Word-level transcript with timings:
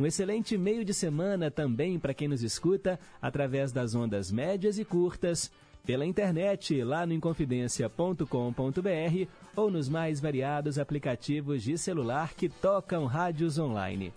Um 0.00 0.06
excelente 0.06 0.56
meio 0.56 0.82
de 0.82 0.94
semana 0.94 1.50
também 1.50 1.98
para 1.98 2.14
quem 2.14 2.26
nos 2.26 2.42
escuta 2.42 2.98
através 3.20 3.70
das 3.70 3.94
ondas 3.94 4.32
médias 4.32 4.78
e 4.78 4.84
curtas, 4.84 5.52
pela 5.84 6.06
internet 6.06 6.82
lá 6.82 7.04
no 7.04 7.12
inconfidencia.com.br 7.12 8.24
ou 9.54 9.70
nos 9.70 9.90
mais 9.90 10.18
variados 10.18 10.78
aplicativos 10.78 11.62
de 11.62 11.76
celular 11.76 12.32
que 12.32 12.48
tocam 12.48 13.04
rádios 13.04 13.58
online. 13.58 14.10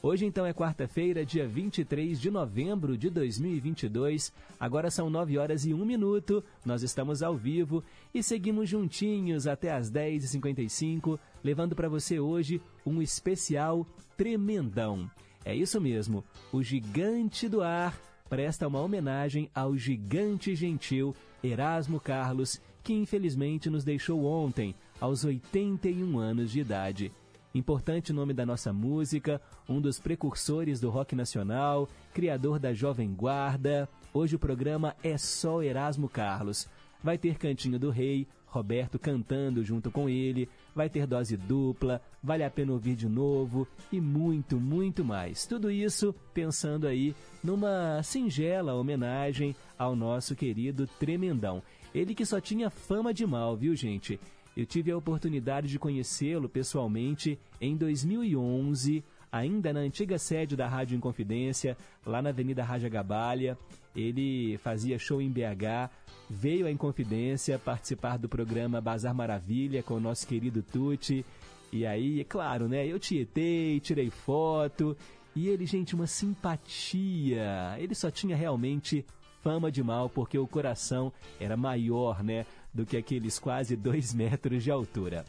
Hoje 0.00 0.24
então 0.24 0.46
é 0.46 0.54
quarta-feira, 0.54 1.26
dia 1.26 1.48
23 1.48 2.20
de 2.20 2.30
novembro 2.30 2.96
de 2.96 3.10
2022. 3.10 4.32
Agora 4.60 4.88
são 4.88 5.10
9 5.10 5.36
horas 5.36 5.66
e 5.66 5.74
1 5.74 5.84
minuto. 5.84 6.44
Nós 6.64 6.84
estamos 6.84 7.24
ao 7.24 7.36
vivo 7.36 7.82
e 8.14 8.22
seguimos 8.22 8.68
juntinhos 8.68 9.48
até 9.48 9.72
as 9.72 9.90
10h55, 9.90 11.18
levando 11.42 11.74
para 11.74 11.88
você 11.88 12.20
hoje 12.20 12.62
um 12.86 13.02
especial 13.02 13.84
tremendão. 14.16 15.10
É 15.44 15.54
isso 15.54 15.80
mesmo, 15.80 16.24
o 16.52 16.62
Gigante 16.62 17.48
do 17.48 17.62
Ar 17.62 17.98
presta 18.28 18.66
uma 18.66 18.80
homenagem 18.80 19.50
ao 19.54 19.76
gigante 19.76 20.54
gentil 20.54 21.14
Erasmo 21.42 22.00
Carlos, 22.00 22.60
que 22.82 22.94
infelizmente 22.94 23.68
nos 23.68 23.84
deixou 23.84 24.24
ontem, 24.24 24.74
aos 25.00 25.24
81 25.24 26.18
anos 26.18 26.50
de 26.50 26.60
idade 26.60 27.12
importante 27.54 28.12
nome 28.12 28.34
da 28.34 28.44
nossa 28.44 28.72
música, 28.72 29.40
um 29.68 29.80
dos 29.80 30.00
precursores 30.00 30.80
do 30.80 30.90
rock 30.90 31.14
nacional, 31.14 31.88
criador 32.12 32.58
da 32.58 32.74
Jovem 32.74 33.14
Guarda. 33.14 33.88
Hoje 34.12 34.34
o 34.34 34.38
programa 34.38 34.96
é 35.02 35.16
só 35.16 35.62
Erasmo 35.62 36.08
Carlos. 36.08 36.68
Vai 37.02 37.16
ter 37.16 37.38
Cantinho 37.38 37.78
do 37.78 37.90
Rei, 37.90 38.26
Roberto 38.46 38.98
cantando 38.98 39.64
junto 39.64 39.90
com 39.90 40.08
ele, 40.08 40.48
vai 40.74 40.88
ter 40.88 41.06
dose 41.06 41.36
dupla, 41.36 42.00
vale 42.22 42.42
a 42.42 42.50
pena 42.50 42.72
ouvir 42.72 42.96
de 42.96 43.08
novo 43.08 43.66
e 43.92 44.00
muito, 44.00 44.58
muito 44.58 45.04
mais. 45.04 45.46
Tudo 45.46 45.70
isso 45.70 46.14
pensando 46.32 46.86
aí 46.86 47.14
numa 47.42 48.02
singela 48.02 48.74
homenagem 48.74 49.54
ao 49.78 49.94
nosso 49.94 50.34
querido 50.34 50.86
Tremendão. 50.98 51.62
Ele 51.94 52.14
que 52.14 52.26
só 52.26 52.40
tinha 52.40 52.70
fama 52.70 53.14
de 53.14 53.24
mal, 53.24 53.56
viu, 53.56 53.74
gente? 53.76 54.18
Eu 54.56 54.66
tive 54.66 54.90
a 54.90 54.96
oportunidade 54.96 55.68
de 55.68 55.78
conhecê-lo 55.78 56.48
pessoalmente 56.48 57.38
em 57.60 57.76
2011, 57.76 59.04
ainda 59.30 59.72
na 59.72 59.80
antiga 59.80 60.18
sede 60.18 60.56
da 60.56 60.68
Rádio 60.68 60.96
Inconfidência, 60.96 61.76
lá 62.06 62.22
na 62.22 62.30
Avenida 62.30 62.62
Raja 62.62 62.88
Gabalha. 62.88 63.58
Ele 63.94 64.58
fazia 64.58 64.98
show 64.98 65.20
em 65.20 65.30
BH, 65.30 65.90
veio 66.28 66.66
à 66.66 66.70
Inconfidência 66.70 67.58
participar 67.58 68.18
do 68.18 68.28
programa 68.28 68.80
Bazar 68.80 69.14
Maravilha 69.14 69.82
com 69.82 69.94
o 69.94 70.00
nosso 70.00 70.26
querido 70.26 70.62
Tuti. 70.62 71.24
E 71.72 71.84
aí, 71.86 72.20
é 72.20 72.24
claro, 72.24 72.68
né? 72.68 72.86
Eu 72.86 72.98
tietei, 72.98 73.80
tirei 73.80 74.10
foto. 74.10 74.96
E 75.34 75.48
ele, 75.48 75.66
gente, 75.66 75.94
uma 75.94 76.06
simpatia. 76.06 77.76
Ele 77.78 77.94
só 77.94 78.10
tinha 78.10 78.36
realmente 78.36 79.04
fama 79.42 79.70
de 79.70 79.82
mal 79.82 80.08
porque 80.08 80.38
o 80.38 80.46
coração 80.46 81.12
era 81.38 81.56
maior, 81.56 82.22
né? 82.22 82.46
do 82.74 82.84
que 82.84 82.96
aqueles 82.96 83.38
quase 83.38 83.76
dois 83.76 84.12
metros 84.12 84.64
de 84.64 84.70
altura. 84.70 85.24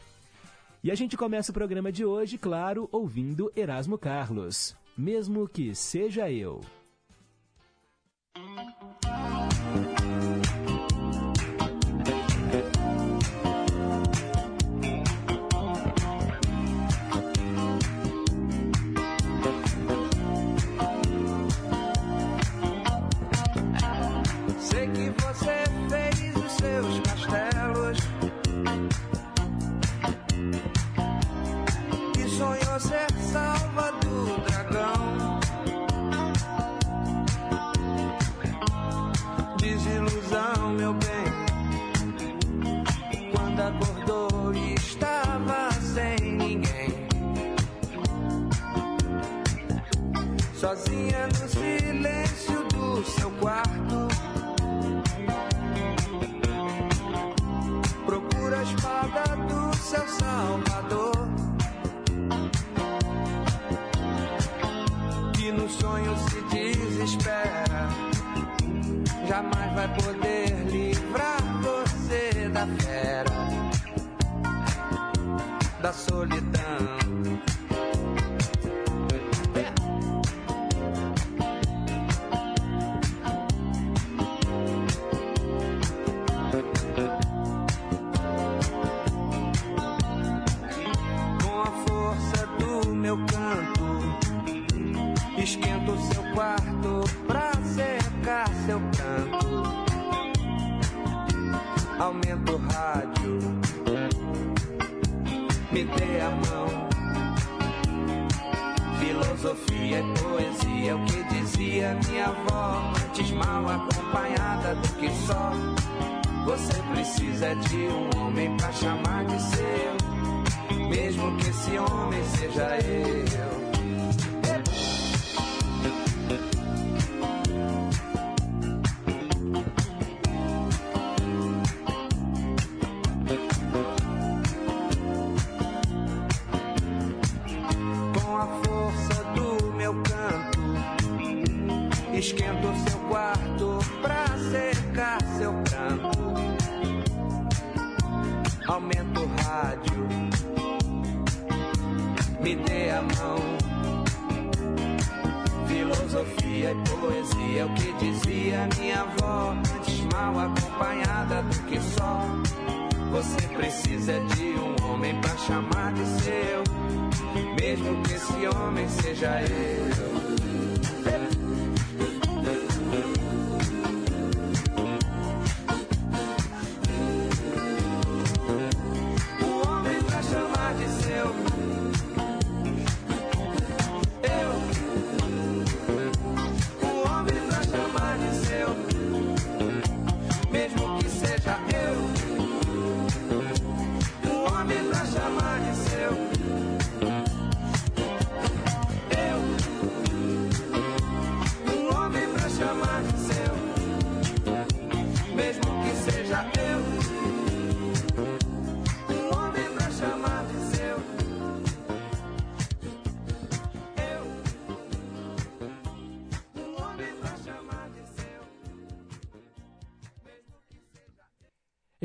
E 0.84 0.92
a 0.92 0.96
gente 0.96 1.16
começa 1.16 1.52
o 1.52 1.54
programa 1.54 1.92
de 1.92 2.04
hoje, 2.04 2.38
claro, 2.38 2.90
ouvindo 2.92 3.52
Erasmo 3.56 3.98
Carlos. 3.98 4.75
Mesmo 4.98 5.48
que 5.48 5.75
seja 5.75 6.31
eu. 6.31 6.62
Mm-hmm. 8.38 8.84
Desespera. 67.06 67.88
Jamais 69.28 69.74
vai 69.74 69.88
poder 69.96 70.50
livrar 70.72 71.38
você 71.62 72.50
da 72.50 72.66
fera, 72.66 73.32
da 75.82 75.94
solidão. 75.94 76.56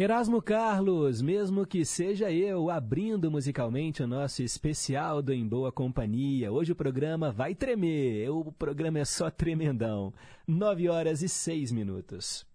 Erasmo 0.03 0.41
Carlos, 0.41 1.21
mesmo 1.21 1.67
que 1.67 1.85
seja 1.85 2.33
eu, 2.33 2.71
abrindo 2.71 3.31
musicalmente 3.31 4.03
o 4.03 4.07
nosso 4.07 4.43
especial 4.43 5.21
do 5.21 5.31
Em 5.31 5.47
Boa 5.47 5.71
Companhia. 5.71 6.51
Hoje 6.51 6.73
o 6.73 6.75
programa 6.75 7.31
vai 7.31 7.55
tremer, 7.55 8.31
o 8.31 8.51
programa 8.51 9.01
é 9.01 9.05
só 9.05 9.31
tremendão. 9.31 10.11
Nove 10.49 10.89
horas 10.89 11.21
e 11.21 11.29
seis 11.29 11.71
minutos. 11.71 12.47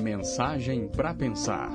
Mensagem 0.00 0.88
para 0.88 1.12
pensar. 1.12 1.70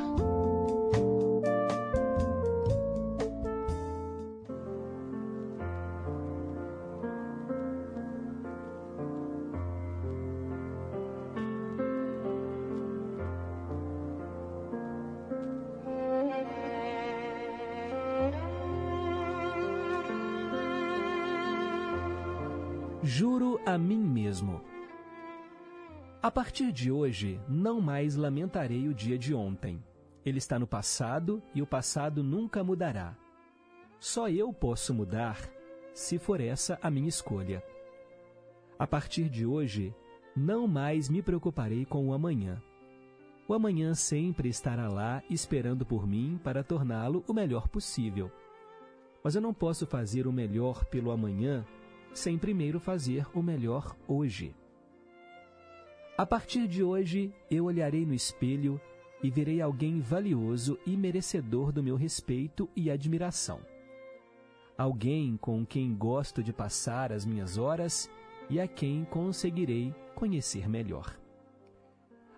A 23.65 23.77
mim 23.77 23.99
mesmo. 23.99 24.61
A 26.21 26.31
partir 26.31 26.71
de 26.71 26.89
hoje, 26.89 27.39
não 27.49 27.81
mais 27.81 28.15
lamentarei 28.15 28.87
o 28.87 28.93
dia 28.93 29.17
de 29.17 29.33
ontem. 29.33 29.83
Ele 30.25 30.37
está 30.37 30.57
no 30.57 30.65
passado 30.65 31.43
e 31.53 31.61
o 31.61 31.67
passado 31.67 32.23
nunca 32.23 32.63
mudará. 32.63 33.17
Só 33.99 34.29
eu 34.29 34.53
posso 34.53 34.93
mudar 34.93 35.37
se 35.93 36.17
for 36.17 36.39
essa 36.39 36.79
a 36.81 36.89
minha 36.89 37.09
escolha. 37.09 37.61
A 38.77 38.87
partir 38.87 39.27
de 39.27 39.45
hoje, 39.45 39.93
não 40.33 40.65
mais 40.65 41.09
me 41.09 41.21
preocuparei 41.21 41.83
com 41.85 42.07
o 42.07 42.13
amanhã. 42.13 42.61
O 43.49 43.53
amanhã 43.53 43.93
sempre 43.95 44.47
estará 44.47 44.87
lá 44.87 45.21
esperando 45.29 45.85
por 45.85 46.07
mim 46.07 46.39
para 46.41 46.63
torná-lo 46.63 47.23
o 47.27 47.33
melhor 47.33 47.67
possível. 47.67 48.31
Mas 49.21 49.35
eu 49.35 49.41
não 49.41 49.53
posso 49.53 49.85
fazer 49.85 50.25
o 50.25 50.31
melhor 50.31 50.85
pelo 50.85 51.11
amanhã 51.11 51.65
sem 52.13 52.37
primeiro 52.37 52.79
fazer 52.79 53.25
o 53.33 53.41
melhor 53.41 53.95
hoje. 54.07 54.55
A 56.17 56.25
partir 56.25 56.67
de 56.67 56.83
hoje, 56.83 57.33
eu 57.49 57.65
olharei 57.65 58.05
no 58.05 58.13
espelho 58.13 58.79
e 59.23 59.29
verei 59.29 59.61
alguém 59.61 60.01
valioso 60.01 60.77
e 60.85 60.97
merecedor 60.97 61.71
do 61.71 61.81
meu 61.81 61.95
respeito 61.95 62.69
e 62.75 62.91
admiração. 62.91 63.61
Alguém 64.77 65.37
com 65.37 65.65
quem 65.65 65.95
gosto 65.95 66.43
de 66.43 66.51
passar 66.51 67.11
as 67.11 67.25
minhas 67.25 67.57
horas 67.57 68.09
e 68.49 68.59
a 68.59 68.67
quem 68.67 69.05
conseguirei 69.05 69.93
conhecer 70.15 70.67
melhor. 70.67 71.17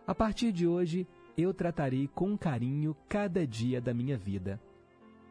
A 0.05 0.13
partir 0.13 0.51
de 0.51 0.67
hoje, 0.67 1.07
eu 1.37 1.53
tratarei 1.53 2.07
com 2.07 2.37
carinho 2.37 2.95
cada 3.07 3.47
dia 3.47 3.79
da 3.79 3.93
minha 3.93 4.17
vida. 4.17 4.61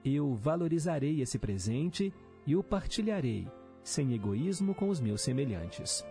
Eu 0.04 0.34
valorizarei 0.34 1.20
esse 1.20 1.38
presente 1.38 2.12
e 2.46 2.56
o 2.56 2.62
partilharei 2.62 3.46
sem 3.82 4.15
egoísmo 4.15 4.75
com 4.75 4.88
os 4.88 5.00
meus 5.00 5.21
semelhantes. 5.21 6.05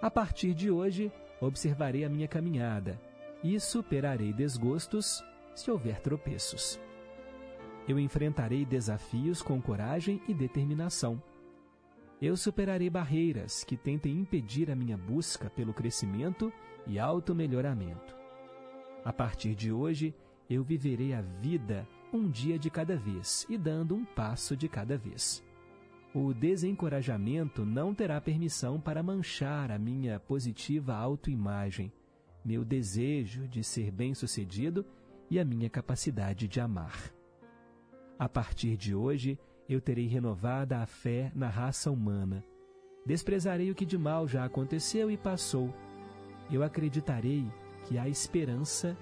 A 0.00 0.10
partir 0.10 0.54
de 0.54 0.70
hoje, 0.70 1.10
observarei 1.40 2.04
a 2.04 2.08
minha 2.08 2.28
caminhada 2.28 3.00
e 3.42 3.58
superarei 3.60 4.32
desgostos 4.32 5.24
se 5.54 5.70
houver 5.70 6.00
tropeços. 6.00 6.80
Eu 7.88 7.98
enfrentarei 7.98 8.64
desafios 8.64 9.40
com 9.40 9.60
coragem 9.60 10.20
e 10.26 10.34
determinação. 10.34 11.22
Eu 12.20 12.36
superarei 12.36 12.90
barreiras 12.90 13.62
que 13.62 13.76
tentem 13.76 14.18
impedir 14.18 14.70
a 14.70 14.74
minha 14.74 14.96
busca 14.96 15.48
pelo 15.48 15.72
crescimento 15.72 16.52
e 16.86 16.98
auto-melhoramento. 16.98 18.16
A 19.04 19.12
partir 19.12 19.54
de 19.54 19.70
hoje, 19.70 20.14
eu 20.50 20.64
viverei 20.64 21.12
a 21.12 21.20
vida 21.20 21.86
um 22.12 22.28
dia 22.28 22.58
de 22.58 22.70
cada 22.70 22.96
vez 22.96 23.46
e 23.48 23.56
dando 23.56 23.94
um 23.94 24.04
passo 24.04 24.56
de 24.56 24.68
cada 24.68 24.96
vez. 24.98 25.45
O 26.18 26.32
desencorajamento 26.32 27.62
não 27.62 27.94
terá 27.94 28.18
permissão 28.22 28.80
para 28.80 29.02
manchar 29.02 29.70
a 29.70 29.78
minha 29.78 30.18
positiva 30.18 30.94
autoimagem, 30.94 31.92
meu 32.42 32.64
desejo 32.64 33.46
de 33.46 33.62
ser 33.62 33.90
bem-sucedido 33.90 34.82
e 35.30 35.38
a 35.38 35.44
minha 35.44 35.68
capacidade 35.68 36.48
de 36.48 36.58
amar. 36.58 37.12
A 38.18 38.26
partir 38.30 38.78
de 38.78 38.94
hoje, 38.94 39.38
eu 39.68 39.78
terei 39.78 40.06
renovada 40.06 40.78
a 40.78 40.86
fé 40.86 41.30
na 41.34 41.50
raça 41.50 41.90
humana. 41.90 42.42
Desprezarei 43.04 43.70
o 43.70 43.74
que 43.74 43.84
de 43.84 43.98
mal 43.98 44.26
já 44.26 44.42
aconteceu 44.42 45.10
e 45.10 45.18
passou. 45.18 45.68
Eu 46.50 46.62
acreditarei 46.62 47.46
que 47.84 47.98
há 47.98 48.08
esperança 48.08 48.96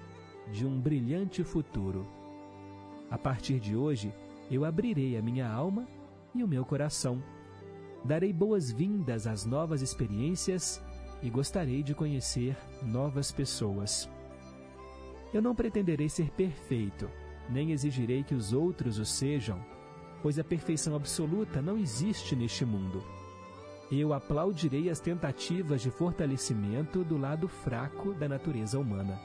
de 0.51 0.65
um 0.65 0.81
brilhante 0.81 1.45
futuro. 1.45 2.05
A 3.09 3.17
partir 3.17 3.57
de 3.57 3.73
hoje, 3.73 4.13
eu 4.51 4.65
abrirei 4.65 5.15
a 5.15 5.21
minha 5.21 5.47
alma 5.47 5.87
e 6.35 6.43
o 6.43 6.47
meu 6.47 6.65
coração. 6.65 7.23
Darei 8.03 8.31
boas-vindas 8.31 9.25
às 9.25 9.45
novas 9.45 9.81
experiências 9.81 10.83
e 11.23 11.29
gostarei 11.29 11.81
de 11.81 11.95
conhecer 11.95 12.55
novas 12.83 13.31
pessoas. 13.31 14.09
Eu 15.33 15.41
não 15.41 15.55
pretenderei 15.55 16.07
ser 16.07 16.29
perfeito, 16.31 17.09
nem 17.49 17.71
exigirei 17.71 18.23
que 18.23 18.35
os 18.35 18.53
outros 18.53 18.99
o 18.99 19.05
sejam, 19.05 19.59
pois 20.21 20.37
a 20.37 20.43
perfeição 20.43 20.95
absoluta 20.95 21.61
não 21.61 21.77
existe 21.77 22.35
neste 22.35 22.65
mundo. 22.65 23.03
Eu 23.91 24.13
aplaudirei 24.13 24.89
as 24.89 24.99
tentativas 24.99 25.81
de 25.81 25.89
fortalecimento 25.89 27.03
do 27.03 27.17
lado 27.17 27.47
fraco 27.47 28.13
da 28.13 28.27
natureza 28.27 28.79
humana. 28.79 29.19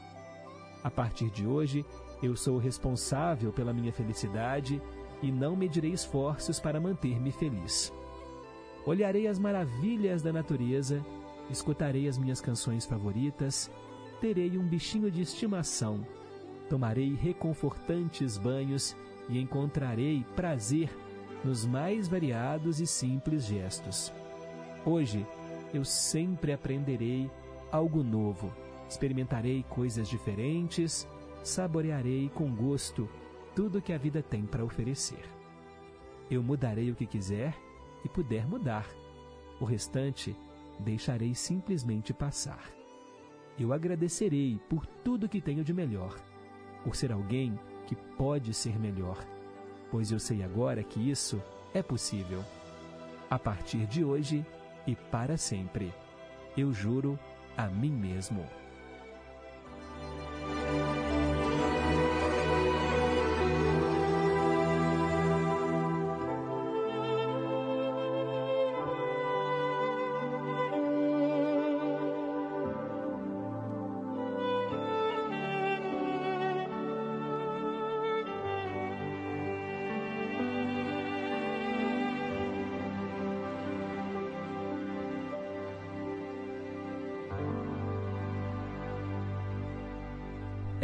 A 0.83 0.91
partir 0.91 1.31
de 1.31 1.47
hoje, 1.47 1.85
eu 2.23 2.37
sou 2.37 2.59
responsável 2.59 3.53
pela 3.53 3.73
minha 3.73 3.93
felicidade 3.93 4.81
e 5.23 5.31
não 5.31 5.57
medirei 5.57 5.93
esforços 5.93 6.59
para 6.59 6.81
manter-me 6.81 7.31
feliz. 7.31 7.93
Olharei 8.87 9.27
as 9.27 9.39
maravilhas 9.39 10.23
da 10.23 10.33
natureza, 10.33 11.05
escutarei 11.51 12.09
as 12.09 12.17
minhas 12.17 12.41
canções 12.41 12.87
favoritas, 12.87 13.71
terei 14.21 14.57
um 14.57 14.67
bichinho 14.67 15.11
de 15.11 15.23
estimação, 15.23 16.07
tomarei 16.69 17.15
reconfortantes 17.15 18.39
banhos 18.39 18.97
e 19.29 19.39
encontrarei 19.39 20.25
prazer 20.35 20.91
nos 21.45 21.65
mais 21.67 22.09
variados 22.09 22.81
e 22.81 22.87
simples 22.87 23.45
gestos. 23.45 24.13
Hoje, 24.85 25.27
eu 25.73 25.85
sempre 25.85 26.53
aprenderei 26.53 27.31
algo 27.71 28.03
novo, 28.03 28.53
experimentarei 28.89 29.65
coisas 29.69 30.09
diferentes, 30.09 31.07
saborearei 31.43 32.31
com 32.35 32.51
gosto 32.55 33.09
tudo 33.55 33.83
que 33.83 33.93
a 33.93 33.99
vida 33.99 34.23
tem 34.23 34.45
para 34.45 34.65
oferecer. 34.65 35.25
Eu 36.31 36.43
mudarei 36.43 36.91
o 36.91 36.95
que 36.95 37.07
quiser 37.07 37.55
e 38.05 38.09
puder 38.09 38.47
mudar. 38.47 38.87
O 39.61 39.65
restante 39.65 40.37
deixarei 40.79 41.35
simplesmente 41.35 42.13
passar. 42.13 42.71
Eu 43.59 43.73
agradecerei 43.73 44.59
por 44.69 44.87
tudo 44.87 45.29
que 45.29 45.41
tenho 45.41 45.65
de 45.65 45.75
melhor, 45.75 46.17
por 46.85 46.97
ser 46.97 47.13
alguém 47.13 47.59
que 47.87 47.95
pode 47.95 48.55
ser 48.55 48.79
melhor, 48.79 49.19
pois 49.91 50.11
eu 50.11 50.19
sei 50.19 50.43
agora 50.43 50.83
que 50.83 51.11
isso 51.11 51.43
é 51.75 51.83
possível. 51.83 52.43
A 53.29 53.39
partir 53.39 53.87
de 53.87 54.05
hoje 54.05 54.47
e 54.87 54.95
para 54.95 55.37
sempre, 55.37 55.93
eu 56.57 56.73
juro 56.73 57.19
a 57.57 57.67
mim 57.67 57.93
mesmo. 57.93 58.60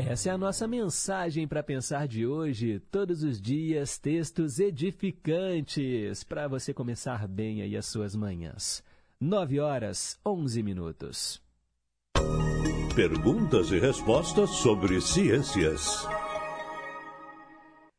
Essa 0.08 0.28
é 0.28 0.32
a 0.32 0.38
nossa 0.38 0.68
mensagem 0.68 1.48
para 1.48 1.64
pensar 1.64 2.06
de 2.06 2.24
hoje. 2.24 2.78
Todos 2.92 3.24
os 3.24 3.40
dias, 3.40 3.98
textos 3.98 4.60
edificantes 4.60 6.22
para 6.22 6.46
você 6.46 6.72
começar 6.72 7.26
bem 7.26 7.60
aí 7.60 7.76
as 7.76 7.86
suas 7.86 8.14
manhãs. 8.14 8.84
9 9.20 9.58
horas, 9.58 10.16
11 10.24 10.62
minutos. 10.62 11.42
Perguntas 12.94 13.72
e 13.72 13.80
respostas 13.80 14.50
sobre 14.50 15.00
ciências. 15.00 16.06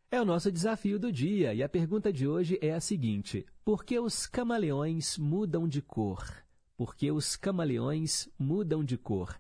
É 0.10 0.22
o 0.22 0.26
nosso 0.26 0.50
desafio 0.50 0.98
do 0.98 1.12
dia 1.12 1.54
e 1.54 1.62
a 1.62 1.68
pergunta 1.68 2.14
de 2.14 2.26
hoje 2.26 2.58
é 2.62 2.74
a 2.74 2.80
seguinte: 2.80 3.46
Por 3.66 3.84
que 3.84 4.00
os 4.00 4.26
camaleões 4.26 5.18
mudam 5.18 5.68
de 5.68 5.82
cor? 5.82 6.26
Por 6.78 6.96
que 6.96 7.12
os 7.12 7.36
camaleões 7.36 8.30
mudam 8.40 8.82
de 8.82 8.98
cor? 8.98 9.38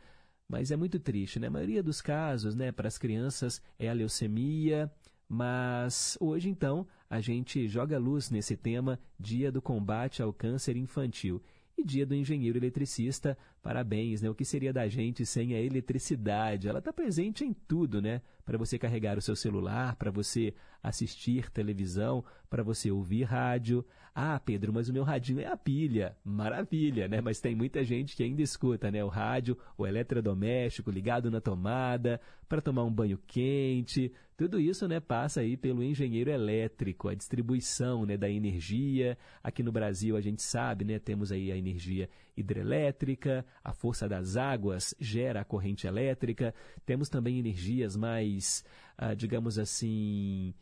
mas 0.49 0.71
é 0.71 0.77
muito 0.77 0.99
triste, 0.99 1.39
né? 1.39 1.47
A 1.47 1.51
maioria 1.51 1.83
dos 1.83 2.01
casos, 2.01 2.55
né, 2.55 2.71
para 2.71 2.89
as 2.89 2.99
crianças 2.99 3.61
é 3.79 3.89
a 3.89 3.93
leucemia, 3.93 4.91
mas 5.29 6.17
hoje 6.21 6.49
então 6.49 6.87
a 7.09 7.21
gente 7.21 7.67
joga 7.67 7.99
luz 7.99 8.31
nesse 8.31 8.57
tema 8.57 8.99
Dia 9.19 9.51
do 9.51 9.63
Combate 9.63 10.23
ao 10.23 10.33
Câncer 10.33 10.77
Infantil 10.77 11.43
e 11.77 11.85
Dia 11.85 12.07
do 12.07 12.15
Engenheiro 12.15 12.59
Eletricista. 12.59 13.37
Parabéns, 13.64 14.21
né? 14.21 14.28
O 14.28 14.35
que 14.35 14.44
seria 14.44 14.75
da 14.75 14.87
gente 14.88 15.25
sem 15.25 15.54
a 15.54 15.59
eletricidade? 15.59 16.68
Ela 16.68 16.80
está 16.80 16.92
presente 16.92 17.47
em 17.47 17.54
tudo, 17.54 18.02
né? 18.02 18.21
Para 18.44 18.59
você 18.59 18.78
carregar 18.78 19.16
o 19.16 19.23
seu 19.23 19.35
celular, 19.35 19.97
para 19.97 20.11
você 20.11 20.52
assistir 20.83 21.50
televisão, 21.50 22.23
para 22.50 22.62
você 22.62 22.90
ouvir 22.90 23.23
rádio. 23.23 23.83
Ah, 24.14 24.38
Pedro, 24.38 24.71
mas 24.71 24.90
o 24.90 24.92
meu 24.92 25.02
radinho 25.02 25.40
é 25.40 25.47
a 25.47 25.56
pilha. 25.56 26.14
Maravilha, 26.23 27.09
né? 27.09 27.23
Mas 27.23 27.40
tem 27.40 27.54
muita 27.54 27.83
gente 27.83 28.14
que 28.14 28.23
ainda 28.23 28.42
escuta, 28.42 28.90
né? 28.90 29.02
O 29.02 29.09
rádio, 29.09 29.56
o 29.78 29.87
eletrodoméstico 29.87 30.90
ligado 30.90 31.30
na 31.30 31.40
tomada, 31.40 32.21
para 32.47 32.61
tomar 32.61 32.85
um 32.85 32.92
banho 32.92 33.18
quente. 33.26 34.12
Tudo 34.37 34.59
isso, 34.59 34.88
né, 34.88 34.99
passa 34.99 35.40
aí 35.40 35.56
pelo 35.56 35.83
engenheiro 35.83 36.28
elétrico, 36.28 37.09
a 37.09 37.14
distribuição, 37.14 38.04
né, 38.04 38.16
da 38.16 38.28
energia. 38.28 39.16
Aqui 39.42 39.62
no 39.62 39.71
Brasil 39.71 40.16
a 40.16 40.21
gente 40.21 40.42
sabe, 40.42 40.85
né, 40.85 40.99
temos 40.99 41.30
aí 41.30 41.52
a 41.52 41.56
energia 41.56 42.11
hidrelétrica, 42.37 43.45
a 43.62 43.73
força 43.73 44.09
das 44.09 44.37
águas 44.37 44.95
gera 44.99 45.41
a 45.41 45.45
corrente 45.45 45.87
elétrica. 45.87 46.55
Temos 46.85 47.09
também 47.09 47.38
energias 47.38 47.97
mais, 47.97 48.64
ah, 48.97 49.14
digamos 49.14 49.59
assim, 49.59 50.55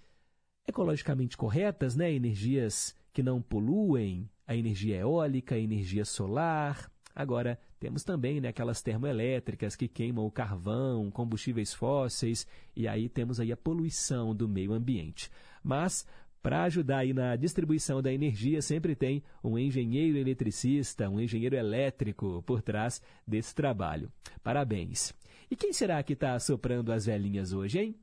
ecologicamente 0.67 1.37
corretas, 1.37 1.97
né? 1.97 2.13
Energias 2.13 2.95
que 3.13 3.23
não 3.23 3.43
poluem, 3.43 4.29
a 4.47 4.57
energia 4.57 4.97
eólica, 4.97 5.55
a 5.55 5.59
energia 5.59 6.05
solar. 6.05 6.91
Agora, 7.15 7.59
temos 7.79 8.05
também 8.05 8.41
né, 8.41 8.49
aquelas 8.49 8.81
termoelétricas 8.81 9.77
que 9.77 9.89
queimam 9.89 10.25
o 10.25 10.31
carvão, 10.31 11.11
combustíveis 11.11 11.75
fósseis, 11.75 12.47
e 12.75 12.89
aí 12.89 13.09
temos 13.09 13.39
aí 13.39 13.53
a 13.53 13.57
poluição 13.57 14.35
do 14.35 14.49
meio 14.49 14.73
ambiente. 14.73 15.31
Mas, 15.63 16.07
para 16.43 16.65
ajudar 16.65 16.99
aí 16.99 17.13
na 17.13 17.37
distribuição 17.37 18.03
da 18.03 18.13
energia, 18.13 18.61
sempre 18.61 18.95
tem 18.97 19.23
um 19.43 19.59
engenheiro 19.59 20.19
eletricista, 20.19 21.09
um 21.09 21.21
engenheiro 21.21 21.55
elétrico 21.55 22.43
por 22.45 22.61
trás 22.61 23.01
desse 23.27 23.55
trabalho. 23.55 24.11
Parabéns! 24.43 25.15
E 25.51 25.57
quem 25.57 25.73
será 25.73 26.03
que 26.03 26.15
está 26.15 26.39
soprando 26.39 26.93
as 26.93 27.07
velhinhas 27.07 27.53
hoje, 27.53 27.79
hein? 27.79 27.95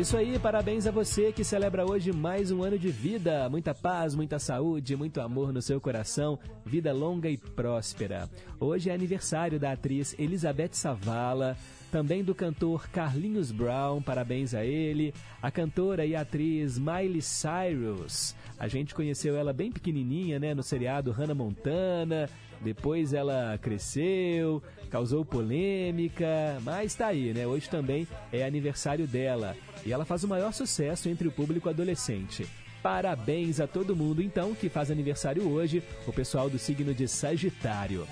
Isso 0.00 0.16
aí, 0.16 0.38
parabéns 0.38 0.86
a 0.86 0.90
você 0.90 1.30
que 1.30 1.44
celebra 1.44 1.84
hoje 1.84 2.10
mais 2.10 2.50
um 2.50 2.62
ano 2.62 2.78
de 2.78 2.90
vida. 2.90 3.46
Muita 3.50 3.74
paz, 3.74 4.14
muita 4.14 4.38
saúde, 4.38 4.96
muito 4.96 5.20
amor 5.20 5.52
no 5.52 5.60
seu 5.60 5.78
coração, 5.78 6.38
vida 6.64 6.90
longa 6.90 7.28
e 7.28 7.36
próspera. 7.36 8.26
Hoje 8.58 8.88
é 8.88 8.94
aniversário 8.94 9.60
da 9.60 9.72
atriz 9.72 10.14
Elizabeth 10.18 10.70
Savala, 10.72 11.54
também 11.90 12.22
do 12.22 12.34
cantor 12.34 12.88
Carlinhos 12.88 13.50
Brown, 13.50 14.00
parabéns 14.00 14.54
a 14.54 14.64
ele. 14.64 15.12
A 15.42 15.50
cantora 15.50 16.06
e 16.06 16.14
atriz 16.14 16.78
Miley 16.78 17.20
Cyrus, 17.20 18.34
a 18.58 18.68
gente 18.68 18.94
conheceu 18.94 19.36
ela 19.36 19.52
bem 19.52 19.72
pequenininha, 19.72 20.38
né, 20.38 20.54
no 20.54 20.62
seriado 20.62 21.10
Hannah 21.10 21.34
Montana. 21.34 22.28
Depois 22.60 23.12
ela 23.12 23.58
cresceu, 23.60 24.62
causou 24.90 25.24
polêmica, 25.24 26.58
mas 26.62 26.94
tá 26.94 27.06
aí, 27.06 27.32
né? 27.32 27.46
Hoje 27.46 27.70
também 27.70 28.06
é 28.30 28.44
aniversário 28.44 29.06
dela 29.06 29.56
e 29.84 29.92
ela 29.92 30.04
faz 30.04 30.24
o 30.24 30.28
maior 30.28 30.52
sucesso 30.52 31.08
entre 31.08 31.26
o 31.26 31.32
público 31.32 31.70
adolescente. 31.70 32.46
Parabéns 32.82 33.60
a 33.60 33.66
todo 33.66 33.96
mundo, 33.96 34.22
então, 34.22 34.54
que 34.54 34.68
faz 34.68 34.90
aniversário 34.90 35.48
hoje, 35.48 35.82
o 36.06 36.12
pessoal 36.12 36.48
do 36.48 36.58
signo 36.58 36.94
de 36.94 37.08
Sagitário. 37.08 38.06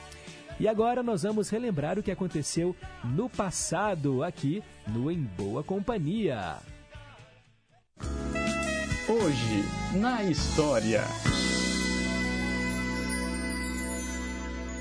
E 0.60 0.66
agora 0.66 1.04
nós 1.04 1.22
vamos 1.22 1.48
relembrar 1.48 1.98
o 1.98 2.02
que 2.02 2.10
aconteceu 2.10 2.74
no 3.04 3.30
passado 3.30 4.24
aqui 4.24 4.62
no 4.88 5.08
Em 5.08 5.22
Boa 5.22 5.62
Companhia. 5.62 6.56
Hoje, 9.08 9.98
na 10.00 10.24
história. 10.24 11.02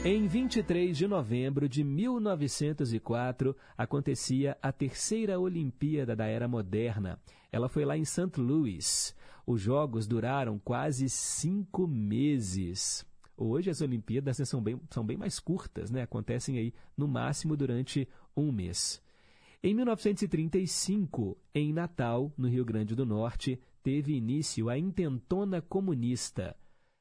Em 0.04 0.26
23 0.28 0.98
de 0.98 1.08
novembro 1.08 1.70
de 1.70 1.84
1904, 1.84 3.56
acontecia 3.78 4.58
a 4.62 4.72
terceira 4.72 5.40
Olimpíada 5.40 6.16
da 6.16 6.26
Era 6.26 6.48
Moderna. 6.48 7.20
Ela 7.52 7.70
foi 7.70 7.86
lá 7.86 7.96
em 7.96 8.04
St. 8.04 8.32
Louis. 8.38 9.16
Os 9.46 9.62
Jogos 9.62 10.08
duraram 10.08 10.58
quase 10.58 11.08
cinco 11.08 11.88
meses. 11.88 13.06
Hoje 13.38 13.70
as 13.70 13.82
Olimpíadas 13.82 14.38
são 14.50 14.62
bem, 14.62 14.82
são 14.90 15.06
bem 15.06 15.16
mais 15.16 15.40
curtas, 15.40 15.92
né? 15.92 16.02
acontecem 16.02 16.58
aí 16.58 16.74
no 16.98 17.08
máximo 17.08 17.56
durante 17.56 18.08
um 18.36 18.52
mês. 18.52 19.00
Em 19.62 19.76
1935, 19.76 21.38
em 21.54 21.72
Natal, 21.72 22.34
no 22.36 22.48
Rio 22.48 22.66
Grande 22.66 22.96
do 22.96 23.06
Norte, 23.06 23.60
teve 23.84 24.16
início 24.16 24.70
a 24.70 24.78
Intentona 24.78 25.62
Comunista, 25.62 26.56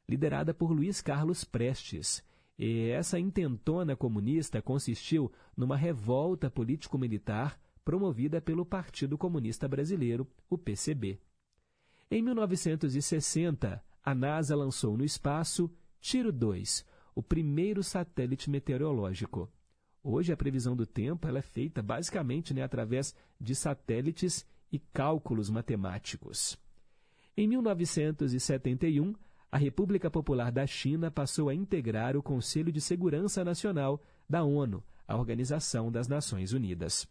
liderada 0.06 0.52
por 0.52 0.72
Luiz 0.72 1.00
Carlos 1.00 1.42
Prestes. 1.42 2.22
E 2.58 2.90
essa 2.90 3.18
intentona 3.18 3.96
comunista 3.96 4.60
consistiu 4.60 5.32
numa 5.56 5.76
revolta 5.76 6.50
político-militar 6.50 7.58
promovida 7.84 8.40
pelo 8.40 8.64
Partido 8.66 9.16
Comunista 9.16 9.68
Brasileiro, 9.68 10.26
o 10.50 10.58
PCB. 10.58 11.18
Em 12.10 12.22
1960, 12.22 13.82
a 14.02 14.14
NASA 14.14 14.56
lançou 14.56 14.96
no 14.96 15.04
espaço 15.04 15.70
Tiro 16.08 16.30
2, 16.30 16.86
o 17.16 17.20
primeiro 17.20 17.82
satélite 17.82 18.48
meteorológico. 18.48 19.50
Hoje 20.04 20.32
a 20.32 20.36
previsão 20.36 20.76
do 20.76 20.86
tempo 20.86 21.26
ela 21.26 21.40
é 21.40 21.42
feita 21.42 21.82
basicamente 21.82 22.54
né, 22.54 22.62
através 22.62 23.12
de 23.40 23.56
satélites 23.56 24.46
e 24.70 24.78
cálculos 24.78 25.50
matemáticos. 25.50 26.56
Em 27.36 27.48
1971, 27.48 29.16
a 29.50 29.58
República 29.58 30.08
Popular 30.08 30.52
da 30.52 30.64
China 30.64 31.10
passou 31.10 31.48
a 31.48 31.54
integrar 31.56 32.16
o 32.16 32.22
Conselho 32.22 32.70
de 32.70 32.80
Segurança 32.80 33.44
Nacional 33.44 34.00
da 34.30 34.44
ONU, 34.44 34.84
a 35.08 35.16
Organização 35.16 35.90
das 35.90 36.06
Nações 36.06 36.52
Unidas. 36.52 37.04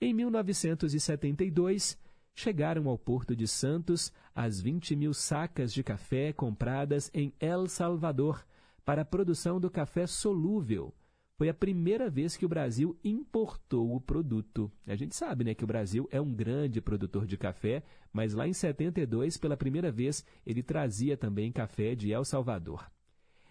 Em 0.00 0.14
1972, 0.14 1.98
chegaram 2.34 2.88
ao 2.88 2.98
Porto 2.98 3.36
de 3.36 3.46
Santos 3.46 4.12
as 4.34 4.60
20 4.60 4.96
mil 4.96 5.14
sacas 5.14 5.72
de 5.72 5.82
café 5.82 6.32
compradas 6.32 7.10
em 7.14 7.32
El 7.38 7.66
Salvador 7.68 8.44
para 8.84 9.02
a 9.02 9.04
produção 9.04 9.60
do 9.60 9.70
café 9.70 10.06
solúvel. 10.06 10.92
Foi 11.36 11.48
a 11.48 11.54
primeira 11.54 12.08
vez 12.08 12.36
que 12.36 12.46
o 12.46 12.48
Brasil 12.48 12.96
importou 13.02 13.94
o 13.94 14.00
produto. 14.00 14.70
A 14.86 14.94
gente 14.94 15.16
sabe 15.16 15.42
né, 15.42 15.54
que 15.54 15.64
o 15.64 15.66
Brasil 15.66 16.08
é 16.12 16.20
um 16.20 16.32
grande 16.32 16.80
produtor 16.80 17.26
de 17.26 17.36
café, 17.36 17.82
mas 18.12 18.34
lá 18.34 18.46
em 18.46 18.52
72, 18.52 19.36
pela 19.36 19.56
primeira 19.56 19.90
vez, 19.90 20.24
ele 20.46 20.62
trazia 20.62 21.16
também 21.16 21.50
café 21.50 21.94
de 21.96 22.12
El 22.12 22.24
Salvador. 22.24 22.88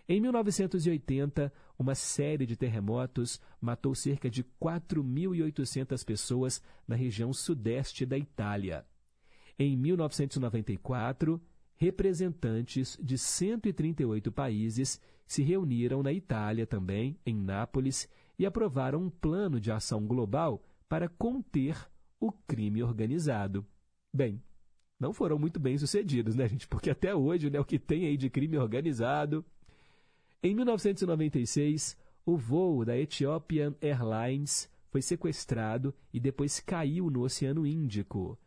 Em 0.07 0.19
1980, 0.19 1.51
uma 1.79 1.95
série 1.95 2.45
de 2.45 2.57
terremotos 2.57 3.39
matou 3.61 3.95
cerca 3.95 4.29
de 4.29 4.43
4.800 4.61 6.03
pessoas 6.05 6.61
na 6.85 6.95
região 6.95 7.31
sudeste 7.31 8.05
da 8.05 8.17
Itália. 8.17 8.85
Em 9.57 9.77
1994, 9.77 11.41
representantes 11.75 12.97
de 13.01 13.17
138 13.17 14.29
países 14.31 14.99
se 15.25 15.41
reuniram 15.41 16.03
na 16.03 16.11
Itália 16.11 16.67
também, 16.67 17.17
em 17.25 17.35
Nápoles, 17.35 18.09
e 18.37 18.45
aprovaram 18.45 19.03
um 19.03 19.09
plano 19.09 19.57
de 19.59 19.71
ação 19.71 20.05
global 20.05 20.61
para 20.89 21.07
conter 21.07 21.77
o 22.19 22.29
crime 22.29 22.83
organizado. 22.83 23.65
Bem, 24.13 24.43
não 24.99 25.13
foram 25.13 25.39
muito 25.39 25.61
bem 25.61 25.77
sucedidos, 25.77 26.35
né, 26.35 26.47
gente? 26.47 26.67
Porque 26.67 26.89
até 26.89 27.15
hoje, 27.15 27.49
né, 27.49 27.59
o 27.59 27.65
que 27.65 27.79
tem 27.79 28.05
aí 28.05 28.17
de 28.17 28.29
crime 28.29 28.57
organizado 28.57 29.45
em 30.43 30.53
1996, 30.53 31.97
o 32.25 32.37
voo 32.37 32.83
da 32.83 32.97
Ethiopian 32.97 33.73
Airlines 33.81 34.69
foi 34.89 35.01
sequestrado 35.01 35.95
e 36.13 36.19
depois 36.19 36.59
caiu 36.59 37.09
no 37.09 37.21
Oceano 37.21 37.65
Índico. 37.65 38.37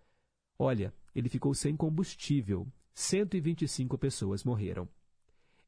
Olha, 0.58 0.94
ele 1.14 1.28
ficou 1.28 1.54
sem 1.54 1.74
combustível. 1.74 2.66
125 2.94 3.98
pessoas 3.98 4.44
morreram. 4.44 4.88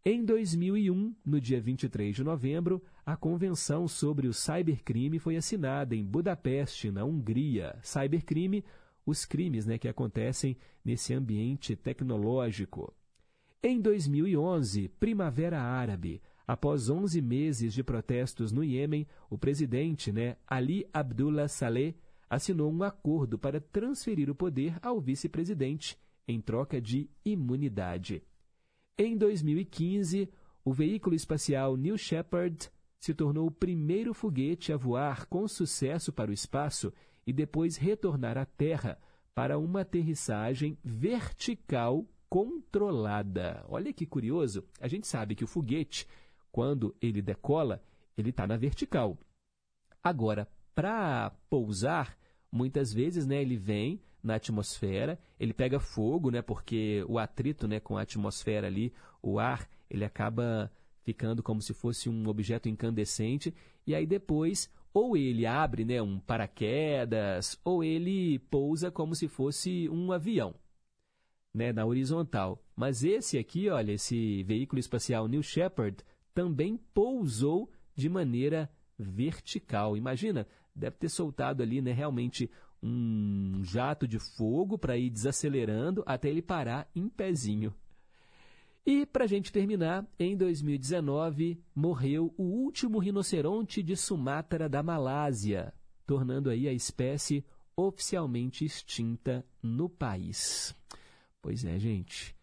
Em 0.04 0.24
2001, 0.24 1.14
no 1.24 1.40
dia 1.40 1.60
23 1.60 2.16
de 2.16 2.24
novembro, 2.24 2.82
a 3.04 3.16
Convenção 3.16 3.88
sobre 3.88 4.28
o 4.28 4.32
Cybercrime 4.32 5.18
foi 5.18 5.36
assinada 5.36 5.96
em 5.96 6.04
Budapeste, 6.04 6.90
na 6.90 7.04
Hungria. 7.04 7.78
Cybercrime, 7.82 8.64
os 9.04 9.24
crimes 9.24 9.66
né, 9.66 9.76
que 9.76 9.88
acontecem 9.88 10.56
nesse 10.84 11.12
ambiente 11.12 11.74
tecnológico. 11.74 12.94
Em 13.60 13.80
2011, 13.80 14.88
Primavera 15.00 15.60
Árabe. 15.60 16.22
Após 16.46 16.88
11 16.88 17.20
meses 17.20 17.74
de 17.74 17.82
protestos 17.82 18.52
no 18.52 18.62
Iêmen, 18.62 19.04
o 19.28 19.36
presidente 19.36 20.12
né, 20.12 20.36
Ali 20.46 20.88
Abdullah 20.92 21.48
Saleh 21.48 21.96
assinou 22.30 22.70
um 22.70 22.84
acordo 22.84 23.36
para 23.36 23.60
transferir 23.60 24.30
o 24.30 24.34
poder 24.34 24.78
ao 24.80 25.00
vice-presidente 25.00 25.98
em 26.28 26.40
troca 26.40 26.80
de 26.80 27.10
imunidade. 27.24 28.22
Em 28.96 29.16
2015, 29.16 30.30
o 30.64 30.72
veículo 30.72 31.16
espacial 31.16 31.76
New 31.76 31.98
Shepard 31.98 32.70
se 33.00 33.12
tornou 33.12 33.48
o 33.48 33.52
primeiro 33.52 34.14
foguete 34.14 34.72
a 34.72 34.76
voar 34.76 35.26
com 35.26 35.48
sucesso 35.48 36.12
para 36.12 36.30
o 36.30 36.34
espaço 36.34 36.92
e 37.26 37.32
depois 37.32 37.76
retornar 37.76 38.38
à 38.38 38.46
Terra 38.46 38.96
para 39.34 39.58
uma 39.58 39.80
aterrissagem 39.80 40.78
vertical 40.84 42.06
controlada. 42.28 43.64
Olha 43.68 43.92
que 43.92 44.06
curioso, 44.06 44.64
a 44.80 44.88
gente 44.88 45.06
sabe 45.06 45.34
que 45.34 45.44
o 45.44 45.46
foguete, 45.46 46.06
quando 46.52 46.94
ele 47.00 47.22
decola, 47.22 47.82
ele 48.16 48.30
está 48.30 48.46
na 48.46 48.56
vertical. 48.56 49.18
Agora, 50.02 50.48
para 50.74 51.30
pousar, 51.48 52.16
muitas 52.50 52.92
vezes 52.92 53.26
né, 53.26 53.40
ele 53.40 53.56
vem 53.56 54.00
na 54.22 54.34
atmosfera, 54.34 55.18
ele 55.38 55.52
pega 55.52 55.80
fogo, 55.80 56.30
né, 56.30 56.42
porque 56.42 57.04
o 57.08 57.18
atrito 57.18 57.66
né, 57.66 57.80
com 57.80 57.96
a 57.96 58.02
atmosfera 58.02 58.66
ali, 58.66 58.92
o 59.22 59.38
ar, 59.38 59.68
ele 59.88 60.04
acaba 60.04 60.70
ficando 61.02 61.42
como 61.42 61.62
se 61.62 61.72
fosse 61.72 62.08
um 62.08 62.28
objeto 62.28 62.68
incandescente, 62.68 63.54
e 63.86 63.94
aí 63.94 64.06
depois 64.06 64.70
ou 64.92 65.16
ele 65.16 65.46
abre 65.46 65.84
né, 65.84 66.02
um 66.02 66.18
paraquedas, 66.18 67.58
ou 67.64 67.84
ele 67.84 68.38
pousa 68.50 68.90
como 68.90 69.14
se 69.14 69.28
fosse 69.28 69.88
um 69.88 70.12
avião 70.12 70.54
né, 71.58 71.72
na 71.72 71.84
horizontal. 71.84 72.62
Mas 72.76 73.02
esse 73.02 73.36
aqui, 73.36 73.68
olha, 73.68 73.92
esse 73.92 74.44
veículo 74.44 74.78
espacial 74.78 75.26
New 75.26 75.42
Shepard 75.42 75.96
também 76.32 76.78
pousou 76.94 77.68
de 77.96 78.08
maneira 78.08 78.70
vertical. 78.96 79.96
Imagina, 79.96 80.46
deve 80.74 80.96
ter 80.96 81.08
soltado 81.08 81.60
ali, 81.60 81.82
né, 81.82 81.92
realmente 81.92 82.48
um 82.80 83.60
jato 83.64 84.06
de 84.06 84.20
fogo 84.20 84.78
para 84.78 84.96
ir 84.96 85.10
desacelerando 85.10 86.04
até 86.06 86.30
ele 86.30 86.40
parar 86.40 86.88
em 86.94 87.08
pezinho. 87.08 87.74
E, 88.86 89.04
para 89.04 89.24
a 89.24 89.26
gente 89.26 89.52
terminar, 89.52 90.06
em 90.16 90.36
2019 90.36 91.60
morreu 91.74 92.32
o 92.38 92.44
último 92.44 93.00
rinoceronte 93.00 93.82
de 93.82 93.96
Sumatra 93.96 94.68
da 94.68 94.82
Malásia, 94.82 95.74
tornando 96.06 96.48
aí 96.48 96.68
a 96.68 96.72
espécie 96.72 97.44
oficialmente 97.76 98.64
extinta 98.64 99.44
no 99.60 99.88
país. 99.88 100.74
Pois 101.42 101.64
é, 101.64 101.78
gente. 101.78 102.36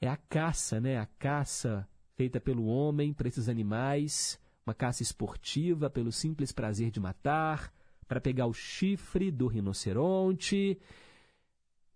É 0.00 0.08
a 0.08 0.16
caça, 0.16 0.80
né? 0.80 0.98
A 0.98 1.06
caça 1.06 1.88
feita 2.16 2.40
pelo 2.40 2.66
homem 2.66 3.12
para 3.12 3.28
esses 3.28 3.48
animais, 3.48 4.38
uma 4.66 4.74
caça 4.74 5.02
esportiva 5.02 5.90
pelo 5.90 6.12
simples 6.12 6.52
prazer 6.52 6.90
de 6.90 7.00
matar, 7.00 7.72
para 8.06 8.20
pegar 8.20 8.46
o 8.46 8.52
chifre 8.52 9.30
do 9.30 9.46
rinoceronte. 9.46 10.78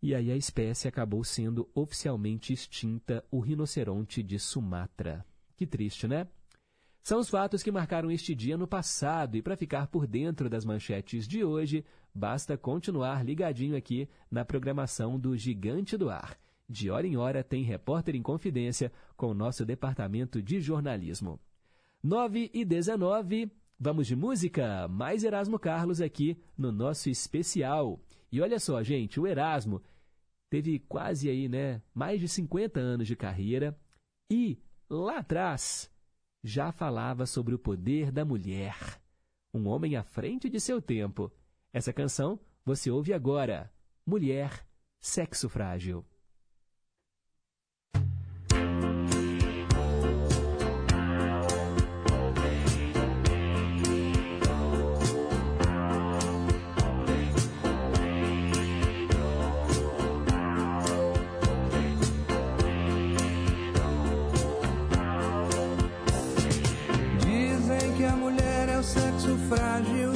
E 0.03 0.15
aí 0.15 0.31
a 0.31 0.37
espécie 0.37 0.89
acabou 0.89 1.25
sendo 1.25 1.69
oficialmente 1.75 2.53
extinta, 2.53 3.25
o 3.31 3.41
rinoceronte 3.41 4.23
de 4.23 4.39
Sumatra. 4.39 5.25
Que 5.57 5.67
triste, 5.67 6.07
né? 6.07 6.27
São 7.03 7.21
os 7.21 7.29
fatos 7.29 7.63
que 7.63 7.71
marcaram 7.71 8.11
este 8.11 8.35
dia 8.35 8.57
no 8.57 8.67
passado 8.67 9.37
e 9.37 9.43
para 9.43 9.57
ficar 9.57 9.87
por 9.87 10.07
dentro 10.07 10.51
das 10.51 10.65
manchetes 10.65 11.27
de 11.29 11.45
hoje, 11.45 11.85
basta 12.17 12.57
continuar 12.57 13.25
ligadinho 13.25 13.77
aqui 13.77 14.09
na 14.31 14.45
programação 14.45 15.19
do 15.19 15.37
Gigante 15.37 15.97
do 15.97 16.09
Ar. 16.09 16.39
De 16.69 16.91
hora 16.91 17.07
em 17.07 17.17
hora 17.17 17.45
tem 17.45 17.63
Repórter 17.63 18.17
em 18.17 18.23
Confidência 18.23 18.91
com 19.17 19.29
o 19.29 19.35
nosso 19.35 19.65
departamento 19.65 20.43
de 20.43 20.61
jornalismo. 20.61 21.39
9 22.03 22.51
e 22.55 22.65
19, 22.65 23.53
vamos 23.79 24.07
de 24.07 24.17
música? 24.17 24.89
Mais 24.89 25.23
Erasmo 25.23 25.59
Carlos 25.59 26.01
aqui 26.01 26.37
no 26.57 26.73
nosso 26.73 27.11
especial. 27.11 28.01
E 28.33 28.41
olha 28.41 28.59
só, 28.59 28.83
gente, 28.83 29.21
o 29.21 29.27
Erasmo 29.27 29.83
teve 30.49 30.79
quase 30.79 31.29
aí, 31.29 31.49
né, 31.49 31.83
mais 31.95 32.19
de 32.19 32.29
50 32.29 32.81
anos 32.81 33.07
de 33.07 33.15
carreira 33.15 33.79
e 34.31 34.59
lá 34.89 35.19
atrás 35.19 35.91
já 36.43 36.73
falava 36.73 37.27
sobre 37.27 37.55
o 37.55 37.59
poder 37.59 38.11
da 38.11 38.25
mulher. 38.25 38.77
Um 39.53 39.69
homem 39.69 39.97
à 39.97 40.03
frente 40.03 40.49
de 40.49 40.61
seu 40.61 40.81
tempo. 40.81 41.33
Essa 41.77 41.93
canção 41.93 42.41
você 42.65 42.91
ouve 42.91 43.13
agora. 43.13 43.71
Mulher, 44.07 44.67
sexo 44.99 45.47
frágil. 45.47 46.07
frágil. 69.49 70.16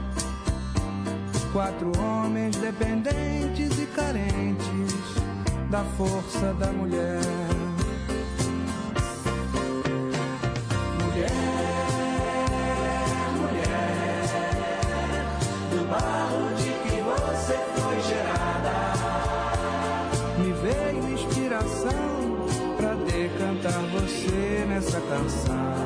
Quatro 1.51 1.91
homens 1.99 2.55
dependentes 2.55 3.77
e 3.77 3.85
carentes 3.87 4.93
da 5.69 5.83
força 5.97 6.53
da 6.53 6.67
mulher. 6.67 7.19
Mulher, 11.03 11.31
mulher, 13.35 14.23
do 15.71 15.89
barro 15.89 16.55
de 16.55 16.71
que 16.83 17.01
você 17.01 17.57
foi 17.75 17.97
gerada. 18.01 18.75
Me 20.37 20.53
veio 20.53 21.03
inspiração 21.13 22.47
pra 22.77 22.93
decantar 22.93 23.81
você 23.91 24.65
nessa 24.69 25.01
canção. 25.01 25.80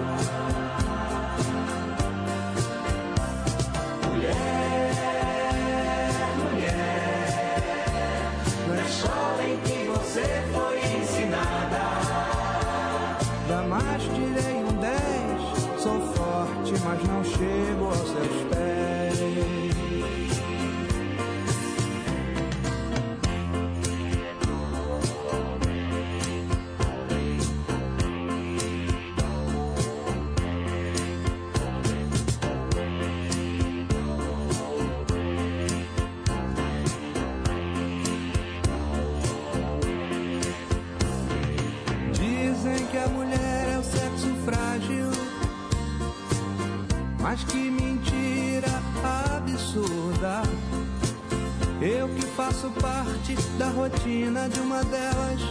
De 54.49 54.59
uma 54.59 54.83
delas, 54.83 55.41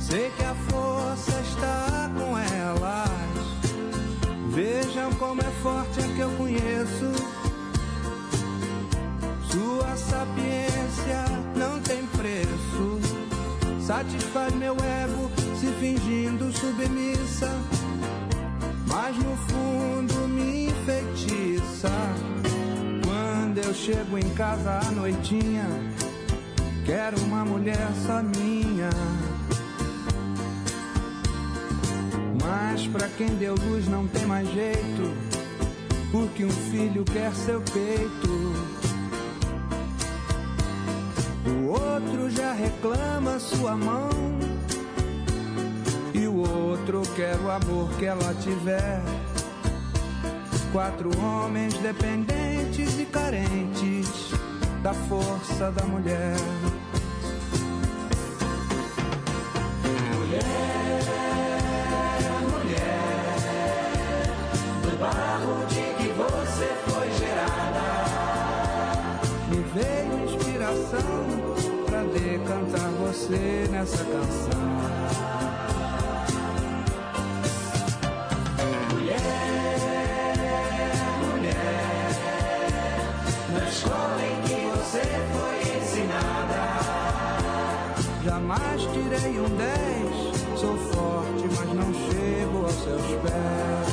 sei 0.00 0.30
que 0.30 0.44
a 0.44 0.54
força 0.70 1.40
está 1.40 2.10
com 2.18 2.38
elas. 2.38 3.08
Vejam 4.50 5.12
como 5.14 5.40
é 5.40 5.50
forte 5.62 6.00
a 6.00 6.08
que 6.14 6.20
eu 6.20 6.30
conheço. 6.36 7.12
Sua 9.50 9.96
sapiência 9.96 11.24
não 11.56 11.80
tem 11.80 12.04
preço 12.06 13.18
satisfaz 13.88 14.54
meu 14.54 14.74
ego 14.74 15.30
se 15.58 15.66
fingindo 15.80 16.52
submissa, 16.52 17.50
mas 18.86 19.16
no 19.16 19.34
fundo 19.34 20.28
me 20.28 20.66
enfeitiça. 20.66 21.88
Quando 23.02 23.56
eu 23.64 23.72
chego 23.72 24.18
em 24.18 24.28
casa 24.34 24.80
à 24.86 24.90
noitinha, 24.90 25.64
quem 33.18 33.34
deu 33.34 33.56
luz 33.56 33.88
não 33.88 34.06
tem 34.06 34.24
mais 34.26 34.48
jeito, 34.52 35.12
porque 36.12 36.44
um 36.44 36.50
filho 36.50 37.04
quer 37.04 37.34
seu 37.34 37.60
peito. 37.60 38.28
O 41.44 41.66
outro 41.66 42.30
já 42.30 42.52
reclama 42.52 43.40
sua 43.40 43.76
mão. 43.76 44.08
E 46.14 46.28
o 46.28 46.36
outro 46.36 47.02
quer 47.16 47.36
o 47.40 47.50
amor 47.50 47.90
que 47.98 48.04
ela 48.04 48.32
tiver. 48.34 49.02
Quatro 50.70 51.10
homens 51.20 51.74
dependentes 51.78 53.00
e 53.00 53.04
carentes 53.04 54.30
da 54.80 54.94
força 54.94 55.72
da 55.72 55.84
mulher. 55.84 56.36
Pra 71.86 72.02
decantar 72.02 72.90
você 73.00 73.68
nessa 73.70 74.04
canção. 74.04 74.68
Mulher, 78.92 79.20
mulher, 81.24 82.10
na 83.52 83.68
escola 83.68 84.22
em 84.22 84.42
que 84.42 84.60
você 84.76 85.02
foi 85.32 85.56
ensinada, 85.78 86.62
jamais 88.24 88.80
tirei 88.82 89.40
um 89.40 89.48
10. 89.56 90.58
Sou 90.58 90.76
forte, 90.76 91.44
mas 91.56 91.68
não 91.74 91.90
chego 91.94 92.56
aos 92.64 92.74
seus 92.74 93.08
pés. 93.22 93.87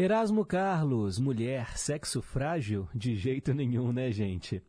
Erasmo 0.00 0.44
Carlos, 0.44 1.18
mulher, 1.18 1.76
sexo 1.76 2.22
frágil? 2.22 2.88
De 2.94 3.16
jeito 3.16 3.52
nenhum, 3.52 3.90
né, 3.90 4.12
gente? 4.12 4.62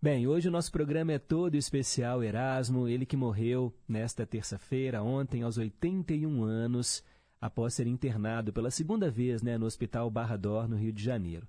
Bem, 0.00 0.28
hoje 0.28 0.46
o 0.46 0.52
nosso 0.52 0.70
programa 0.70 1.10
é 1.10 1.18
todo 1.18 1.56
especial 1.56 2.22
Erasmo, 2.22 2.86
ele 2.86 3.04
que 3.04 3.16
morreu 3.16 3.74
nesta 3.88 4.24
terça-feira, 4.24 5.02
ontem, 5.02 5.42
aos 5.42 5.58
81 5.58 6.44
anos, 6.44 7.02
após 7.40 7.74
ser 7.74 7.88
internado 7.88 8.52
pela 8.52 8.70
segunda 8.70 9.10
vez 9.10 9.42
né, 9.42 9.58
no 9.58 9.66
Hospital 9.66 10.08
Barra 10.12 10.36
d'Or, 10.36 10.68
no 10.68 10.76
Rio 10.76 10.92
de 10.92 11.02
Janeiro. 11.02 11.48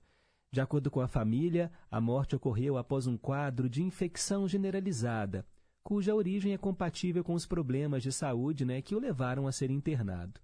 De 0.52 0.60
acordo 0.60 0.90
com 0.90 1.00
a 1.00 1.08
família, 1.08 1.72
a 1.92 2.02
morte 2.02 2.36
ocorreu 2.36 2.80
após 2.80 3.06
um 3.06 3.16
quadro 3.16 3.70
de 3.70 3.84
infecção 3.84 4.48
generalizada, 4.48 5.46
cuja 5.84 6.16
origem 6.16 6.54
é 6.54 6.58
compatível 6.58 7.24
com 7.24 7.36
os 7.36 7.46
problemas 7.46 8.02
de 8.02 8.12
saúde 8.12 8.66
né, 8.66 8.82
que 8.82 8.96
o 8.96 9.00
levaram 9.00 9.46
a 9.46 9.52
ser 9.52 9.70
internado. 9.70 10.42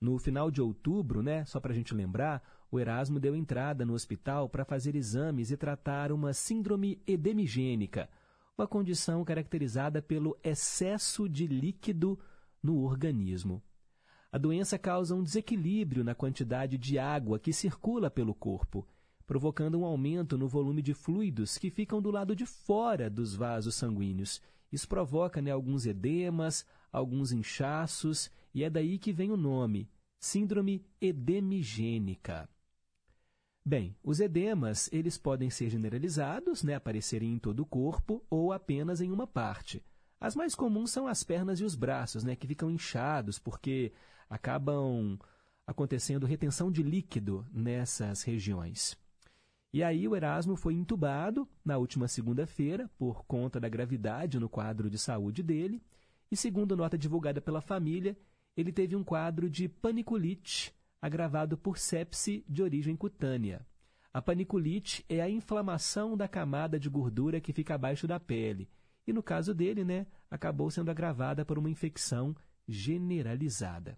No 0.00 0.16
final 0.18 0.50
de 0.50 0.62
outubro, 0.62 1.22
né, 1.22 1.44
só 1.44 1.58
para 1.58 1.72
a 1.72 1.74
gente 1.74 1.94
lembrar, 1.94 2.42
o 2.70 2.78
Erasmo 2.78 3.18
deu 3.18 3.34
entrada 3.34 3.84
no 3.84 3.94
hospital 3.94 4.48
para 4.48 4.64
fazer 4.64 4.94
exames 4.94 5.50
e 5.50 5.56
tratar 5.56 6.12
uma 6.12 6.32
síndrome 6.32 7.02
edemigênica, 7.06 8.08
uma 8.56 8.66
condição 8.66 9.24
caracterizada 9.24 10.00
pelo 10.00 10.38
excesso 10.42 11.28
de 11.28 11.46
líquido 11.46 12.18
no 12.62 12.82
organismo. 12.84 13.62
A 14.30 14.38
doença 14.38 14.78
causa 14.78 15.14
um 15.14 15.22
desequilíbrio 15.22 16.04
na 16.04 16.14
quantidade 16.14 16.76
de 16.76 16.98
água 16.98 17.38
que 17.38 17.52
circula 17.52 18.10
pelo 18.10 18.34
corpo, 18.34 18.86
provocando 19.26 19.78
um 19.78 19.84
aumento 19.84 20.38
no 20.38 20.46
volume 20.46 20.82
de 20.82 20.94
fluidos 20.94 21.58
que 21.58 21.70
ficam 21.70 22.00
do 22.00 22.10
lado 22.10 22.36
de 22.36 22.46
fora 22.46 23.08
dos 23.08 23.34
vasos 23.34 23.74
sanguíneos. 23.74 24.40
Isso 24.70 24.86
provoca 24.86 25.40
né, 25.40 25.50
alguns 25.50 25.86
edemas, 25.86 26.66
alguns 26.92 27.32
inchaços, 27.32 28.30
e 28.58 28.64
é 28.64 28.68
daí 28.68 28.98
que 28.98 29.12
vem 29.12 29.30
o 29.30 29.36
nome, 29.36 29.88
síndrome 30.18 30.84
edemigênica. 31.00 32.48
Bem, 33.64 33.96
os 34.02 34.18
edemas, 34.18 34.92
eles 34.92 35.16
podem 35.16 35.48
ser 35.48 35.70
generalizados, 35.70 36.64
né, 36.64 36.74
aparecerem 36.74 37.32
em 37.32 37.38
todo 37.38 37.60
o 37.60 37.66
corpo 37.66 38.20
ou 38.28 38.52
apenas 38.52 39.00
em 39.00 39.12
uma 39.12 39.28
parte. 39.28 39.80
As 40.20 40.34
mais 40.34 40.56
comuns 40.56 40.90
são 40.90 41.06
as 41.06 41.22
pernas 41.22 41.60
e 41.60 41.64
os 41.64 41.76
braços, 41.76 42.24
né, 42.24 42.34
que 42.34 42.48
ficam 42.48 42.68
inchados 42.68 43.38
porque 43.38 43.92
acabam 44.28 45.16
acontecendo 45.64 46.26
retenção 46.26 46.68
de 46.68 46.82
líquido 46.82 47.46
nessas 47.52 48.24
regiões. 48.24 48.98
E 49.72 49.84
aí 49.84 50.08
o 50.08 50.16
Erasmo 50.16 50.56
foi 50.56 50.74
entubado 50.74 51.48
na 51.64 51.78
última 51.78 52.08
segunda-feira 52.08 52.90
por 52.98 53.24
conta 53.24 53.60
da 53.60 53.68
gravidade 53.68 54.40
no 54.40 54.48
quadro 54.48 54.90
de 54.90 54.98
saúde 54.98 55.44
dele, 55.44 55.80
e 56.28 56.36
segundo 56.36 56.76
nota 56.76 56.98
divulgada 56.98 57.40
pela 57.40 57.60
família, 57.60 58.16
ele 58.60 58.72
teve 58.72 58.96
um 58.96 59.04
quadro 59.04 59.48
de 59.48 59.68
paniculite 59.68 60.74
agravado 61.00 61.56
por 61.56 61.78
sepse 61.78 62.44
de 62.48 62.60
origem 62.60 62.96
cutânea. 62.96 63.64
A 64.12 64.20
paniculite 64.20 65.04
é 65.08 65.20
a 65.20 65.30
inflamação 65.30 66.16
da 66.16 66.26
camada 66.26 66.76
de 66.76 66.88
gordura 66.88 67.40
que 67.40 67.52
fica 67.52 67.76
abaixo 67.76 68.04
da 68.04 68.18
pele. 68.18 68.68
E 69.06 69.12
no 69.12 69.22
caso 69.22 69.54
dele, 69.54 69.84
né, 69.84 70.08
acabou 70.28 70.72
sendo 70.72 70.90
agravada 70.90 71.44
por 71.44 71.56
uma 71.56 71.70
infecção 71.70 72.34
generalizada. 72.66 73.96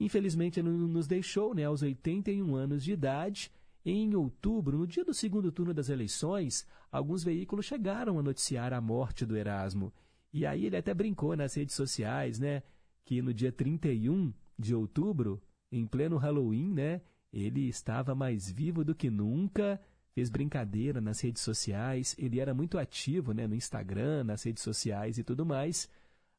Infelizmente, 0.00 0.58
ele 0.58 0.70
nos 0.70 1.06
deixou 1.06 1.54
né, 1.54 1.64
aos 1.64 1.80
81 1.80 2.56
anos 2.56 2.82
de 2.82 2.92
idade. 2.92 3.52
Em 3.86 4.16
outubro, 4.16 4.78
no 4.78 4.86
dia 4.86 5.04
do 5.04 5.14
segundo 5.14 5.52
turno 5.52 5.72
das 5.72 5.88
eleições, 5.88 6.66
alguns 6.90 7.22
veículos 7.22 7.66
chegaram 7.66 8.18
a 8.18 8.22
noticiar 8.22 8.72
a 8.72 8.80
morte 8.80 9.24
do 9.24 9.36
Erasmo. 9.36 9.92
E 10.32 10.44
aí 10.44 10.66
ele 10.66 10.76
até 10.76 10.92
brincou 10.92 11.36
nas 11.36 11.54
redes 11.54 11.76
sociais, 11.76 12.40
né, 12.40 12.64
que 13.04 13.20
no 13.20 13.32
dia 13.32 13.52
31 13.52 14.32
de 14.58 14.74
outubro, 14.74 15.42
em 15.70 15.86
pleno 15.86 16.16
Halloween, 16.16 16.72
né, 16.72 17.00
ele 17.32 17.68
estava 17.68 18.14
mais 18.14 18.50
vivo 18.50 18.84
do 18.84 18.94
que 18.94 19.10
nunca, 19.10 19.80
fez 20.14 20.30
brincadeira 20.30 21.00
nas 21.00 21.20
redes 21.20 21.42
sociais, 21.42 22.14
ele 22.18 22.38
era 22.38 22.54
muito 22.54 22.78
ativo 22.78 23.32
né, 23.32 23.46
no 23.46 23.54
Instagram, 23.54 24.24
nas 24.24 24.44
redes 24.44 24.62
sociais 24.62 25.18
e 25.18 25.24
tudo 25.24 25.44
mais. 25.44 25.88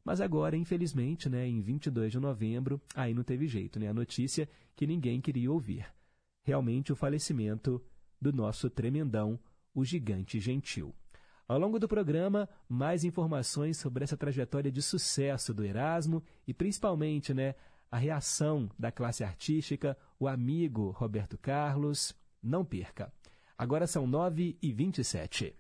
Mas 0.04 0.21
agora, 0.21 0.56
infelizmente, 0.56 1.28
né, 1.28 1.47
em 1.47 1.62
22 1.62 2.12
de 2.12 2.19
novembro, 2.19 2.82
aí 2.93 3.13
não 3.13 3.23
teve 3.23 3.47
jeito, 3.47 3.80
né? 3.80 3.88
A 3.88 3.93
notícia 3.93 4.47
que 4.75 4.86
ninguém 4.86 5.19
queria 5.19 5.51
ouvir. 5.51 5.86
Realmente 6.43 6.93
o 6.93 6.95
falecimento 6.95 7.84
do 8.21 8.32
nosso 8.32 8.69
tremendão, 8.69 9.39
o 9.73 9.84
gigante 9.84 10.39
gentil. 10.39 10.93
Ao 11.48 11.60
longo 11.60 11.80
do 11.80 11.88
programa, 11.88 12.50
mais 12.68 13.04
informações 13.04 13.78
sobre 13.78 14.04
essa 14.04 14.18
trajetória 14.18 14.72
de 14.72 14.82
sucesso 14.82 15.54
do 15.54 15.64
Erasmo 15.64 16.24
e 16.48 16.54
principalmente, 16.54 17.34
né, 17.34 17.56
a 17.92 17.98
reação 17.98 18.70
da 18.78 18.92
classe 18.92 19.24
artística, 19.24 19.98
o 20.20 20.28
amigo 20.28 20.90
Roberto 20.92 21.38
Carlos. 21.38 22.16
Não 22.42 22.66
perca. 22.66 23.12
Agora 23.58 23.88
são 23.88 24.06
9 24.06 24.58
e 24.62 24.74
27 24.74 25.56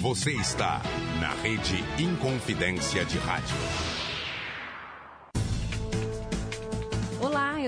você 0.00 0.30
está 0.32 0.80
na 1.20 1.34
Rede 1.42 1.76
Inconfidência 2.02 3.04
de 3.04 3.18
Rádio. 3.18 3.89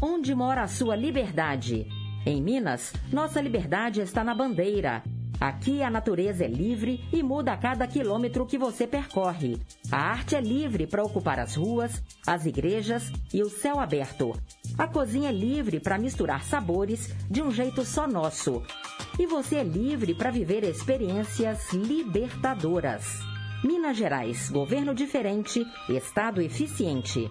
Onde 0.00 0.34
mora 0.34 0.62
a 0.62 0.68
sua 0.68 0.94
liberdade? 0.94 1.86
Em 2.26 2.42
Minas, 2.42 2.92
nossa 3.10 3.40
liberdade 3.40 4.00
está 4.02 4.22
na 4.22 4.34
bandeira. 4.34 5.02
Aqui 5.40 5.82
a 5.82 5.88
natureza 5.88 6.44
é 6.44 6.48
livre 6.48 7.02
e 7.12 7.22
muda 7.22 7.52
a 7.52 7.56
cada 7.56 7.86
quilômetro 7.86 8.44
que 8.44 8.58
você 8.58 8.86
percorre. 8.86 9.58
A 9.90 9.96
arte 9.96 10.34
é 10.34 10.40
livre 10.40 10.86
para 10.86 11.02
ocupar 11.02 11.38
as 11.38 11.54
ruas, 11.54 12.02
as 12.26 12.44
igrejas 12.44 13.10
e 13.32 13.42
o 13.42 13.48
céu 13.48 13.80
aberto. 13.80 14.32
A 14.76 14.86
cozinha 14.86 15.30
é 15.30 15.32
livre 15.32 15.80
para 15.80 15.98
misturar 15.98 16.44
sabores 16.44 17.14
de 17.30 17.42
um 17.42 17.50
jeito 17.50 17.82
só 17.84 18.06
nosso. 18.06 18.62
E 19.18 19.26
você 19.26 19.56
é 19.56 19.64
livre 19.64 20.14
para 20.14 20.30
viver 20.30 20.62
experiências 20.62 21.72
libertadoras. 21.72 23.20
Minas 23.64 23.96
Gerais, 23.96 24.50
governo 24.50 24.94
diferente, 24.94 25.66
estado 25.88 26.42
eficiente. 26.42 27.30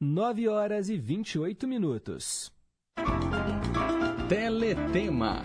9 0.00 0.48
horas 0.48 0.88
e 0.88 0.96
28 0.96 1.68
minutos. 1.68 2.52
Teletema. 4.28 5.40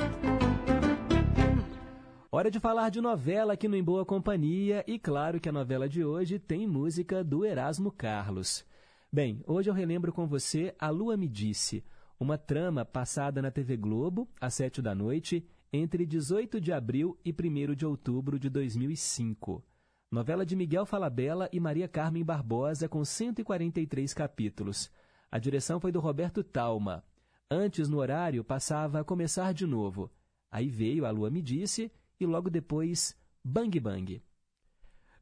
Hora 2.32 2.50
de 2.50 2.60
falar 2.60 2.90
de 2.90 3.00
novela 3.00 3.54
aqui 3.54 3.68
no 3.68 3.76
Em 3.76 3.84
Boa 3.84 4.04
Companhia 4.04 4.84
e 4.88 4.98
claro 4.98 5.40
que 5.40 5.48
a 5.48 5.52
novela 5.52 5.88
de 5.88 6.04
hoje 6.04 6.40
tem 6.40 6.68
música 6.68 7.24
do 7.24 7.46
Erasmo 7.46 7.92
Carlos. 7.92 8.66
Bem, 9.14 9.44
hoje 9.46 9.70
eu 9.70 9.74
relembro 9.74 10.12
com 10.12 10.26
você 10.26 10.74
A 10.80 10.90
Lua 10.90 11.16
Me 11.16 11.28
Disse, 11.28 11.84
uma 12.20 12.38
trama 12.38 12.84
passada 12.84 13.44
na 13.44 13.52
TV 13.52 13.78
Globo 13.78 14.28
às 14.42 14.56
sete 14.56 14.82
da 14.82 14.96
noite 14.96 15.48
entre 15.72 16.08
18 16.08 16.60
de 16.60 16.74
abril 16.74 17.16
e 17.24 17.32
1 17.32 17.76
de 17.76 17.86
outubro 17.86 18.40
de 18.40 18.50
2005. 18.50 19.64
Novela 20.12 20.44
de 20.44 20.56
Miguel 20.56 20.88
Falabella 20.88 21.48
e 21.54 21.60
Maria 21.60 21.88
Carmen 21.88 22.26
Barbosa 22.26 22.90
com 22.90 23.06
143 23.06 24.12
capítulos. 24.12 24.92
A 25.32 25.38
direção 25.38 25.80
foi 25.80 25.92
do 25.92 26.00
Roberto 26.00 26.44
Talma. 26.44 27.04
Antes, 27.50 27.88
no 27.88 28.00
horário, 28.00 28.44
passava 28.44 29.00
a 29.00 29.04
começar 29.04 29.54
de 29.54 29.68
novo. 29.68 30.12
Aí 30.50 30.68
veio 30.68 31.06
A 31.06 31.12
Lua 31.12 31.30
Me 31.30 31.44
Disse 31.44 31.92
e 32.20 32.26
logo 32.26 32.50
depois 32.50 33.16
Bang 33.44 33.80
Bang. 33.80 34.20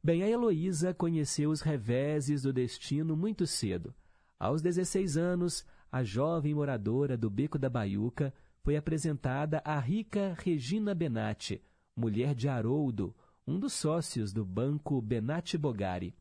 Bem, 0.02 0.22
a 0.22 0.28
Heloísa 0.28 0.94
conheceu 0.94 1.50
os 1.50 1.60
reveses 1.60 2.42
do 2.42 2.52
destino 2.52 3.14
muito 3.14 3.46
cedo. 3.46 3.94
Aos 4.38 4.62
16 4.62 5.18
anos, 5.18 5.66
a 5.92 6.02
jovem 6.02 6.54
moradora 6.54 7.14
do 7.14 7.28
Beco 7.28 7.58
da 7.58 7.68
Baiuca 7.68 8.32
foi 8.62 8.74
apresentada 8.74 9.60
à 9.66 9.78
rica 9.78 10.34
Regina 10.38 10.94
Benatti, 10.94 11.62
mulher 11.94 12.34
de 12.34 12.48
Haroldo, 12.48 13.14
um 13.48 13.58
dos 13.58 13.72
sócios 13.72 14.30
do 14.30 14.44
banco 14.44 15.00
Benatti 15.00 15.56
Bogari. 15.56 16.14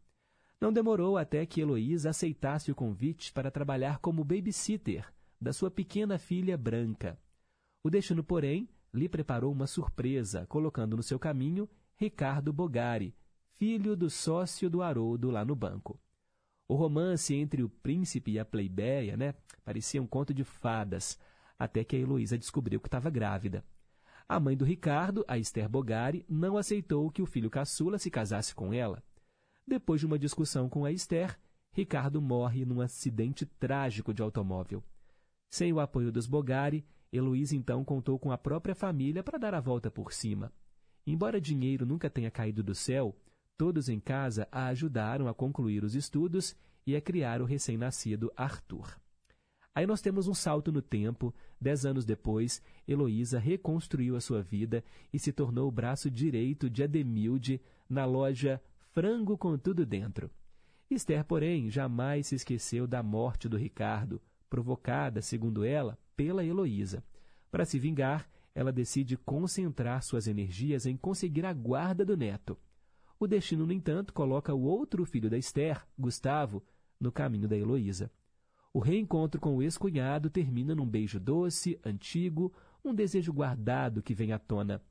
Não 0.62 0.72
demorou 0.72 1.18
até 1.18 1.46
que 1.46 1.60
Heloísa 1.60 2.12
aceitasse 2.12 2.72
o 2.72 2.76
convite 2.76 3.34
para 3.34 3.52
trabalhar 3.52 4.00
como 4.00 4.24
babysitter 4.24 5.14
da 5.40 5.52
sua 5.52 5.70
pequena 5.70 6.18
filha 6.18 6.58
Branca. 6.58 7.20
O 7.84 7.90
destino, 7.90 8.24
porém, 8.24 8.70
lhe 8.94 9.10
preparou 9.10 9.52
uma 9.52 9.68
surpresa, 9.68 10.46
colocando 10.46 10.96
no 10.96 11.04
seu 11.04 11.20
caminho 11.20 11.70
Ricardo 11.98 12.54
Bogari, 12.54 13.14
filho 13.58 13.94
do 13.94 14.10
sócio 14.10 14.70
do 14.70 14.82
Haroldo 14.82 15.30
lá 15.30 15.44
no 15.44 15.54
banco. 15.54 16.00
O 16.66 16.76
romance 16.76 17.36
entre 17.36 17.62
o 17.62 17.68
príncipe 17.68 18.32
e 18.32 18.40
a 18.40 18.46
plebeia, 18.46 19.18
né, 19.18 19.36
parecia 19.66 20.02
um 20.02 20.08
conto 20.08 20.34
de 20.34 20.46
fadas, 20.46 21.20
até 21.60 21.84
que 21.84 21.98
a 21.98 22.00
Heloísa 22.00 22.38
descobriu 22.38 22.80
que 22.80 22.88
estava 22.88 23.10
grávida. 23.10 23.66
A 24.30 24.42
mãe 24.42 24.58
do 24.58 24.66
Ricardo, 24.66 25.24
a 25.26 25.38
Esther 25.38 25.70
Bogari, 25.70 26.26
não 26.28 26.58
aceitou 26.58 27.10
que 27.10 27.22
o 27.22 27.26
filho 27.26 27.50
caçula 27.50 27.98
se 27.98 28.12
casasse 28.12 28.54
com 28.54 28.74
ela. 28.74 29.02
Depois 29.66 30.02
de 30.02 30.06
uma 30.06 30.20
discussão 30.20 30.68
com 30.68 30.84
a 30.84 30.92
Esther, 30.92 31.40
Ricardo 31.72 32.22
morre 32.22 32.66
num 32.66 32.82
acidente 32.82 33.46
trágico 33.46 34.14
de 34.14 34.22
automóvel. 34.22 34.84
Sem 35.50 35.72
o 35.72 35.80
apoio 35.80 36.12
dos 36.12 36.28
Bogari, 36.28 36.86
Heloísa 37.12 37.56
então 37.56 37.86
contou 37.86 38.20
com 38.20 38.30
a 38.30 38.38
própria 38.38 38.76
família 38.76 39.24
para 39.24 39.38
dar 39.38 39.54
a 39.54 39.62
volta 39.62 39.90
por 39.90 40.12
cima. 40.12 40.52
Embora 41.06 41.40
dinheiro 41.40 41.86
nunca 41.86 42.10
tenha 42.10 42.30
caído 42.30 42.62
do 42.62 42.76
céu, 42.76 43.16
todos 43.58 43.88
em 43.88 44.00
casa 44.00 44.46
a 44.52 44.68
ajudaram 44.68 45.30
a 45.30 45.34
concluir 45.34 45.86
os 45.86 45.96
estudos 45.96 46.54
e 46.86 46.98
a 46.98 47.02
criar 47.02 47.42
o 47.42 47.46
recém-nascido 47.46 48.30
Arthur. 48.36 49.00
Aí 49.78 49.86
nós 49.86 50.02
temos 50.02 50.28
um 50.28 50.34
salto 50.34 50.72
no 50.72 50.82
tempo. 50.82 51.32
Dez 51.62 51.86
anos 51.86 52.04
depois, 52.04 52.64
Heloísa 52.88 53.38
reconstruiu 53.38 54.16
a 54.16 54.20
sua 54.20 54.42
vida 54.42 54.84
e 55.14 55.20
se 55.20 55.32
tornou 55.32 55.68
o 55.68 55.72
braço 55.72 56.10
direito 56.10 56.68
de 56.68 56.82
Ademilde 56.82 57.62
na 57.88 58.04
loja 58.04 58.60
Frango 58.92 59.38
com 59.38 59.56
Tudo 59.56 59.86
Dentro. 59.86 60.32
Esther, 60.90 61.24
porém, 61.24 61.70
jamais 61.70 62.26
se 62.26 62.34
esqueceu 62.34 62.88
da 62.88 63.04
morte 63.04 63.48
do 63.48 63.56
Ricardo, 63.56 64.20
provocada, 64.50 65.22
segundo 65.22 65.64
ela, 65.64 65.96
pela 66.16 66.44
Heloísa. 66.44 67.04
Para 67.52 67.64
se 67.64 67.78
vingar, 67.78 68.28
ela 68.56 68.72
decide 68.72 69.16
concentrar 69.16 70.02
suas 70.02 70.26
energias 70.26 70.88
em 70.88 70.98
conseguir 70.98 71.46
a 71.46 71.54
guarda 71.54 72.04
do 72.04 72.18
neto. 72.18 72.58
O 73.20 73.28
destino, 73.28 73.64
no 73.64 73.74
entanto, 73.74 74.12
coloca 74.12 74.56
o 74.56 74.64
outro 74.64 75.06
filho 75.06 75.30
da 75.30 75.38
Esther, 75.38 75.86
Gustavo, 75.96 76.64
no 77.00 77.12
caminho 77.12 77.48
da 77.48 77.56
Heloísa. 77.56 78.10
O 78.78 78.80
reencontro 78.80 79.42
com 79.42 79.56
o 79.56 79.64
ex-cunhado 79.64 80.30
termina 80.30 80.76
num 80.76 80.86
beijo 80.86 81.20
doce, 81.20 81.80
antigo, 81.84 82.54
um 82.86 82.94
desejo 82.94 83.34
guardado 83.34 84.04
que 84.04 84.14
vem 84.14 84.32
à 84.32 84.38
tona. 84.38 84.84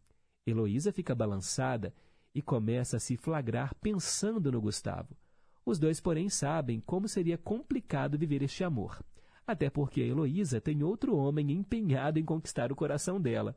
Heloísa 0.44 0.90
fica 0.90 1.14
balançada 1.14 1.94
e 2.34 2.42
começa 2.42 2.96
a 2.96 2.98
se 2.98 3.16
flagrar 3.16 3.72
pensando 3.76 4.50
no 4.50 4.60
Gustavo. 4.60 5.16
Os 5.64 5.78
dois, 5.78 6.00
porém, 6.00 6.28
sabem 6.28 6.80
como 6.80 7.06
seria 7.06 7.38
complicado 7.38 8.18
viver 8.18 8.42
este 8.42 8.64
amor. 8.64 9.00
Até 9.46 9.70
porque 9.70 10.00
a 10.02 10.06
Heloísa 10.06 10.60
tem 10.60 10.82
outro 10.82 11.14
homem 11.14 11.52
empenhado 11.52 12.18
em 12.18 12.24
conquistar 12.24 12.72
o 12.72 12.76
coração 12.76 13.20
dela. 13.20 13.56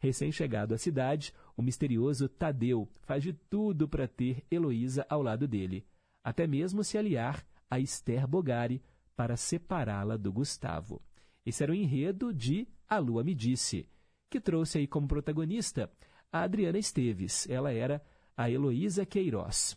Recém-chegado 0.00 0.74
à 0.74 0.76
cidade, 0.76 1.32
o 1.56 1.62
misterioso 1.62 2.28
Tadeu 2.28 2.88
faz 3.02 3.22
de 3.22 3.32
tudo 3.32 3.86
para 3.86 4.08
ter 4.08 4.42
Heloísa 4.50 5.06
ao 5.08 5.22
lado 5.22 5.46
dele, 5.46 5.86
até 6.24 6.48
mesmo 6.48 6.82
se 6.82 6.98
aliar 6.98 7.46
a 7.70 7.78
Esther 7.78 8.26
Bogari 8.26 8.82
para 9.18 9.36
separá-la 9.36 10.16
do 10.16 10.32
Gustavo. 10.32 11.02
Esse 11.44 11.64
era 11.64 11.72
o 11.72 11.74
enredo 11.74 12.32
de 12.32 12.68
A 12.88 12.98
Lua 12.98 13.24
Me 13.24 13.34
Disse, 13.34 13.88
que 14.30 14.40
trouxe 14.40 14.78
aí 14.78 14.86
como 14.86 15.08
protagonista 15.08 15.90
a 16.30 16.42
Adriana 16.42 16.78
Esteves. 16.78 17.44
Ela 17.50 17.72
era 17.72 18.00
a 18.36 18.48
Heloísa 18.48 19.04
Queiroz. 19.04 19.76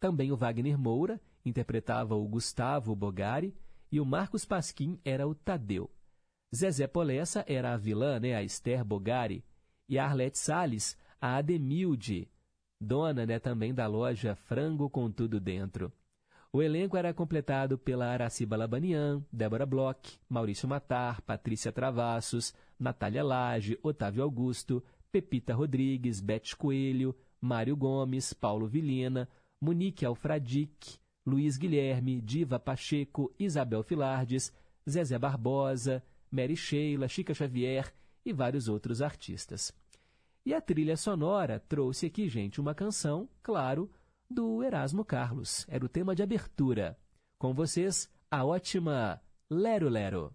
Também 0.00 0.32
o 0.32 0.36
Wagner 0.36 0.78
Moura 0.78 1.20
interpretava 1.44 2.14
o 2.14 2.26
Gustavo 2.26 2.96
Bogari 2.96 3.54
e 3.92 4.00
o 4.00 4.06
Marcos 4.06 4.46
Pasquim 4.46 4.98
era 5.04 5.28
o 5.28 5.34
Tadeu. 5.34 5.90
Zezé 6.56 6.86
Polessa 6.86 7.44
era 7.46 7.74
a 7.74 7.76
vilã, 7.76 8.18
né, 8.18 8.34
a 8.34 8.42
Esther 8.42 8.82
Bogari, 8.82 9.44
e 9.86 9.98
a 9.98 10.06
Arlete 10.06 10.38
Salles, 10.38 10.96
a 11.20 11.36
Ademilde, 11.36 12.30
dona 12.80 13.26
né, 13.26 13.38
também 13.38 13.74
da 13.74 13.86
loja 13.86 14.34
Frango 14.34 14.88
com 14.88 15.12
Tudo 15.12 15.38
Dentro. 15.38 15.92
O 16.50 16.62
elenco 16.62 16.96
era 16.96 17.12
completado 17.12 17.76
pela 17.76 18.06
Araciba 18.06 18.56
Labanian, 18.56 19.22
Débora 19.30 19.66
Bloch, 19.66 20.18
Maurício 20.28 20.66
Matar, 20.66 21.20
Patrícia 21.20 21.70
Travassos, 21.70 22.54
Natália 22.78 23.22
Lage, 23.22 23.78
Otávio 23.82 24.22
Augusto, 24.22 24.82
Pepita 25.12 25.54
Rodrigues, 25.54 26.20
Bete 26.20 26.56
Coelho, 26.56 27.14
Mário 27.38 27.76
Gomes, 27.76 28.32
Paulo 28.32 28.66
Vilina, 28.66 29.28
Monique 29.60 30.06
Alfradic, 30.06 30.98
Luiz 31.26 31.58
Guilherme, 31.58 32.20
Diva 32.22 32.58
Pacheco, 32.58 33.30
Isabel 33.38 33.82
Filardes, 33.82 34.50
Zezé 34.88 35.18
Barbosa, 35.18 36.02
Mary 36.30 36.56
Sheila, 36.56 37.08
Chica 37.08 37.34
Xavier 37.34 37.92
e 38.24 38.32
vários 38.32 38.68
outros 38.68 39.02
artistas. 39.02 39.70
E 40.46 40.54
a 40.54 40.62
trilha 40.62 40.96
sonora 40.96 41.60
trouxe 41.60 42.06
aqui, 42.06 42.26
gente, 42.26 42.58
uma 42.58 42.74
canção, 42.74 43.28
claro, 43.42 43.90
do 44.30 44.62
Erasmo 44.62 45.04
Carlos. 45.04 45.64
Era 45.68 45.84
o 45.84 45.88
tema 45.88 46.14
de 46.14 46.22
abertura. 46.22 46.98
Com 47.38 47.54
vocês, 47.54 48.08
a 48.30 48.44
ótima 48.44 49.20
Lero 49.50 49.88
Lero. 49.88 50.34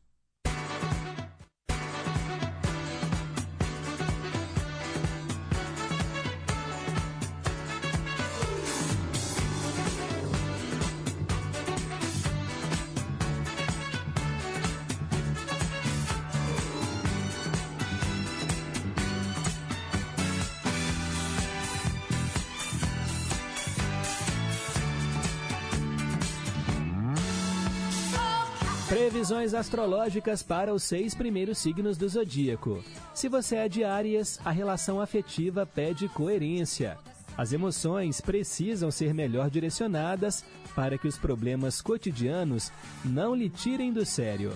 Previsões 29.25 29.55
astrológicas 29.55 30.43
para 30.43 30.75
os 30.75 30.83
seis 30.83 31.15
primeiros 31.15 31.57
signos 31.57 31.97
do 31.97 32.07
zodíaco. 32.07 32.85
Se 33.15 33.27
você 33.27 33.57
é 33.57 33.69
de 33.71 33.83
Áries, 33.83 34.39
a 34.45 34.51
relação 34.51 35.01
afetiva 35.01 35.65
pede 35.65 36.11
coerência. 36.11 36.99
As 37.35 37.51
emoções 37.51 38.21
precisam 38.21 38.91
ser 38.91 39.15
melhor 39.15 39.49
direcionadas 39.49 40.45
para 40.75 40.99
que 40.99 41.09
os 41.09 41.17
problemas 41.17 41.81
cotidianos 41.81 42.71
não 43.03 43.35
lhe 43.35 43.49
tirem 43.49 43.95
do 43.95 44.05
sério. 44.05 44.53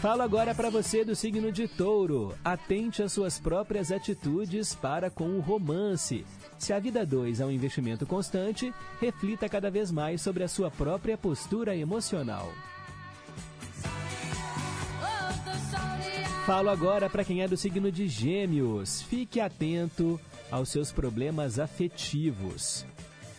Falo 0.00 0.22
agora 0.22 0.54
para 0.54 0.70
você 0.70 1.04
do 1.04 1.16
signo 1.16 1.50
de 1.50 1.66
Touro. 1.66 2.36
Atente 2.44 3.02
às 3.02 3.10
suas 3.10 3.40
próprias 3.40 3.90
atitudes 3.90 4.76
para 4.76 5.10
com 5.10 5.30
o 5.30 5.40
romance. 5.40 6.24
Se 6.58 6.72
a 6.72 6.78
vida 6.78 7.04
2 7.04 7.40
é 7.40 7.46
um 7.46 7.50
investimento 7.50 8.06
constante, 8.06 8.72
reflita 9.00 9.48
cada 9.48 9.70
vez 9.70 9.90
mais 9.90 10.20
sobre 10.20 10.44
a 10.44 10.48
sua 10.48 10.70
própria 10.70 11.16
postura 11.16 11.76
emocional. 11.76 12.52
Falo 16.46 16.68
agora 16.68 17.08
para 17.08 17.24
quem 17.24 17.42
é 17.42 17.48
do 17.48 17.56
signo 17.56 17.90
de 17.90 18.06
Gêmeos. 18.06 19.00
Fique 19.00 19.40
atento 19.40 20.20
aos 20.50 20.68
seus 20.68 20.92
problemas 20.92 21.58
afetivos. 21.58 22.84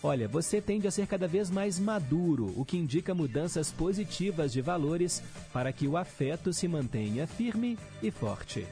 Olha, 0.02 0.28
você 0.28 0.62
tende 0.62 0.88
a 0.88 0.92
ser 0.92 1.08
cada 1.08 1.28
vez 1.28 1.50
mais 1.50 1.80
maduro, 1.80 2.54
o 2.56 2.66
que 2.66 2.78
indica 2.78 3.16
mudanças 3.16 3.72
positivas 3.72 4.52
de 4.52 4.62
valores 4.62 5.22
para 5.52 5.72
que 5.72 5.88
o 5.88 5.98
afeto 5.98 6.54
se 6.54 6.68
mantenha 6.68 7.26
firme 7.26 7.78
e 8.04 8.12
forte. 8.12 8.68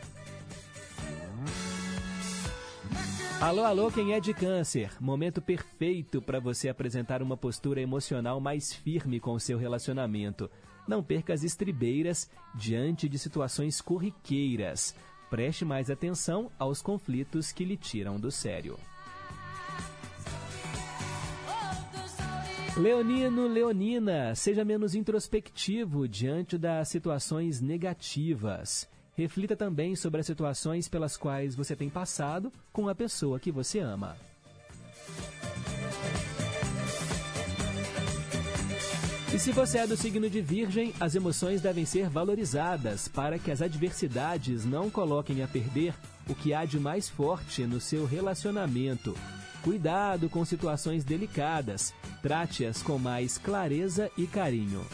Alô, 3.44 3.66
alô, 3.66 3.92
quem 3.92 4.14
é 4.14 4.22
de 4.22 4.34
câncer? 4.34 4.90
Momento 5.02 5.42
perfeito 5.42 6.22
para 6.22 6.40
você 6.40 6.70
apresentar 6.70 7.22
uma 7.22 7.36
postura 7.36 7.82
emocional 7.82 8.40
mais 8.40 8.72
firme 8.74 9.20
com 9.20 9.34
o 9.34 9.40
seu 9.40 9.58
relacionamento. 9.58 10.50
Não 10.88 11.04
perca 11.04 11.34
as 11.34 11.44
estribeiras 11.44 12.32
diante 12.56 13.10
de 13.10 13.20
situações 13.20 13.82
corriqueiras. 13.82 14.96
Preste 15.30 15.66
mais 15.66 15.90
atenção 15.90 16.50
aos 16.58 16.82
conflitos 16.82 17.52
que 17.52 17.66
lhe 17.66 17.76
tiram 17.76 18.18
do 18.18 18.32
sério. 18.32 18.80
Leonino, 22.78 23.46
Leonina, 23.50 24.34
seja 24.36 24.64
menos 24.64 24.96
introspectivo 24.96 26.08
diante 26.08 26.58
das 26.58 26.88
situações 26.88 27.60
negativas. 27.60 28.88
Reflita 29.16 29.56
também 29.56 29.96
sobre 29.96 30.22
as 30.22 30.26
situações 30.26 30.88
pelas 30.88 31.16
quais 31.16 31.56
você 31.56 31.76
tem 31.76 31.90
passado 31.90 32.52
com 32.72 32.88
a 32.88 32.96
pessoa 32.96 33.40
que 33.40 33.52
você 33.52 33.80
ama. 33.80 34.18
E 39.34 39.40
se 39.40 39.52
você 39.52 39.80
é 39.80 39.88
do 39.88 39.98
signo 39.98 40.30
de 40.30 40.42
Virgem, 40.42 40.94
as 41.00 41.16
emoções 41.16 41.60
devem 41.60 41.86
ser 41.86 42.08
valorizadas 42.08 43.08
para 43.08 43.40
que 43.40 43.50
as 43.50 43.64
adversidades 43.64 44.64
não 44.64 44.92
coloquem 44.92 45.42
a 45.42 45.48
perder 45.48 45.96
o 46.30 46.36
que 46.36 46.54
há 46.54 46.66
de 46.66 46.80
mais 46.80 47.10
forte 47.10 47.66
no 47.66 47.82
seu 47.82 48.06
relacionamento. 48.06 49.18
Cuidado 49.64 50.30
com 50.30 50.46
situações 50.46 51.04
delicadas, 51.04 51.94
trate-as 52.22 52.84
com 52.84 53.00
mais 53.00 53.38
clareza 53.38 54.12
e 54.18 54.28
carinho. 54.28 54.86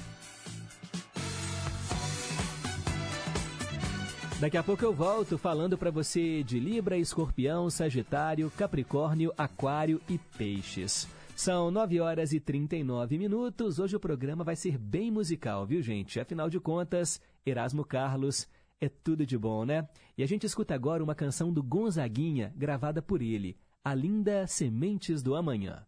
Daqui 4.40 4.56
a 4.56 4.64
pouco 4.64 4.86
eu 4.86 4.94
volto 4.94 5.38
falando 5.38 5.78
para 5.78 5.92
você 5.92 6.42
de 6.44 6.62
Libra, 6.62 6.98
Escorpião, 6.98 7.70
Sagitário, 7.70 8.50
Capricórnio, 8.50 9.34
Aquário 9.38 10.00
e 10.08 10.18
Peixes. 10.18 11.10
São 11.36 11.70
9 11.70 12.00
horas 12.00 12.32
e 12.32 12.40
39 12.40 13.18
minutos. 13.18 13.80
Hoje 13.80 13.98
o 13.98 14.00
programa 14.00 14.42
vai 14.42 14.56
ser 14.56 14.78
bem 14.78 15.12
musical, 15.12 15.66
viu, 15.66 15.82
gente? 15.82 16.22
Afinal 16.22 16.50
de 16.50 16.58
contas, 16.58 17.20
Erasmo 17.46 17.84
Carlos 17.84 18.48
é 18.80 18.88
tudo 18.88 19.26
de 19.26 19.38
bom, 19.38 19.66
né? 19.66 19.86
E 20.18 20.24
a 20.24 20.26
gente 20.26 20.46
escuta 20.46 20.74
agora 20.74 21.04
uma 21.04 21.14
canção 21.14 21.52
do 21.52 21.62
Gonzaguinha, 21.62 22.54
gravada 22.56 23.02
por 23.02 23.22
ele, 23.22 23.58
A 23.84 23.94
Linda 23.94 24.48
Sementes 24.48 25.22
do 25.22 25.36
Amanhã. 25.36 25.86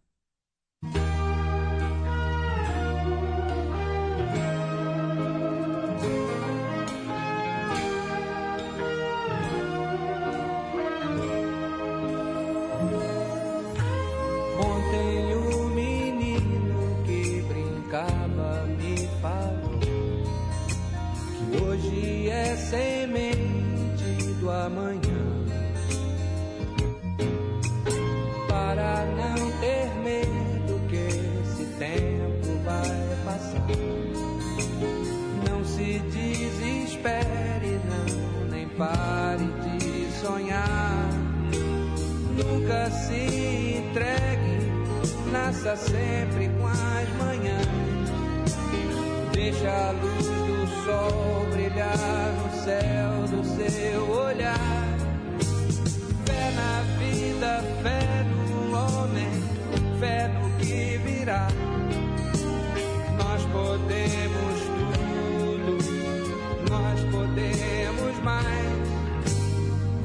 Se 43.11 43.77
entregue, 43.77 44.71
nasça 45.31 45.75
sempre 45.75 46.49
com 46.57 46.67
as 46.67 47.09
manhãs. 47.17 47.67
Deixa 49.33 49.69
a 49.69 49.91
luz 49.91 50.25
do 50.25 50.85
sol 50.85 51.45
brilhar 51.51 52.33
no 52.37 52.63
céu 52.63 53.27
do 53.29 53.43
seu 53.43 54.09
olhar. 54.09 54.97
Fé 56.25 56.51
na 56.55 56.81
vida, 56.99 57.63
fé 57.83 58.25
no 58.29 58.75
homem, 58.77 59.31
fé 59.99 60.27
no 60.29 60.49
que 60.57 60.97
virá. 60.97 61.47
Nós 63.17 63.41
podemos 63.51 64.55
tudo, 64.77 65.77
nós 66.69 66.99
podemos 67.11 68.23
mais. 68.23 68.51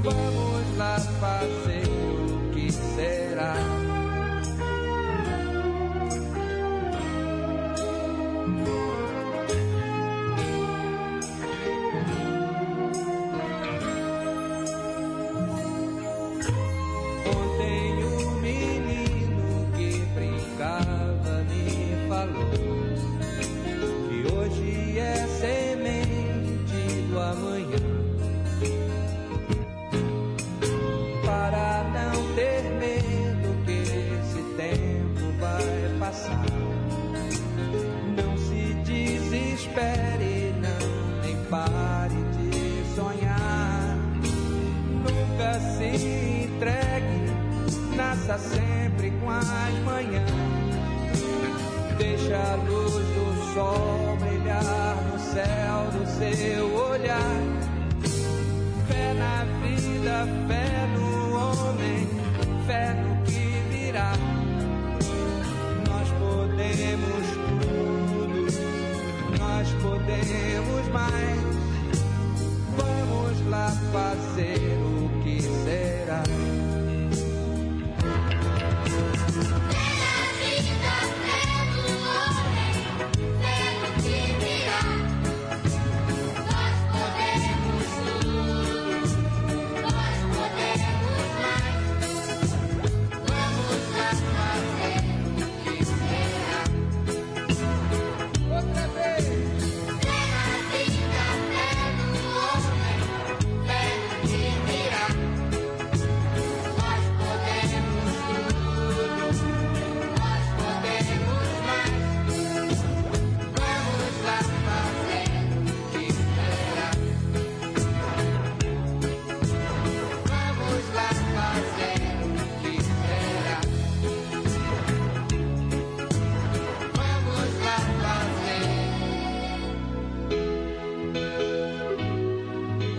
Vamos 0.02 0.76
lá 0.78 0.98
fazer 1.20 1.75
será. 2.96 3.75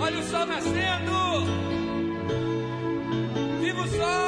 Olha 0.07 0.19
o 0.19 0.23
sol 0.23 0.45
nascendo! 0.45 1.45
Viva 3.59 3.81
o 3.81 3.87
sol! 3.89 4.26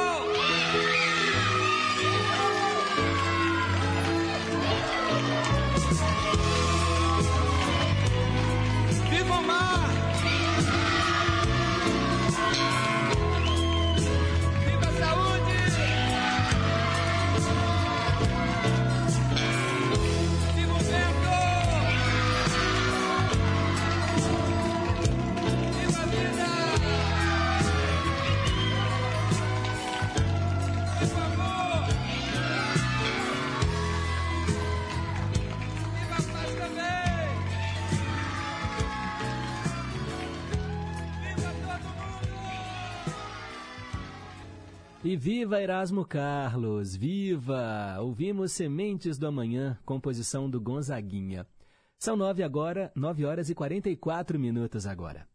E 45.10 45.16
viva 45.16 45.60
Erasmo 45.60 46.04
Carlos, 46.04 46.94
viva! 46.94 47.96
Ouvimos 47.98 48.52
Sementes 48.52 49.18
do 49.18 49.26
Amanhã, 49.26 49.76
composição 49.84 50.48
do 50.48 50.60
Gonzaguinha. 50.60 51.44
São 51.98 52.16
nove 52.16 52.44
agora, 52.44 52.92
nove 52.94 53.24
horas 53.24 53.50
e 53.50 53.54
quarenta 53.56 53.90
e 53.90 53.96
quatro 53.96 54.38
minutos 54.38 54.86
agora. 54.86 55.26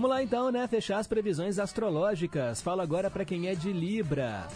Vamos 0.00 0.16
lá 0.16 0.22
então, 0.22 0.50
né? 0.50 0.66
Fechar 0.66 0.96
as 0.96 1.06
previsões 1.06 1.58
astrológicas. 1.58 2.62
Falo 2.62 2.80
agora 2.80 3.10
para 3.10 3.22
quem 3.22 3.48
é 3.48 3.54
de 3.54 3.70
Libra. 3.70 4.48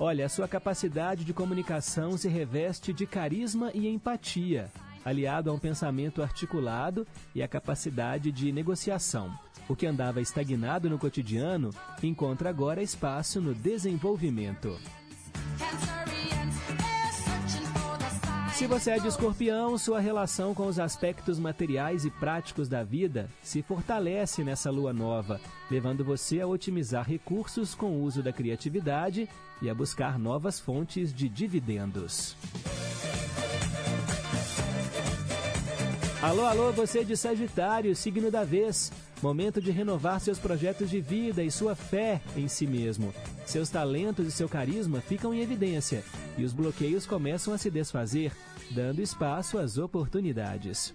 Olha, 0.00 0.26
sua 0.26 0.48
capacidade 0.48 1.22
de 1.22 1.34
comunicação 1.34 2.16
se 2.16 2.28
reveste 2.28 2.94
de 2.94 3.04
carisma 3.06 3.70
e 3.74 3.86
empatia, 3.88 4.72
aliado 5.04 5.50
a 5.50 5.52
um 5.52 5.58
pensamento 5.58 6.22
articulado 6.22 7.06
e 7.34 7.42
a 7.42 7.46
capacidade 7.46 8.32
de 8.32 8.50
negociação. 8.50 9.38
O 9.68 9.76
que 9.76 9.86
andava 9.86 10.22
estagnado 10.22 10.88
no 10.88 10.98
cotidiano 10.98 11.74
encontra 12.02 12.48
agora 12.48 12.82
espaço 12.82 13.38
no 13.38 13.54
desenvolvimento. 13.54 14.78
Se 18.56 18.66
você 18.66 18.92
é 18.92 18.98
de 18.98 19.06
escorpião, 19.06 19.76
sua 19.76 20.00
relação 20.00 20.54
com 20.54 20.66
os 20.66 20.78
aspectos 20.78 21.38
materiais 21.38 22.06
e 22.06 22.10
práticos 22.10 22.70
da 22.70 22.82
vida 22.82 23.28
se 23.42 23.60
fortalece 23.60 24.42
nessa 24.42 24.70
lua 24.70 24.94
nova, 24.94 25.38
levando 25.70 26.02
você 26.02 26.40
a 26.40 26.46
otimizar 26.46 27.06
recursos 27.06 27.74
com 27.74 27.90
o 27.90 28.02
uso 28.02 28.22
da 28.22 28.32
criatividade 28.32 29.28
e 29.60 29.68
a 29.68 29.74
buscar 29.74 30.18
novas 30.18 30.58
fontes 30.58 31.12
de 31.12 31.28
dividendos. 31.28 32.34
Alô, 36.26 36.44
alô, 36.44 36.72
você 36.72 37.04
de 37.04 37.16
Sagitário, 37.16 37.94
signo 37.94 38.32
da 38.32 38.42
vez. 38.42 38.90
Momento 39.22 39.60
de 39.60 39.70
renovar 39.70 40.18
seus 40.18 40.40
projetos 40.40 40.90
de 40.90 41.00
vida 41.00 41.40
e 41.40 41.52
sua 41.52 41.76
fé 41.76 42.20
em 42.36 42.48
si 42.48 42.66
mesmo. 42.66 43.14
Seus 43.46 43.70
talentos 43.70 44.26
e 44.26 44.32
seu 44.32 44.48
carisma 44.48 45.00
ficam 45.00 45.32
em 45.32 45.40
evidência 45.40 46.02
e 46.36 46.42
os 46.42 46.52
bloqueios 46.52 47.06
começam 47.06 47.54
a 47.54 47.58
se 47.58 47.70
desfazer, 47.70 48.32
dando 48.72 49.00
espaço 49.00 49.56
às 49.56 49.78
oportunidades. 49.78 50.92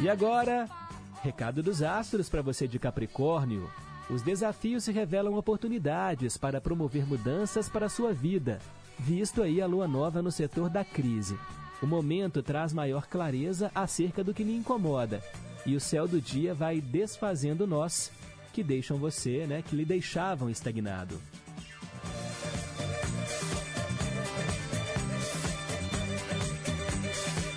E 0.00 0.08
agora, 0.08 0.66
recado 1.22 1.62
dos 1.62 1.82
astros 1.82 2.30
para 2.30 2.40
você 2.40 2.66
de 2.66 2.78
Capricórnio. 2.78 3.70
Os 4.08 4.22
desafios 4.22 4.84
se 4.84 4.92
revelam 4.92 5.34
oportunidades 5.34 6.38
para 6.38 6.62
promover 6.62 7.06
mudanças 7.06 7.68
para 7.68 7.86
a 7.86 7.90
sua 7.90 8.14
vida, 8.14 8.58
visto 8.98 9.42
aí 9.42 9.60
a 9.60 9.66
lua 9.66 9.86
nova 9.86 10.22
no 10.22 10.30
setor 10.30 10.68
da 10.68 10.84
crise. 10.84 11.38
O 11.82 11.86
momento 11.86 12.42
traz 12.42 12.72
maior 12.72 13.06
clareza 13.06 13.70
acerca 13.74 14.24
do 14.24 14.32
que 14.32 14.44
lhe 14.44 14.56
incomoda, 14.56 15.22
e 15.66 15.76
o 15.76 15.80
céu 15.80 16.06
do 16.06 16.20
dia 16.20 16.54
vai 16.54 16.80
desfazendo 16.80 17.66
nós 17.66 18.10
que 18.52 18.62
deixam 18.62 18.96
você, 18.96 19.46
né, 19.46 19.62
que 19.62 19.74
lhe 19.74 19.84
deixavam 19.84 20.48
estagnado. 20.48 21.20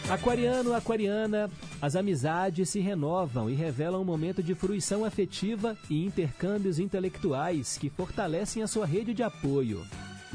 Aquariano, 0.10 0.74
aquariana, 0.74 1.52
as 1.82 1.98
amizades 1.98 2.70
se 2.70 2.80
renovam 2.80 3.50
e 3.50 3.54
revelam 3.54 4.02
um 4.02 4.06
momento 4.06 4.42
de 4.42 4.56
fruição 4.56 5.04
afetiva 5.04 5.78
e 5.90 6.06
intercâmbios 6.06 6.80
intelectuais 6.80 7.78
que 7.78 7.90
fortalecem 7.90 8.64
a 8.64 8.68
sua 8.68 8.86
rede 8.86 9.14
de 9.14 9.22
apoio. 9.22 9.86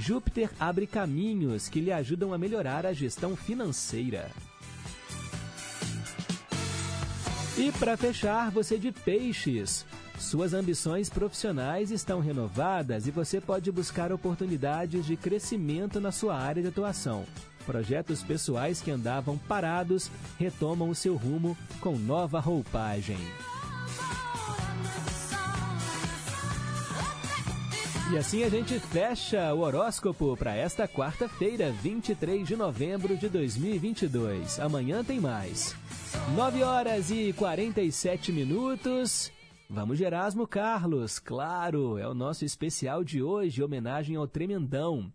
Júpiter 0.03 0.51
abre 0.59 0.85
caminhos 0.85 1.69
que 1.69 1.81
lhe 1.81 1.93
ajudam 1.93 2.35
a 2.35 2.39
melhorar 2.39 2.85
a 2.85 2.93
gestão 2.93 3.37
financeira. 3.37 4.29
E 7.57 7.71
para 7.79 7.97
fechar, 7.97 8.51
você 8.51 8.79
de 8.79 8.91
peixes. 8.91 9.87
Suas 10.19 10.55
ambições 10.55 11.09
profissionais 11.09 11.93
estão 11.93 12.19
renovadas 12.19 13.07
e 13.07 13.13
você 13.13 13.41
pode 13.41 13.71
buscar 13.71 14.11
oportunidades 14.11 15.07
de 15.07 15.17
crescimento 15.17 16.01
na 16.01 16.11
sua 16.11 16.37
área 16.37 16.63
de 16.63 16.69
atuação. 16.69 17.25
Projetos 17.65 18.25
pessoais 18.25 18.83
que 18.83 18.91
andavam 18.91 19.39
parados 19.39 20.11
retomam 20.37 20.91
o 20.91 20.97
seu 20.97 21.15
rumo 21.15 21.57
com 21.81 21.97
nova 21.97 22.41
roupagem. 22.41 23.19
E 28.13 28.19
assim 28.19 28.45
a 28.45 28.49
gente 28.51 28.79
fecha 28.79 29.55
o 29.55 29.61
horóscopo 29.61 30.37
para 30.37 30.55
esta 30.55 30.87
quarta-feira, 30.87 31.73
23 31.73 32.47
de 32.47 32.55
novembro 32.55 33.17
de 33.17 33.27
2022. 33.27 34.61
Amanhã 34.61 35.03
tem 35.03 35.19
mais. 35.19 35.75
9 36.37 36.63
horas 36.63 37.11
e 37.11 37.33
47 37.33 38.31
minutos. 38.31 39.33
Vamos 39.69 39.99
Erasmo 39.99 40.47
Carlos, 40.47 41.19
claro, 41.19 41.97
é 41.97 42.07
o 42.07 42.13
nosso 42.13 42.45
especial 42.45 43.03
de 43.03 43.23
hoje, 43.23 43.63
homenagem 43.63 44.15
ao 44.15 44.29
Tremendão. 44.29 45.11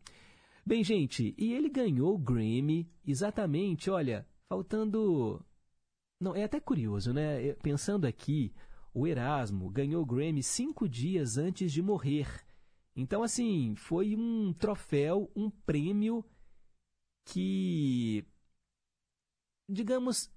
Bem, 0.66 0.84
gente, 0.84 1.36
e 1.38 1.54
ele 1.54 1.70
ganhou 1.70 2.16
o 2.16 2.18
Grammy 2.18 2.90
exatamente, 3.06 3.92
olha, 3.92 4.26
faltando. 4.50 5.40
Não, 6.20 6.36
é 6.36 6.46
até 6.46 6.60
curioso, 6.60 7.14
né? 7.14 7.54
Pensando 7.62 8.08
aqui, 8.08 8.52
o 8.92 9.06
Erasmo 9.06 9.70
ganhou 9.70 10.02
o 10.02 10.06
Grammy 10.06 10.42
cinco 10.42 10.90
dias 10.90 11.38
antes 11.38 11.72
de 11.72 11.84
morrer. 11.84 12.47
Então, 12.98 13.22
assim, 13.22 13.76
foi 13.76 14.16
um 14.16 14.52
troféu, 14.52 15.32
um 15.36 15.52
prêmio 15.52 16.26
que, 17.26 18.26
digamos, 19.70 20.32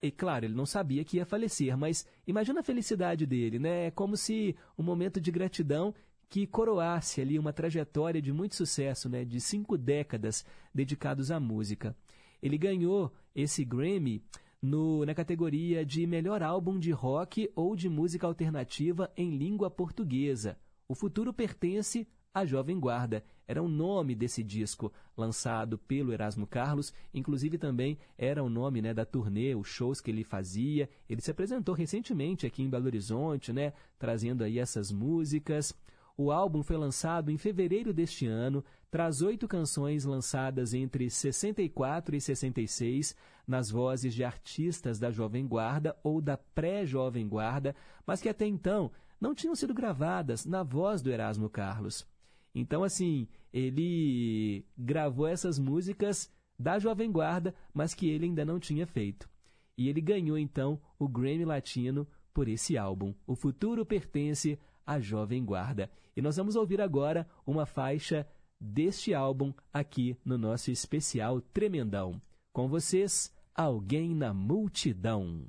e 0.00 0.12
claro, 0.12 0.44
ele 0.44 0.54
não 0.54 0.64
sabia 0.64 1.04
que 1.04 1.16
ia 1.16 1.26
falecer, 1.26 1.76
mas 1.76 2.06
imagina 2.24 2.60
a 2.60 2.62
felicidade 2.62 3.26
dele, 3.26 3.58
né? 3.58 3.86
É 3.86 3.90
como 3.90 4.16
se 4.16 4.56
um 4.78 4.82
momento 4.84 5.20
de 5.20 5.32
gratidão 5.32 5.92
que 6.28 6.46
coroasse 6.46 7.20
ali 7.20 7.36
uma 7.36 7.52
trajetória 7.52 8.22
de 8.22 8.32
muito 8.32 8.54
sucesso, 8.54 9.08
né? 9.08 9.24
De 9.24 9.40
cinco 9.40 9.76
décadas 9.76 10.44
dedicados 10.72 11.32
à 11.32 11.40
música. 11.40 11.96
Ele 12.40 12.56
ganhou 12.56 13.12
esse 13.34 13.64
Grammy 13.64 14.22
no, 14.62 15.04
na 15.04 15.16
categoria 15.16 15.84
de 15.84 16.06
melhor 16.06 16.44
álbum 16.44 16.78
de 16.78 16.92
rock 16.92 17.50
ou 17.56 17.74
de 17.74 17.88
música 17.88 18.24
alternativa 18.24 19.12
em 19.16 19.36
língua 19.36 19.68
portuguesa. 19.68 20.56
O 20.90 20.94
futuro 20.94 21.34
pertence 21.34 22.08
à 22.32 22.46
Jovem 22.46 22.80
Guarda. 22.80 23.22
Era 23.46 23.62
o 23.62 23.68
nome 23.68 24.14
desse 24.14 24.42
disco 24.42 24.90
lançado 25.14 25.76
pelo 25.76 26.14
Erasmo 26.14 26.46
Carlos, 26.46 26.94
inclusive 27.12 27.58
também 27.58 27.98
era 28.16 28.42
o 28.42 28.48
nome 28.48 28.80
né, 28.80 28.94
da 28.94 29.04
turnê, 29.04 29.54
os 29.54 29.68
shows 29.68 30.00
que 30.00 30.10
ele 30.10 30.24
fazia. 30.24 30.88
Ele 31.06 31.20
se 31.20 31.30
apresentou 31.30 31.74
recentemente 31.74 32.46
aqui 32.46 32.62
em 32.62 32.70
Belo 32.70 32.86
Horizonte, 32.86 33.52
né, 33.52 33.74
trazendo 33.98 34.42
aí 34.42 34.58
essas 34.58 34.90
músicas. 34.90 35.74
O 36.16 36.32
álbum 36.32 36.62
foi 36.62 36.78
lançado 36.78 37.30
em 37.30 37.36
fevereiro 37.36 37.92
deste 37.92 38.26
ano, 38.26 38.64
traz 38.90 39.20
oito 39.20 39.46
canções 39.46 40.06
lançadas 40.06 40.72
entre 40.72 41.10
64 41.10 42.16
e 42.16 42.20
66, 42.20 43.14
nas 43.46 43.70
vozes 43.70 44.14
de 44.14 44.24
artistas 44.24 44.98
da 44.98 45.10
Jovem 45.10 45.46
Guarda 45.46 45.94
ou 46.02 46.20
da 46.20 46.38
pré-Jovem 46.38 47.28
Guarda, 47.28 47.76
mas 48.06 48.22
que 48.22 48.28
até 48.28 48.46
então 48.46 48.90
não 49.20 49.34
tinham 49.34 49.54
sido 49.54 49.74
gravadas 49.74 50.44
na 50.44 50.62
voz 50.62 51.02
do 51.02 51.10
Erasmo 51.10 51.48
Carlos. 51.48 52.06
Então, 52.54 52.82
assim, 52.82 53.28
ele 53.52 54.64
gravou 54.76 55.26
essas 55.26 55.58
músicas 55.58 56.30
da 56.58 56.78
Jovem 56.78 57.10
Guarda, 57.10 57.54
mas 57.72 57.94
que 57.94 58.08
ele 58.08 58.26
ainda 58.26 58.44
não 58.44 58.58
tinha 58.58 58.86
feito. 58.86 59.28
E 59.76 59.88
ele 59.88 60.00
ganhou 60.00 60.38
então 60.38 60.80
o 60.98 61.08
Grammy 61.08 61.44
Latino 61.44 62.06
por 62.34 62.48
esse 62.48 62.76
álbum. 62.76 63.14
O 63.26 63.34
futuro 63.34 63.86
pertence 63.86 64.58
a 64.84 64.98
Jovem 64.98 65.44
Guarda. 65.44 65.90
E 66.16 66.22
nós 66.22 66.36
vamos 66.36 66.56
ouvir 66.56 66.80
agora 66.80 67.28
uma 67.46 67.64
faixa 67.64 68.26
deste 68.60 69.14
álbum 69.14 69.52
aqui 69.72 70.16
no 70.24 70.36
nosso 70.36 70.70
especial 70.70 71.40
Tremendão. 71.40 72.20
Com 72.52 72.68
vocês, 72.68 73.32
Alguém 73.54 74.14
na 74.14 74.32
Multidão. 74.32 75.44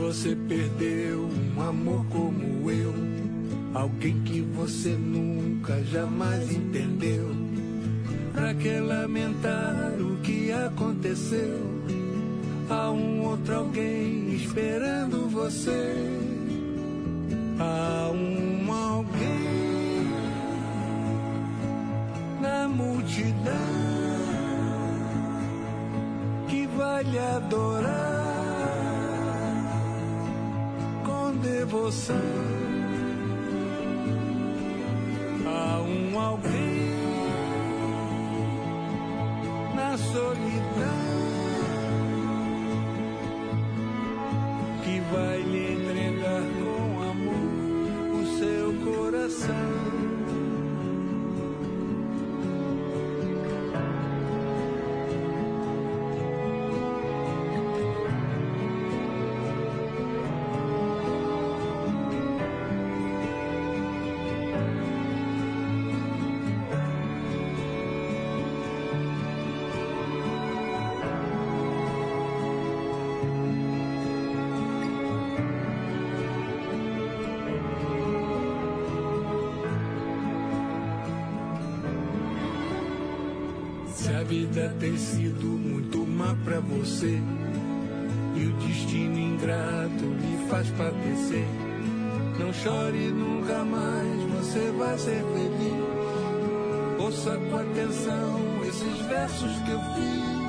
Você 0.00 0.34
perdeu 0.48 1.28
um 1.28 1.60
amor 1.60 2.06
como 2.06 2.70
eu, 2.70 2.94
alguém 3.74 4.18
que 4.22 4.40
você 4.40 4.88
nunca 4.88 5.84
jamais 5.84 6.50
entendeu, 6.50 7.28
pra 8.32 8.54
que 8.54 8.80
lamentar 8.80 9.92
o 10.00 10.16
que 10.22 10.50
aconteceu? 10.52 11.60
Há 12.70 12.90
um 12.90 13.26
outro 13.26 13.56
alguém 13.56 14.32
esperando 14.34 15.28
você. 15.28 15.94
Há 17.58 18.10
um 18.10 18.72
alguém 18.72 20.08
na 22.40 22.66
multidão 22.68 23.52
que 26.48 26.66
vai 26.68 27.04
lhe 27.04 27.18
adorar 27.18 28.09
devoção. 31.70 32.16
Há 35.46 35.80
um 35.82 36.18
alguém 36.18 36.90
na 39.76 39.96
solidão 39.96 41.29
vida 84.30 84.72
tem 84.78 84.96
sido 84.96 85.44
muito 85.44 86.06
má 86.06 86.36
pra 86.44 86.60
você 86.60 87.20
e 88.36 88.46
o 88.46 88.52
destino 88.64 89.18
ingrato 89.18 90.04
lhe 90.04 90.46
faz 90.48 90.70
padecer. 90.70 91.48
Não 92.38 92.52
chore 92.52 93.08
nunca 93.08 93.64
mais, 93.64 94.22
você 94.34 94.70
vai 94.78 94.96
ser 94.98 95.24
feliz. 95.34 97.00
Ouça 97.00 97.36
com 97.36 97.56
atenção 97.56 98.40
esses 98.68 99.06
versos 99.08 99.52
que 99.64 99.70
eu 99.72 99.80
fiz. 99.96 100.39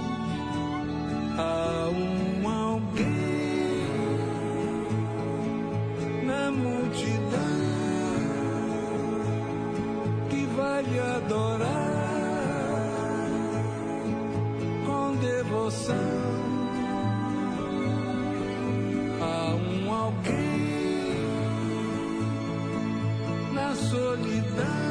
Devoção. 15.82 15.96
Há 19.22 19.56
um 19.56 19.94
alguém 19.94 20.32
na 23.54 23.76
solidão 23.76 24.91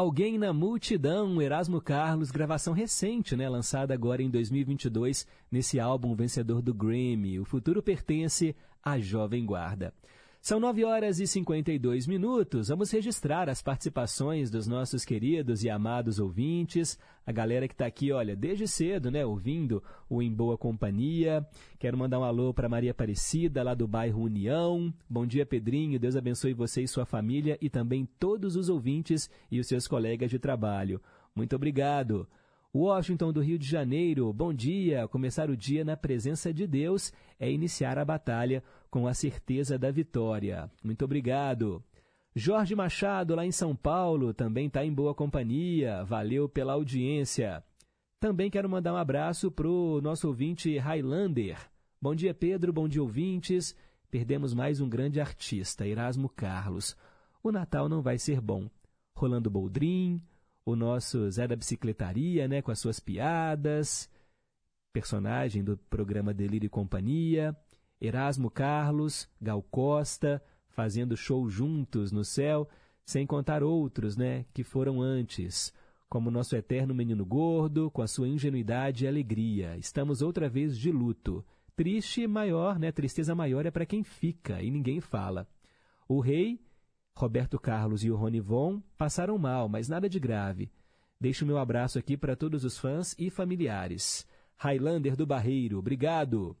Alguém 0.00 0.38
na 0.38 0.50
Multidão, 0.50 1.42
Erasmo 1.42 1.78
Carlos, 1.78 2.30
gravação 2.30 2.72
recente, 2.72 3.36
né, 3.36 3.46
lançada 3.50 3.92
agora 3.92 4.22
em 4.22 4.30
2022, 4.30 5.26
nesse 5.52 5.78
álbum 5.78 6.14
vencedor 6.14 6.62
do 6.62 6.72
Grammy. 6.72 7.38
O 7.38 7.44
futuro 7.44 7.82
pertence 7.82 8.56
à 8.82 8.98
Jovem 8.98 9.44
Guarda. 9.44 9.92
São 10.42 10.58
9 10.58 10.86
horas 10.86 11.20
e 11.20 11.26
52 11.26 12.06
minutos. 12.06 12.68
Vamos 12.68 12.90
registrar 12.90 13.50
as 13.50 13.60
participações 13.60 14.50
dos 14.50 14.66
nossos 14.66 15.04
queridos 15.04 15.62
e 15.62 15.68
amados 15.68 16.18
ouvintes, 16.18 16.98
a 17.26 17.30
galera 17.30 17.68
que 17.68 17.74
está 17.74 17.84
aqui, 17.84 18.10
olha, 18.10 18.34
desde 18.34 18.66
cedo, 18.66 19.10
né, 19.10 19.24
ouvindo 19.24 19.82
o 20.08 20.22
Em 20.22 20.32
Boa 20.32 20.56
Companhia. 20.56 21.46
Quero 21.78 21.98
mandar 21.98 22.18
um 22.18 22.24
alô 22.24 22.54
para 22.54 22.70
Maria 22.70 22.92
Aparecida, 22.92 23.62
lá 23.62 23.74
do 23.74 23.86
bairro 23.86 24.22
União. 24.22 24.90
Bom 25.08 25.26
dia, 25.26 25.44
Pedrinho. 25.44 26.00
Deus 26.00 26.16
abençoe 26.16 26.54
você 26.54 26.82
e 26.84 26.88
sua 26.88 27.04
família 27.04 27.58
e 27.60 27.68
também 27.68 28.08
todos 28.18 28.56
os 28.56 28.70
ouvintes 28.70 29.28
e 29.50 29.60
os 29.60 29.66
seus 29.66 29.86
colegas 29.86 30.30
de 30.30 30.38
trabalho. 30.38 31.02
Muito 31.36 31.54
obrigado. 31.54 32.26
Washington 32.72 33.32
do 33.32 33.40
Rio 33.40 33.58
de 33.58 33.66
Janeiro, 33.66 34.32
bom 34.32 34.54
dia. 34.54 35.08
Começar 35.08 35.50
o 35.50 35.56
dia 35.56 35.84
na 35.84 35.96
presença 35.96 36.54
de 36.54 36.68
Deus 36.68 37.12
é 37.36 37.50
iniciar 37.50 37.98
a 37.98 38.04
batalha 38.04 38.62
com 38.88 39.08
a 39.08 39.14
certeza 39.14 39.76
da 39.76 39.90
vitória. 39.90 40.70
Muito 40.84 41.04
obrigado. 41.04 41.82
Jorge 42.32 42.76
Machado, 42.76 43.34
lá 43.34 43.44
em 43.44 43.50
São 43.50 43.74
Paulo, 43.74 44.32
também 44.32 44.68
está 44.68 44.84
em 44.84 44.92
boa 44.92 45.12
companhia. 45.12 46.04
Valeu 46.04 46.48
pela 46.48 46.74
audiência. 46.74 47.60
Também 48.20 48.48
quero 48.48 48.70
mandar 48.70 48.92
um 48.92 48.98
abraço 48.98 49.50
para 49.50 49.68
o 49.68 50.00
nosso 50.00 50.28
ouvinte 50.28 50.78
Highlander. 50.78 51.58
Bom 52.00 52.14
dia, 52.14 52.32
Pedro. 52.32 52.72
Bom 52.72 52.86
dia, 52.86 53.02
ouvintes. 53.02 53.74
Perdemos 54.12 54.54
mais 54.54 54.80
um 54.80 54.88
grande 54.88 55.20
artista, 55.20 55.88
Erasmo 55.88 56.28
Carlos. 56.28 56.96
O 57.42 57.50
Natal 57.50 57.88
não 57.88 58.00
vai 58.00 58.16
ser 58.16 58.40
bom. 58.40 58.70
Rolando 59.16 59.50
Boldrin, 59.50 60.22
o 60.70 60.76
nosso 60.76 61.30
Zé 61.30 61.46
da 61.46 61.56
Bicicletaria, 61.56 62.48
né, 62.48 62.62
com 62.62 62.70
as 62.70 62.78
suas 62.78 63.00
piadas, 63.00 64.08
personagem 64.92 65.62
do 65.62 65.76
programa 65.76 66.34
Delírio 66.34 66.66
e 66.66 66.70
Companhia, 66.70 67.56
Erasmo 68.00 68.50
Carlos, 68.50 69.28
Gal 69.40 69.62
Costa, 69.62 70.42
fazendo 70.68 71.16
show 71.16 71.48
juntos 71.48 72.10
no 72.10 72.24
céu, 72.24 72.68
sem 73.04 73.26
contar 73.26 73.62
outros, 73.62 74.16
né, 74.16 74.44
que 74.54 74.62
foram 74.62 75.00
antes, 75.00 75.72
como 76.08 76.28
o 76.28 76.32
nosso 76.32 76.56
eterno 76.56 76.94
menino 76.94 77.24
gordo, 77.24 77.90
com 77.90 78.02
a 78.02 78.06
sua 78.06 78.28
ingenuidade 78.28 79.04
e 79.04 79.08
alegria. 79.08 79.76
Estamos 79.76 80.22
outra 80.22 80.48
vez 80.48 80.78
de 80.78 80.90
luto. 80.90 81.44
Triste 81.76 82.26
maior, 82.26 82.78
né, 82.78 82.90
tristeza 82.90 83.34
maior 83.34 83.66
é 83.66 83.70
para 83.70 83.86
quem 83.86 84.02
fica 84.02 84.62
e 84.62 84.70
ninguém 84.70 85.00
fala. 85.00 85.46
O 86.08 86.20
rei 86.20 86.60
Roberto 87.16 87.58
Carlos 87.58 88.04
e 88.04 88.10
o 88.10 88.16
Rony 88.16 88.40
Von 88.40 88.80
passaram 88.96 89.36
mal, 89.36 89.68
mas 89.68 89.88
nada 89.88 90.08
de 90.08 90.18
grave. 90.18 90.70
Deixo 91.20 91.44
meu 91.44 91.58
abraço 91.58 91.98
aqui 91.98 92.16
para 92.16 92.34
todos 92.34 92.64
os 92.64 92.78
fãs 92.78 93.14
e 93.18 93.28
familiares. 93.28 94.26
Highlander 94.56 95.16
do 95.16 95.26
Barreiro, 95.26 95.78
obrigado. 95.78 96.56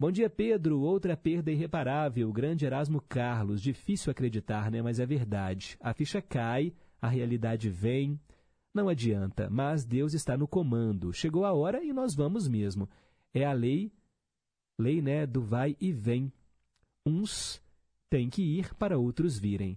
Bom 0.00 0.12
dia, 0.12 0.30
Pedro. 0.30 0.80
Outra 0.80 1.16
perda 1.16 1.50
irreparável. 1.50 2.32
Grande 2.32 2.64
Erasmo 2.64 3.00
Carlos. 3.00 3.60
Difícil 3.60 4.10
acreditar, 4.10 4.70
né? 4.70 4.80
Mas 4.80 5.00
é 5.00 5.04
verdade. 5.04 5.76
A 5.80 5.92
ficha 5.92 6.22
cai, 6.22 6.72
a 7.02 7.08
realidade 7.08 7.68
vem. 7.68 8.18
Não 8.72 8.88
adianta, 8.88 9.50
mas 9.50 9.84
Deus 9.84 10.14
está 10.14 10.36
no 10.36 10.46
comando. 10.46 11.12
Chegou 11.12 11.44
a 11.44 11.52
hora 11.52 11.82
e 11.82 11.92
nós 11.92 12.14
vamos 12.14 12.46
mesmo. 12.46 12.88
É 13.34 13.44
a 13.44 13.52
lei, 13.52 13.90
lei, 14.78 15.02
né, 15.02 15.26
do 15.26 15.42
vai 15.42 15.76
e 15.80 15.90
vem. 15.90 16.32
Uns 17.04 17.60
têm 18.08 18.30
que 18.30 18.42
ir 18.42 18.72
para 18.74 18.98
outros 18.98 19.36
virem. 19.38 19.76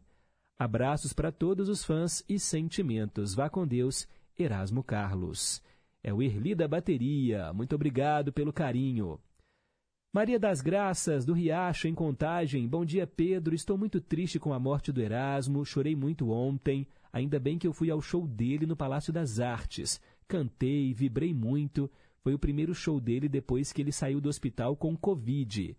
Abraços 0.61 1.11
para 1.11 1.31
todos 1.31 1.69
os 1.69 1.83
fãs 1.83 2.23
e 2.29 2.37
sentimentos. 2.37 3.33
Vá 3.33 3.49
com 3.49 3.65
Deus, 3.65 4.07
Erasmo 4.37 4.83
Carlos. 4.83 5.59
É 6.03 6.13
o 6.13 6.21
Erli 6.21 6.53
da 6.53 6.67
Bateria. 6.67 7.51
Muito 7.51 7.73
obrigado 7.73 8.31
pelo 8.31 8.53
carinho. 8.53 9.19
Maria 10.13 10.39
das 10.39 10.61
Graças, 10.61 11.25
do 11.25 11.33
Riacho, 11.33 11.87
em 11.87 11.95
Contagem. 11.95 12.67
Bom 12.67 12.85
dia, 12.85 13.07
Pedro. 13.07 13.55
Estou 13.55 13.75
muito 13.75 13.99
triste 13.99 14.37
com 14.37 14.53
a 14.53 14.59
morte 14.59 14.91
do 14.91 15.01
Erasmo. 15.01 15.65
Chorei 15.65 15.95
muito 15.95 16.29
ontem. 16.29 16.87
Ainda 17.11 17.39
bem 17.39 17.57
que 17.57 17.65
eu 17.65 17.73
fui 17.73 17.89
ao 17.89 17.99
show 17.99 18.27
dele 18.27 18.67
no 18.67 18.75
Palácio 18.75 19.11
das 19.11 19.39
Artes. 19.39 19.99
Cantei, 20.27 20.93
vibrei 20.93 21.33
muito. 21.33 21.89
Foi 22.19 22.35
o 22.35 22.39
primeiro 22.39 22.75
show 22.75 23.01
dele 23.01 23.27
depois 23.27 23.73
que 23.73 23.81
ele 23.81 23.91
saiu 23.91 24.21
do 24.21 24.29
hospital 24.29 24.75
com 24.75 24.95
Covid 24.95 25.75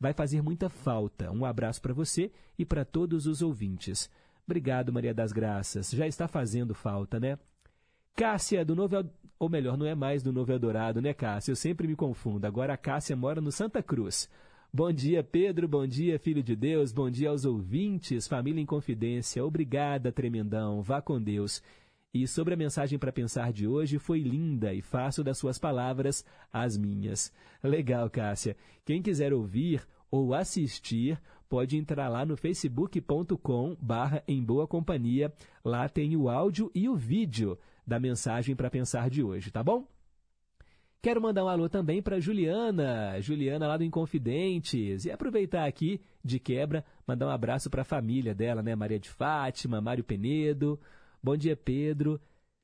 vai 0.00 0.12
fazer 0.12 0.42
muita 0.42 0.68
falta. 0.68 1.30
Um 1.30 1.44
abraço 1.44 1.80
para 1.82 1.94
você 1.94 2.30
e 2.58 2.64
para 2.64 2.84
todos 2.84 3.26
os 3.26 3.42
ouvintes. 3.42 4.10
Obrigado, 4.46 4.92
Maria 4.92 5.12
das 5.12 5.32
Graças. 5.32 5.90
Já 5.90 6.06
está 6.06 6.26
fazendo 6.26 6.74
falta, 6.74 7.20
né? 7.20 7.38
Cássia, 8.14 8.64
do 8.64 8.74
Novo... 8.74 8.96
Ou 9.38 9.48
melhor, 9.48 9.76
não 9.76 9.86
é 9.86 9.94
mais 9.94 10.22
do 10.22 10.32
Novo 10.32 10.50
Eldorado, 10.50 11.00
né, 11.00 11.14
Cássia? 11.14 11.52
Eu 11.52 11.56
sempre 11.56 11.86
me 11.86 11.94
confundo. 11.94 12.46
Agora 12.46 12.72
a 12.72 12.76
Cássia 12.76 13.14
mora 13.14 13.40
no 13.40 13.52
Santa 13.52 13.82
Cruz. 13.82 14.28
Bom 14.72 14.92
dia, 14.92 15.22
Pedro. 15.22 15.68
Bom 15.68 15.86
dia, 15.86 16.18
filho 16.18 16.42
de 16.42 16.56
Deus. 16.56 16.92
Bom 16.92 17.08
dia 17.08 17.30
aos 17.30 17.44
ouvintes. 17.44 18.26
Família 18.26 18.60
em 18.60 18.66
Confidência. 18.66 19.44
Obrigada, 19.44 20.10
tremendão. 20.10 20.82
Vá 20.82 21.00
com 21.00 21.22
Deus. 21.22 21.62
E 22.12 22.26
sobre 22.26 22.54
a 22.54 22.56
mensagem 22.56 22.98
para 22.98 23.12
pensar 23.12 23.52
de 23.52 23.66
hoje, 23.66 23.98
foi 23.98 24.20
linda 24.20 24.72
e 24.72 24.80
faço 24.80 25.22
das 25.22 25.36
suas 25.36 25.58
palavras 25.58 26.24
as 26.50 26.76
minhas. 26.76 27.32
Legal, 27.62 28.08
Cássia. 28.08 28.56
Quem 28.84 29.02
quiser 29.02 29.32
ouvir 29.34 29.86
ou 30.10 30.32
assistir, 30.32 31.20
pode 31.48 31.76
entrar 31.76 32.08
lá 32.08 32.24
no 32.24 32.36
facebook.com 32.36 33.76
barra 33.78 34.22
em 34.26 34.42
boa 34.42 34.66
companhia. 34.66 35.30
Lá 35.62 35.86
tem 35.86 36.16
o 36.16 36.30
áudio 36.30 36.70
e 36.74 36.88
o 36.88 36.96
vídeo 36.96 37.58
da 37.86 38.00
mensagem 38.00 38.56
para 38.56 38.70
pensar 38.70 39.10
de 39.10 39.22
hoje, 39.22 39.50
tá 39.50 39.62
bom? 39.62 39.86
Quero 41.00 41.22
mandar 41.22 41.44
um 41.44 41.48
alô 41.48 41.68
também 41.68 42.02
para 42.02 42.18
Juliana, 42.18 43.20
Juliana 43.20 43.68
lá 43.68 43.76
do 43.76 43.84
Inconfidentes, 43.84 45.04
e 45.04 45.10
aproveitar 45.10 45.64
aqui, 45.64 46.00
de 46.24 46.40
quebra, 46.40 46.84
mandar 47.06 47.26
um 47.28 47.30
abraço 47.30 47.70
para 47.70 47.82
a 47.82 47.84
família 47.84 48.34
dela, 48.34 48.62
né? 48.62 48.74
Maria 48.74 48.98
de 48.98 49.08
Fátima, 49.08 49.80
Mário 49.80 50.02
Penedo, 50.02 50.78
Bom 51.20 51.36
dia, 51.36 51.56
Pedro. 51.56 52.20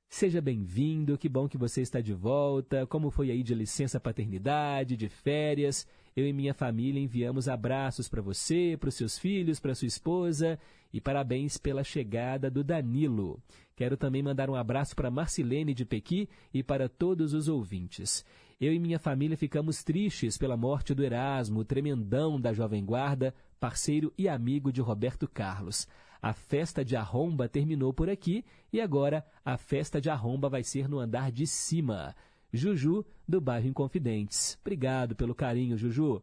Seja 0.08 0.40
bem-vindo, 0.40 1.18
que 1.18 1.28
bom 1.28 1.48
que 1.48 1.58
você 1.58 1.82
está 1.82 2.00
de 2.00 2.14
volta. 2.14 2.86
Como 2.86 3.10
foi 3.10 3.32
aí 3.32 3.42
de 3.42 3.52
licença 3.52 3.98
paternidade, 3.98 4.96
de 4.96 5.08
férias? 5.08 5.84
Eu 6.14 6.24
e 6.24 6.32
minha 6.32 6.54
família 6.54 7.02
enviamos 7.02 7.48
abraços 7.48 8.08
para 8.08 8.22
você, 8.22 8.76
para 8.78 8.88
os 8.88 8.94
seus 8.94 9.18
filhos, 9.18 9.58
para 9.58 9.74
sua 9.74 9.88
esposa 9.88 10.56
e 10.92 11.00
parabéns 11.00 11.58
pela 11.58 11.82
chegada 11.82 12.48
do 12.48 12.62
Danilo. 12.62 13.42
Quero 13.74 13.96
também 13.96 14.22
mandar 14.22 14.48
um 14.48 14.54
abraço 14.54 14.94
para 14.94 15.10
Marcilene 15.10 15.74
de 15.74 15.84
Pequi 15.84 16.28
e 16.52 16.62
para 16.62 16.88
todos 16.88 17.34
os 17.34 17.48
ouvintes. 17.48 18.24
Eu 18.60 18.72
e 18.72 18.78
minha 18.78 19.00
família 19.00 19.36
ficamos 19.36 19.82
tristes 19.82 20.38
pela 20.38 20.56
morte 20.56 20.94
do 20.94 21.02
Erasmo, 21.02 21.64
tremendão 21.64 22.40
da 22.40 22.52
Jovem 22.52 22.84
Guarda, 22.84 23.34
parceiro 23.58 24.12
e 24.16 24.28
amigo 24.28 24.70
de 24.70 24.80
Roberto 24.80 25.26
Carlos. 25.26 25.88
A 26.24 26.32
festa 26.32 26.82
de 26.82 26.96
arromba 26.96 27.50
terminou 27.50 27.92
por 27.92 28.08
aqui 28.08 28.46
e 28.72 28.80
agora 28.80 29.22
a 29.44 29.58
festa 29.58 30.00
de 30.00 30.08
arromba 30.08 30.48
vai 30.48 30.64
ser 30.64 30.88
no 30.88 30.98
andar 30.98 31.30
de 31.30 31.46
cima. 31.46 32.16
Juju, 32.50 33.04
do 33.28 33.42
bairro 33.42 33.68
Inconfidentes. 33.68 34.56
Obrigado 34.62 35.14
pelo 35.14 35.34
carinho, 35.34 35.76
Juju. 35.76 36.22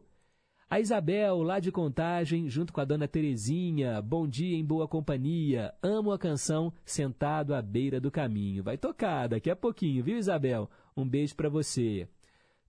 A 0.68 0.80
Isabel, 0.80 1.40
lá 1.44 1.60
de 1.60 1.70
Contagem, 1.70 2.48
junto 2.48 2.72
com 2.72 2.80
a 2.80 2.84
dona 2.84 3.06
Terezinha. 3.06 4.02
Bom 4.02 4.26
dia 4.26 4.56
em 4.56 4.64
boa 4.64 4.88
companhia. 4.88 5.72
Amo 5.80 6.10
a 6.10 6.18
canção 6.18 6.72
Sentado 6.84 7.54
à 7.54 7.62
beira 7.62 8.00
do 8.00 8.10
caminho. 8.10 8.64
Vai 8.64 8.76
tocar 8.76 9.28
daqui 9.28 9.50
a 9.50 9.54
pouquinho, 9.54 10.02
viu, 10.02 10.18
Isabel? 10.18 10.68
Um 10.96 11.08
beijo 11.08 11.36
para 11.36 11.48
você. 11.48 12.08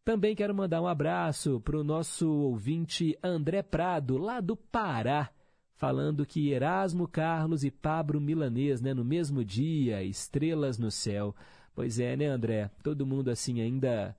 Também 0.06 0.36
quero 0.36 0.54
mandar 0.54 0.84
um 0.84 0.88
abraço 0.88 1.60
para 1.62 1.80
o 1.80 1.84
nosso 1.84 2.30
ouvinte 2.30 3.18
André 3.24 3.64
Prado, 3.64 4.20
lá 4.20 4.40
do 4.40 4.56
Pará 4.56 5.32
falando 5.76 6.26
que 6.26 6.52
Erasmo 6.52 7.08
Carlos 7.08 7.64
e 7.64 7.72
Pablo 7.72 8.20
Milanês, 8.22 8.82
né, 8.82 8.94
no 8.94 9.04
mesmo 9.04 9.44
dia, 9.44 10.04
estrelas 10.04 10.78
no 10.78 10.92
céu. 10.92 11.36
Pois 11.76 12.00
é, 12.00 12.16
né, 12.16 12.28
André? 12.28 12.70
Todo 12.84 13.06
mundo 13.06 13.30
assim 13.30 13.62
ainda 13.62 14.16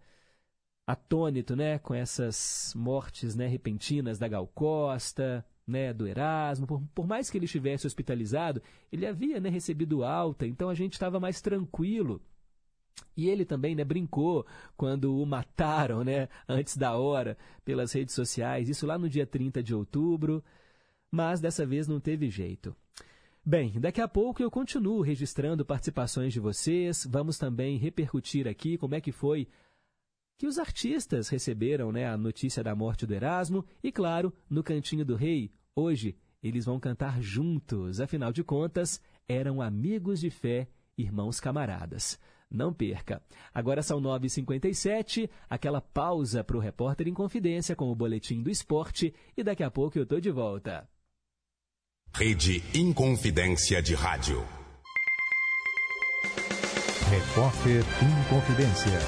atônito, 0.87 1.57
né, 1.57 1.79
com 1.79 1.95
essas 1.95 2.73
mortes, 2.77 3.35
né, 3.35 3.47
repentinas 3.47 4.19
da 4.19 4.29
Gal 4.29 4.47
Costa, 4.49 5.45
né, 5.67 5.93
do 5.93 6.07
Erasmo. 6.07 6.67
Por, 6.67 6.83
por 6.95 7.07
mais 7.07 7.31
que 7.31 7.39
ele 7.39 7.47
estivesse 7.47 7.87
hospitalizado, 7.87 8.63
ele 8.93 9.07
havia, 9.07 9.41
né, 9.41 9.49
recebido 9.49 10.05
alta, 10.05 10.47
então 10.47 10.69
a 10.69 10.75
gente 10.75 10.93
estava 10.93 11.19
mais 11.19 11.41
tranquilo. 11.41 12.21
E 13.17 13.29
ele 13.29 13.45
também 13.45 13.75
né, 13.75 13.85
brincou 13.85 14.47
quando 14.77 15.17
o 15.17 15.25
mataram 15.25 16.05
né, 16.05 16.29
antes 16.49 16.77
da 16.77 16.97
hora 16.97 17.37
pelas 17.65 17.93
redes 17.93 18.15
sociais, 18.15 18.69
isso 18.69 18.87
lá 18.87 18.99
no 18.99 19.09
dia 19.09 19.27
30 19.27 19.63
de 19.63 19.75
outubro 19.75 20.43
mas 21.15 21.41
dessa 21.41 21.65
vez 21.65 21.87
não 21.87 22.01
teve 22.01 22.29
jeito. 22.29 22.75
Bem, 23.47 23.79
daqui 23.79 24.01
a 24.01 24.09
pouco 24.09 24.43
eu 24.43 24.51
continuo 24.51 25.01
registrando 25.01 25.65
participações 25.65 26.33
de 26.33 26.41
vocês. 26.41 27.07
Vamos 27.09 27.39
também 27.39 27.79
repercutir 27.79 28.49
aqui 28.49 28.77
como 28.77 28.97
é 28.97 29.01
que 29.01 29.13
foi 29.13 29.47
que 30.37 30.47
os 30.49 30.59
artistas 30.59 31.29
receberam 31.29 31.93
né, 31.93 32.09
a 32.09 32.17
notícia 32.17 32.65
da 32.65 32.75
morte 32.75 33.07
do 33.07 33.15
Erasmo. 33.15 33.65
E 33.81 33.93
claro, 33.93 34.35
no 34.51 34.65
Cantinho 34.65 35.05
do 35.05 35.15
Rei, 35.15 35.53
hoje 35.77 36.17
eles 36.43 36.65
vão 36.65 36.81
cantar 36.81 37.23
juntos. 37.23 38.01
Afinal 38.01 38.33
de 38.33 38.43
contas, 38.43 39.01
eram 39.29 39.63
amigos 39.63 40.19
de 40.19 40.31
fé 40.31 40.67
Irmãos 40.99 41.39
Camaradas. 41.39 42.19
Não 42.51 42.73
perca. 42.73 43.23
Agora 43.53 43.83
são 43.83 44.01
9h57, 44.01 45.31
aquela 45.49 45.81
pausa 45.81 46.43
para 46.43 46.57
o 46.57 46.61
repórter 46.61 47.07
em 47.07 47.15
confidência 47.15 47.77
com 47.77 47.89
o 47.89 47.95
boletim 47.95 48.43
do 48.43 48.51
esporte 48.51 49.15
e 49.37 49.45
daqui 49.45 49.63
a 49.63 49.71
pouco 49.71 49.97
eu 49.97 50.05
tô 50.05 50.19
de 50.19 50.31
volta. 50.33 50.89
Rede 52.17 52.63
Inconfidência 52.73 53.83
de 53.83 53.93
Rádio. 53.93 54.41
Repórter 57.11 57.83
Inconfidência. 58.01 59.01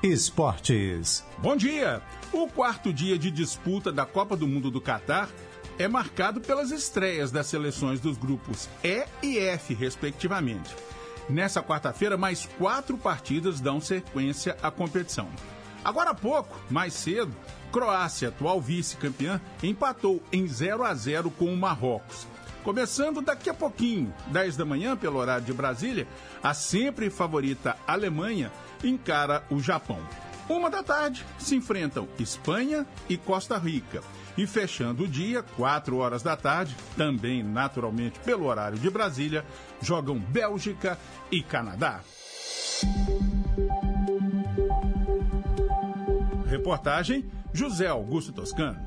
Esportes. 0.00 1.24
Bom 1.38 1.56
dia! 1.56 2.00
O 2.32 2.46
quarto 2.46 2.92
dia 2.92 3.18
de 3.18 3.32
disputa 3.32 3.90
da 3.90 4.06
Copa 4.06 4.36
do 4.36 4.46
Mundo 4.46 4.70
do 4.70 4.80
Catar 4.80 5.28
é 5.76 5.88
marcado 5.88 6.40
pelas 6.40 6.70
estreias 6.70 7.32
das 7.32 7.48
seleções 7.48 7.98
dos 7.98 8.16
grupos 8.16 8.68
E 8.84 9.04
e 9.20 9.36
F, 9.36 9.74
respectivamente. 9.74 10.72
Nessa 11.28 11.64
quarta-feira, 11.64 12.16
mais 12.16 12.48
quatro 12.58 12.96
partidas 12.96 13.60
dão 13.60 13.80
sequência 13.80 14.56
à 14.62 14.70
competição. 14.70 15.28
Agora 15.86 16.10
há 16.10 16.14
pouco, 16.14 16.58
mais 16.68 16.94
cedo, 16.94 17.32
Croácia, 17.70 18.30
atual 18.30 18.60
vice-campeã, 18.60 19.40
empatou 19.62 20.20
em 20.32 20.44
0 20.44 20.82
a 20.82 20.92
0 20.92 21.30
com 21.30 21.44
o 21.44 21.56
Marrocos. 21.56 22.26
Começando 22.64 23.22
daqui 23.22 23.48
a 23.48 23.54
pouquinho, 23.54 24.12
10 24.32 24.56
da 24.56 24.64
manhã, 24.64 24.96
pelo 24.96 25.16
horário 25.16 25.44
de 25.44 25.52
Brasília, 25.52 26.08
a 26.42 26.52
sempre 26.52 27.08
favorita 27.08 27.76
Alemanha 27.86 28.50
encara 28.82 29.44
o 29.48 29.60
Japão. 29.60 30.00
Uma 30.48 30.68
da 30.68 30.82
tarde, 30.82 31.24
se 31.38 31.54
enfrentam 31.54 32.08
Espanha 32.18 32.84
e 33.08 33.16
Costa 33.16 33.56
Rica. 33.56 34.02
E 34.36 34.44
fechando 34.44 35.04
o 35.04 35.08
dia, 35.08 35.44
4 35.56 35.96
horas 35.98 36.20
da 36.20 36.36
tarde, 36.36 36.76
também 36.96 37.44
naturalmente 37.44 38.18
pelo 38.18 38.46
horário 38.46 38.76
de 38.76 38.90
Brasília, 38.90 39.44
jogam 39.80 40.18
Bélgica 40.18 40.98
e 41.30 41.44
Canadá. 41.44 42.00
Reportagem 46.56 47.30
José 47.52 47.86
Augusto 47.86 48.32
Toscano. 48.32 48.80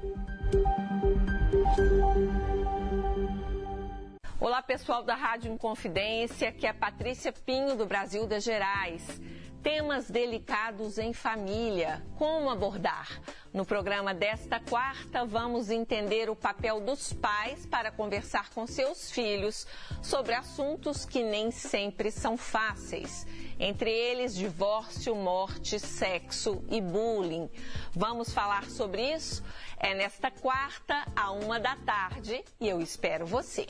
Olá 4.39 4.63
pessoal 4.63 5.03
da 5.03 5.13
Rádio 5.13 5.53
Inconfidência, 5.53 6.51
que 6.51 6.65
é 6.65 6.73
Patrícia 6.73 7.31
Pinho 7.31 7.77
do 7.77 7.85
Brasil 7.85 8.25
das 8.25 8.43
Gerais. 8.43 9.21
Temas 9.63 10.09
delicados 10.09 10.97
em 10.97 11.11
família. 11.11 12.01
Como 12.17 12.49
abordar? 12.49 13.21
No 13.53 13.65
programa 13.65 14.13
desta 14.13 14.59
quarta, 14.59 15.25
vamos 15.25 15.69
entender 15.69 16.29
o 16.29 16.35
papel 16.35 16.79
dos 16.79 17.11
pais 17.11 17.65
para 17.65 17.91
conversar 17.91 18.49
com 18.51 18.65
seus 18.65 19.11
filhos 19.11 19.67
sobre 20.01 20.33
assuntos 20.33 21.03
que 21.03 21.23
nem 21.23 21.51
sempre 21.51 22.09
são 22.09 22.37
fáceis. 22.37 23.27
Entre 23.59 23.91
eles, 23.91 24.33
divórcio, 24.33 25.13
morte, 25.13 25.77
sexo 25.77 26.63
e 26.69 26.79
bullying. 26.79 27.49
Vamos 27.91 28.31
falar 28.31 28.69
sobre 28.69 29.13
isso? 29.13 29.43
É 29.77 29.93
nesta 29.93 30.31
quarta, 30.31 31.05
a 31.13 31.31
uma 31.31 31.59
da 31.59 31.75
tarde, 31.75 32.45
e 32.61 32.69
eu 32.69 32.79
espero 32.79 33.25
você. 33.25 33.67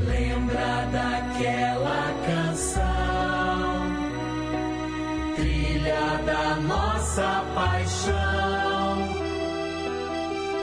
Lembra 0.06 0.86
daquela 0.92 2.14
canção, 2.28 2.84
trilha 5.36 6.22
da 6.24 6.56
nossa 6.58 7.44
paixão. 7.56 9.10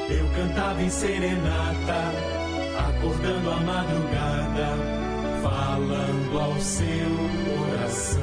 Eu 0.09 0.29
cantava 0.37 0.83
em 0.83 0.91
serenata, 0.91 2.13
acordando 2.89 3.51
a 3.51 3.57
madrugada, 3.57 4.69
falando 5.43 6.39
ao 6.39 6.61
seu 6.61 7.11
coração. 7.45 8.23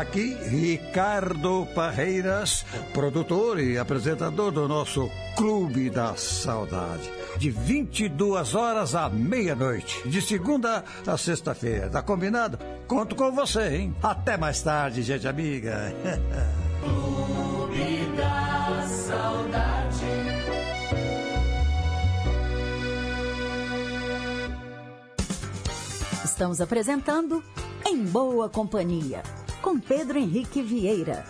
Aqui, 0.00 0.34
Ricardo 0.48 1.68
Parreiras, 1.74 2.64
produtor 2.94 3.60
e 3.60 3.76
apresentador 3.76 4.50
do 4.50 4.66
nosso 4.66 5.10
Clube 5.36 5.90
da 5.90 6.16
Saudade. 6.16 7.23
De 7.38 7.50
22 7.50 8.54
horas 8.54 8.94
à 8.94 9.08
meia-noite, 9.08 10.08
de 10.08 10.22
segunda 10.22 10.84
a 11.06 11.16
sexta-feira. 11.16 11.88
Tá 11.88 12.02
combinado? 12.02 12.58
Conto 12.86 13.14
com 13.14 13.30
você, 13.32 13.76
hein? 13.76 13.96
Até 14.02 14.36
mais 14.36 14.62
tarde, 14.62 15.02
gente 15.02 15.26
amiga. 15.26 15.92
Clube 16.80 18.16
da 18.16 18.86
Saudade. 18.86 19.74
Estamos 26.24 26.60
apresentando 26.60 27.42
Em 27.86 28.04
Boa 28.04 28.48
Companhia, 28.48 29.22
com 29.62 29.78
Pedro 29.78 30.18
Henrique 30.18 30.62
Vieira. 30.62 31.24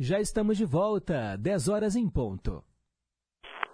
Já 0.00 0.20
estamos 0.20 0.56
de 0.56 0.64
volta, 0.64 1.36
10 1.36 1.68
horas 1.68 1.96
em 1.96 2.08
ponto. 2.08 2.62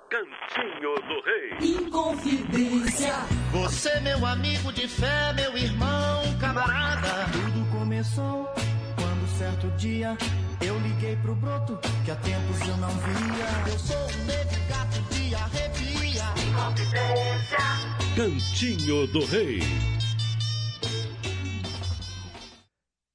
Cantinho 0.09 0.95
do 0.95 1.20
Rei. 1.22 1.77
Inconfidência. 1.77 3.12
Você, 3.53 4.01
meu 4.01 4.25
amigo 4.25 4.72
de 4.72 4.89
fé, 4.89 5.35
meu 5.35 5.55
irmão, 5.55 6.22
camarada. 6.41 7.31
Tudo 7.31 7.79
começou 7.79 8.47
quando 8.97 9.29
certo 9.37 9.68
dia 9.77 10.16
eu 10.66 10.79
liguei 10.79 11.14
pro 11.16 11.35
broto 11.35 11.79
que 12.07 12.11
há 12.11 12.16
tempos 12.16 12.68
eu 12.68 12.77
não 12.79 12.89
via. 12.89 13.70
Eu 13.70 13.79
sou 13.79 13.97
um 13.99 14.25
negro 14.25 14.61
gato 14.66 15.03
de 15.12 15.35
arrepia. 15.35 16.25
Inconfidência. 16.49 17.59
Cantinho 18.16 19.07
do 19.09 19.27
Rei. 19.27 19.61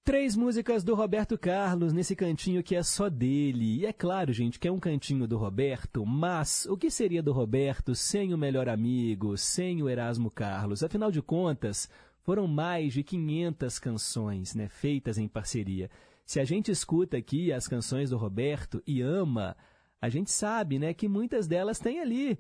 Três 0.10 0.36
músicas 0.36 0.84
do 0.84 0.96
Roberto 0.96 1.38
Carlos 1.38 1.94
nesse 1.94 2.16
cantinho 2.16 2.64
que 2.64 2.76
é 2.76 2.82
só 2.82 3.12
dele. 3.12 3.82
E 3.82 3.86
é 3.86 3.94
claro, 3.94 4.34
gente, 4.34 4.58
que 4.58 4.68
é 4.68 4.72
um 4.72 4.80
cantinho 4.80 5.28
do 5.28 5.38
Roberto, 5.38 6.04
mas 6.04 6.66
o 6.66 6.76
que 6.76 6.90
seria 6.90 7.22
do 7.22 7.32
Roberto 7.32 7.94
sem 7.94 8.34
o 8.34 8.38
melhor 8.38 8.68
amigo, 8.68 9.38
sem 9.38 9.84
o 9.84 9.88
Erasmo 9.88 10.32
Carlos? 10.32 10.82
Afinal 10.82 11.12
de 11.12 11.22
contas, 11.22 11.88
foram 12.24 12.48
mais 12.48 12.92
de 12.92 13.04
500 13.04 13.78
canções 13.78 14.56
né, 14.56 14.68
feitas 14.68 15.20
em 15.20 15.28
parceria. 15.28 15.92
Se 16.26 16.40
a 16.40 16.44
gente 16.44 16.72
escuta 16.72 17.16
aqui 17.16 17.54
as 17.54 17.68
canções 17.68 18.10
do 18.10 18.18
Roberto 18.18 18.82
e 18.88 19.04
ama, 19.04 19.56
a 20.02 20.10
gente 20.10 20.32
sabe 20.32 20.80
né, 20.80 20.92
que 20.92 21.08
muitas 21.08 21.48
delas 21.48 21.78
têm 21.78 22.00
ali 22.00 22.40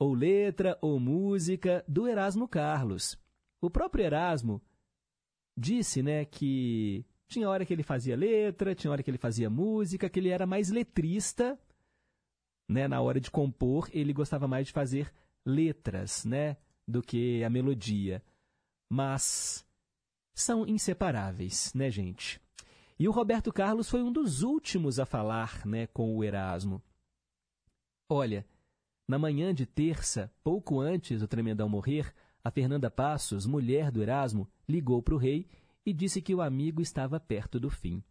ou 0.00 0.14
letra 0.14 0.76
ou 0.82 0.98
música 0.98 1.84
do 1.86 2.08
Erasmo 2.08 2.48
Carlos. 2.48 3.16
O 3.60 3.70
próprio 3.70 4.04
Erasmo 4.04 4.60
disse, 5.56 6.02
né, 6.02 6.24
que 6.24 7.04
tinha 7.28 7.48
hora 7.48 7.64
que 7.64 7.72
ele 7.72 7.82
fazia 7.82 8.16
letra, 8.16 8.74
tinha 8.74 8.90
hora 8.90 9.02
que 9.02 9.10
ele 9.10 9.18
fazia 9.18 9.48
música, 9.48 10.08
que 10.08 10.18
ele 10.18 10.28
era 10.28 10.46
mais 10.46 10.70
letrista, 10.70 11.58
né, 12.68 12.88
na 12.88 13.00
hora 13.00 13.20
de 13.20 13.30
compor, 13.30 13.88
ele 13.92 14.12
gostava 14.12 14.48
mais 14.48 14.66
de 14.66 14.72
fazer 14.72 15.12
letras, 15.44 16.24
né, 16.24 16.56
do 16.86 17.02
que 17.02 17.42
a 17.44 17.50
melodia. 17.50 18.22
Mas 18.90 19.66
são 20.34 20.66
inseparáveis, 20.66 21.72
né, 21.74 21.90
gente? 21.90 22.40
E 22.98 23.08
o 23.08 23.12
Roberto 23.12 23.52
Carlos 23.52 23.88
foi 23.88 24.02
um 24.02 24.12
dos 24.12 24.42
últimos 24.42 24.98
a 24.98 25.06
falar, 25.06 25.66
né, 25.66 25.86
com 25.88 26.16
o 26.16 26.22
Erasmo. 26.22 26.82
Olha, 28.08 28.46
na 29.08 29.18
manhã 29.18 29.52
de 29.54 29.66
terça, 29.66 30.32
pouco 30.42 30.80
antes 30.80 31.20
do 31.20 31.28
Tremendão 31.28 31.68
morrer, 31.68 32.14
a 32.44 32.50
Fernanda 32.50 32.90
Passos, 32.90 33.46
mulher 33.46 33.90
do 33.90 34.02
Erasmo, 34.02 34.46
ligou 34.68 35.02
para 35.02 35.14
o 35.14 35.18
rei 35.18 35.48
e 35.84 35.94
disse 35.94 36.20
que 36.20 36.34
o 36.34 36.42
amigo 36.42 36.82
estava 36.82 37.18
perto 37.18 37.58
do 37.58 37.70
fim. 37.70 38.04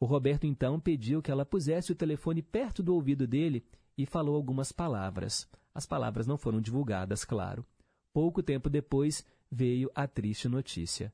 O 0.00 0.04
Roberto 0.04 0.48
então 0.48 0.80
pediu 0.80 1.22
que 1.22 1.30
ela 1.30 1.46
pusesse 1.46 1.92
o 1.92 1.94
telefone 1.94 2.42
perto 2.42 2.82
do 2.82 2.92
ouvido 2.92 3.24
dele 3.24 3.64
e 3.96 4.04
falou 4.04 4.34
algumas 4.34 4.72
palavras. 4.72 5.48
As 5.72 5.86
palavras 5.86 6.26
não 6.26 6.36
foram 6.36 6.60
divulgadas, 6.60 7.24
claro. 7.24 7.64
Pouco 8.12 8.42
tempo 8.42 8.68
depois 8.68 9.24
veio 9.50 9.88
a 9.94 10.08
triste 10.08 10.48
notícia. 10.48 11.12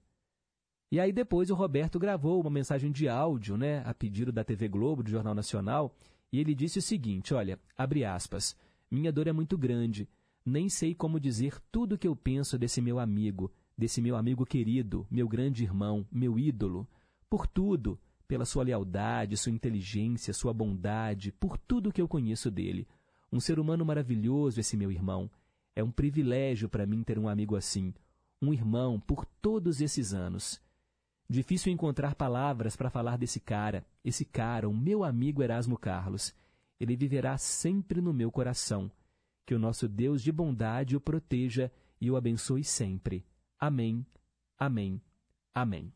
E 0.91 0.99
aí 0.99 1.13
depois 1.13 1.51
o 1.51 1.55
Roberto 1.55 1.99
gravou 1.99 2.41
uma 2.41 2.51
mensagem 2.51 2.91
de 2.91 3.09
áudio, 3.09 3.59
né, 3.59 3.83
a 3.85 3.93
pedido 3.93 4.33
da 4.33 4.43
TV 4.43 4.69
Globo, 4.69 5.03
do 5.03 5.11
Jornal 5.11 5.35
Nacional, 5.35 5.95
e 6.33 6.41
ele 6.41 6.55
disse 6.55 6.79
o 6.79 6.83
seguinte, 6.83 7.35
olha, 7.35 7.59
abre 7.77 8.05
aspas, 8.05 8.57
Minha 8.91 9.13
dor 9.13 9.27
é 9.27 9.33
muito 9.33 9.59
grande. 9.59 10.09
Nem 10.45 10.69
sei 10.69 10.95
como 10.95 11.19
dizer 11.19 11.59
tudo 11.73 11.95
o 11.95 11.99
que 11.99 12.07
eu 12.07 12.15
penso 12.15 12.59
desse 12.59 12.81
meu 12.83 12.99
amigo, 12.99 13.51
desse 13.77 14.03
meu 14.03 14.15
amigo 14.15 14.45
querido, 14.45 15.07
meu 15.11 15.27
grande 15.27 15.65
irmão, 15.65 16.07
meu 16.13 16.39
ídolo. 16.39 16.87
Por 17.31 17.47
tudo, 17.47 17.99
pela 18.29 18.45
sua 18.45 18.63
lealdade, 18.63 19.37
sua 19.37 19.53
inteligência, 19.53 20.35
sua 20.35 20.53
bondade, 20.53 21.33
por 21.33 21.57
tudo 21.57 21.93
que 21.93 22.01
eu 22.01 22.07
conheço 22.07 22.51
dele. 22.51 22.87
Um 23.33 23.41
ser 23.41 23.59
humano 23.59 23.85
maravilhoso, 23.85 24.61
esse 24.61 24.77
meu 24.77 24.93
irmão. 24.93 25.31
É 25.75 25.83
um 25.83 25.91
privilégio 25.91 26.69
para 26.69 26.87
mim 26.87 27.03
ter 27.03 27.19
um 27.19 27.29
amigo 27.29 27.57
assim, 27.57 27.93
um 28.41 28.53
irmão 28.53 29.01
por 29.01 29.25
todos 29.25 29.81
esses 29.81 30.13
anos. 30.13 30.61
Difícil 31.29 31.73
encontrar 31.73 32.15
palavras 32.15 32.77
para 32.77 32.91
falar 32.91 33.17
desse 33.17 33.41
cara, 33.41 33.85
esse 34.05 34.25
cara, 34.25 34.69
o 34.69 34.75
meu 34.75 35.03
amigo 35.03 35.43
Erasmo 35.43 35.79
Carlos. 35.79 36.35
Ele 36.79 36.95
viverá 36.97 37.39
sempre 37.39 38.01
no 38.01 38.13
meu 38.13 38.31
coração. 38.31 38.91
Que 39.47 39.55
o 39.55 39.59
nosso 39.59 39.89
Deus 39.89 40.23
de 40.23 40.33
bondade 40.33 40.97
o 40.97 41.01
proteja 41.01 41.71
e 42.01 42.11
o 42.11 42.17
abençoe 42.17 42.65
sempre. 42.65 43.25
Amém, 43.59 44.05
amém, 44.59 45.01
amém. 45.55 45.93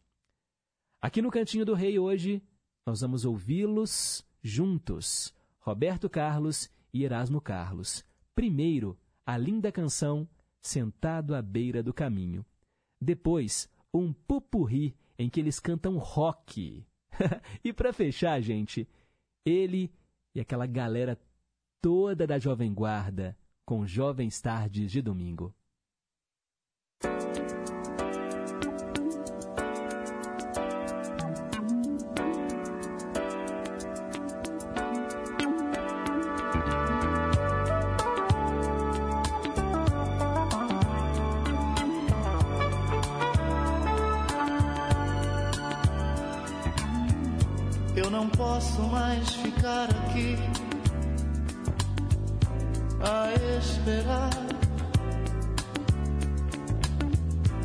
Aqui 1.00 1.22
no 1.22 1.30
Cantinho 1.30 1.64
do 1.64 1.74
Rei 1.74 1.98
hoje, 1.98 2.42
nós 2.84 3.00
vamos 3.00 3.24
ouvi-los 3.24 4.26
juntos, 4.42 5.34
Roberto 5.60 6.08
Carlos 6.08 6.70
e 6.92 7.04
Erasmo 7.04 7.40
Carlos. 7.40 8.04
Primeiro, 8.34 8.98
a 9.24 9.36
linda 9.36 9.70
canção 9.70 10.28
Sentado 10.60 11.34
à 11.34 11.42
Beira 11.42 11.82
do 11.82 11.94
Caminho. 11.94 12.44
Depois, 13.00 13.70
um 13.92 14.12
pupurri 14.12 14.96
em 15.18 15.28
que 15.28 15.40
eles 15.40 15.60
cantam 15.60 15.96
rock. 15.96 16.84
e 17.64 17.72
para 17.72 17.92
fechar, 17.92 18.40
gente, 18.40 18.88
ele 19.44 19.92
e 20.34 20.40
aquela 20.40 20.66
galera 20.66 21.18
toda 21.80 22.26
da 22.26 22.38
Jovem 22.38 22.72
Guarda 22.72 23.36
com 23.64 23.86
Jovens 23.86 24.40
Tardes 24.40 24.90
de 24.90 25.02
Domingo. 25.02 25.54
Eu 47.94 48.10
não 48.10 48.28
posso 48.30 48.80
mais 48.84 49.28
ficar 49.34 49.90
aqui 49.90 50.47
esperar 53.58 54.30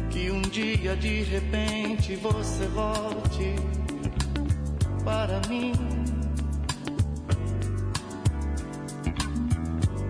que 0.10 0.32
um 0.32 0.42
dia 0.42 0.96
de 0.96 1.24
repente 1.24 2.16
você 2.16 2.68
volte 2.68 3.56
para 5.04 5.40
mim. 5.48 5.74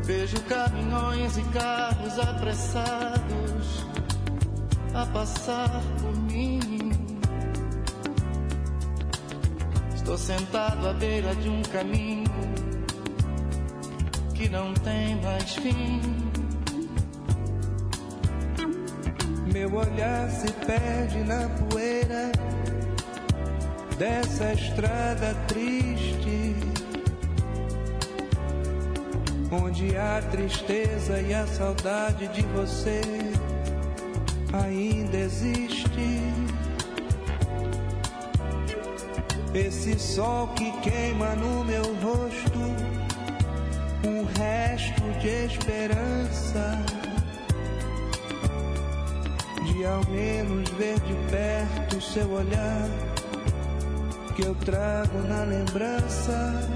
Vejo 0.04 0.42
caminhões 0.44 1.38
e 1.38 1.44
carros 1.44 2.20
apressados 2.20 3.86
a 4.94 5.06
passar 5.08 5.82
por 6.02 6.16
mim. 6.24 6.60
Estou 9.96 10.18
sentado 10.18 10.88
à 10.88 10.94
beira 10.94 11.34
de 11.36 11.50
um 11.50 11.62
caminho 11.64 12.73
que 14.44 14.50
não 14.50 14.74
tem 14.74 15.16
mais 15.22 15.56
fim. 15.56 16.02
Meu 19.54 19.74
olhar 19.74 20.30
se 20.30 20.52
perde 20.66 21.20
na 21.24 21.48
poeira 21.50 22.32
dessa 23.98 24.52
estrada 24.54 25.34
triste, 25.48 26.56
onde 29.50 29.96
a 29.96 30.22
tristeza 30.30 31.22
e 31.22 31.34
a 31.34 31.48
saudade 31.48 32.28
de 32.30 32.42
você 32.42 33.02
ainda 34.52 35.18
existe. 35.18 35.84
Esse 39.54 39.98
sol 40.00 40.48
que 40.50 40.70
queima 40.82 41.34
no 41.36 41.64
meu 41.64 41.84
rosto, 42.02 43.03
um 44.06 44.26
resto 44.26 45.02
de 45.20 45.46
esperança. 45.46 46.80
De 49.66 49.86
ao 49.86 50.06
menos 50.10 50.70
ver 50.72 51.00
de 51.00 51.14
perto 51.30 52.02
seu 52.02 52.30
olhar, 52.32 52.90
que 54.36 54.44
eu 54.44 54.56
trago 54.56 55.18
na 55.28 55.44
lembrança. 55.44 56.70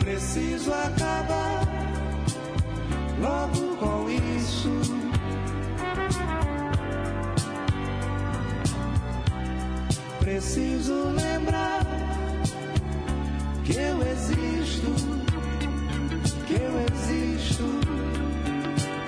Preciso 0.00 0.72
acabar 0.72 1.62
logo 3.20 3.76
com 3.76 4.10
isso. 4.10 4.70
Preciso 10.20 10.92
lembrar 11.10 11.97
que 13.68 13.76
eu 13.76 14.02
existo, 14.02 14.86
que 16.46 16.54
eu 16.54 16.80
existo, 16.88 17.64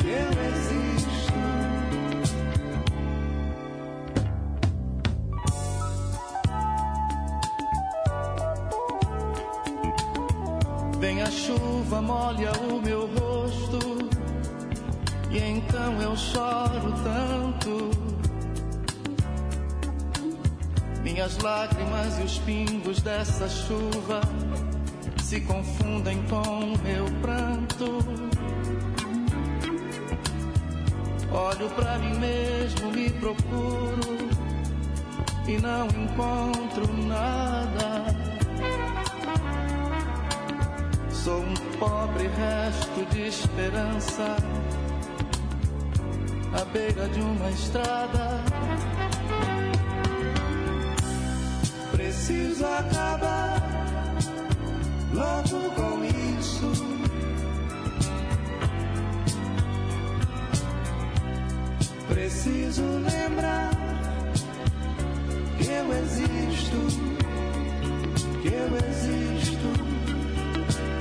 que 0.00 0.08
eu 0.08 0.30
existo. 0.50 1.32
Vem 10.98 11.22
a 11.22 11.30
chuva, 11.30 12.02
molha 12.02 12.52
o 12.70 12.82
meu 12.82 13.08
rosto, 13.18 13.78
e 15.30 15.38
então 15.38 16.02
eu 16.02 16.14
choro 16.14 16.92
tanto. 17.02 18.20
Minhas 21.02 21.38
lágrimas 21.38 22.18
e 22.18 22.22
os 22.22 22.38
pingos 22.40 23.00
dessa 23.00 23.48
chuva 23.48 24.20
se 25.30 25.40
confundem 25.42 26.20
com 26.24 26.76
meu 26.82 27.04
pranto. 27.22 28.04
Olho 31.30 31.70
para 31.70 31.98
mim 32.00 32.18
mesmo, 32.18 32.90
me 32.90 33.08
procuro 33.10 34.18
e 35.46 35.56
não 35.58 35.86
encontro 35.86 36.92
nada. 37.06 38.06
Sou 41.12 41.38
um 41.38 41.54
pobre 41.78 42.26
resto 42.26 43.14
de 43.14 43.28
esperança 43.28 44.36
à 46.60 46.64
beira 46.72 47.08
de 47.08 47.20
uma 47.20 47.50
estrada. 47.50 48.42
Preciso 51.92 52.66
acabar 52.66 53.19
logo 55.20 55.70
com 55.74 56.04
isso. 56.38 56.72
Preciso 62.08 62.82
lembrar 62.82 63.70
que 65.58 65.66
eu 65.66 65.92
existo, 66.02 66.80
que 68.42 68.48
eu 68.48 68.76
existo, 68.88 69.68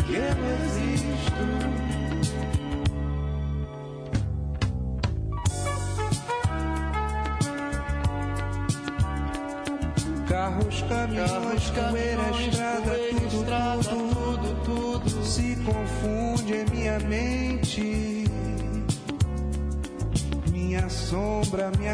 que 0.06 0.16
eu 0.16 0.38
existo. 0.66 1.89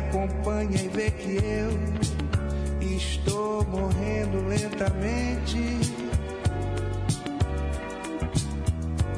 Acompanha 0.06 0.82
e 0.82 0.88
vê 0.88 1.12
que 1.12 1.38
eu 1.44 2.96
estou 2.96 3.66
morrendo 3.66 4.48
lentamente. 4.48 5.80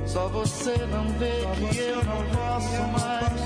Só 0.05 0.27
você 0.29 0.75
não 0.87 1.07
vê 1.19 1.69
que 1.69 1.77
eu 1.77 2.03
não 2.03 2.23
posso 2.35 2.81
mais 2.93 3.37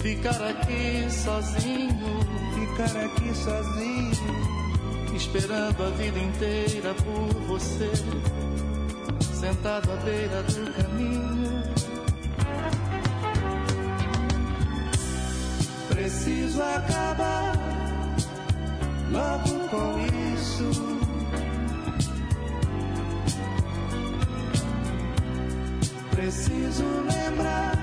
ficar 0.00 0.42
aqui 0.42 1.10
sozinho. 1.10 2.20
Ficar 2.54 2.96
aqui 3.04 3.34
sozinho. 3.34 4.60
esperando 5.16 5.82
a 5.82 5.90
vida 5.90 6.18
inteira 6.18 6.94
por 6.94 7.28
você, 7.46 7.90
sentado 9.34 9.92
à 9.92 9.96
beira 9.96 10.42
do 10.42 10.72
caminho. 10.72 11.79
Preciso 16.22 16.62
acabar 16.62 17.56
logo 19.10 19.68
com 19.70 19.98
isso. 20.34 20.70
Preciso 26.10 26.84
lembrar 27.08 27.79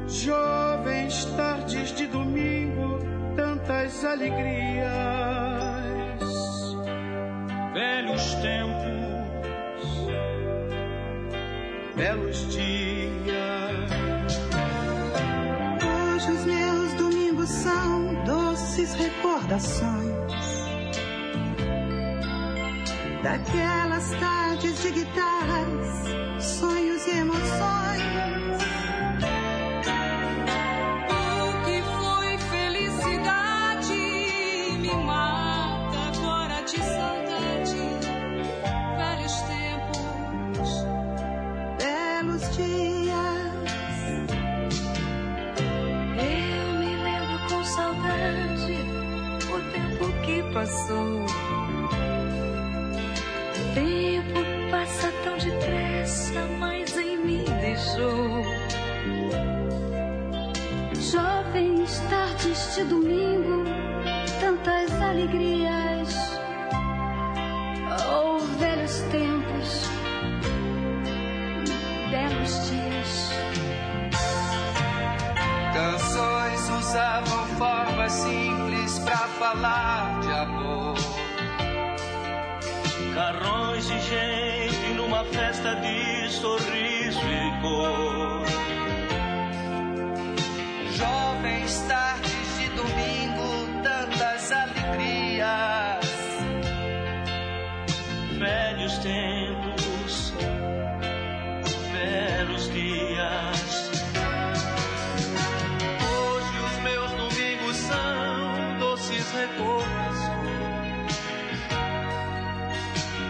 Jovens 0.08 1.26
tardes 1.36 1.92
de 1.96 2.06
domingo, 2.06 3.00
tantas 3.36 4.06
alegrias. 4.06 4.86
Velhos 7.74 8.36
tempos, 8.36 10.08
belos 11.96 12.54
dias. 12.54 13.90
Hoje 15.82 16.32
os 16.32 16.46
meus 16.46 16.94
domingos 16.94 17.50
são 17.50 18.24
doces 18.24 18.94
recordações 18.94 20.24
daquelas 23.26 24.11
tardes 24.19 24.84
de 24.84 24.91
guitarras, 24.91 26.15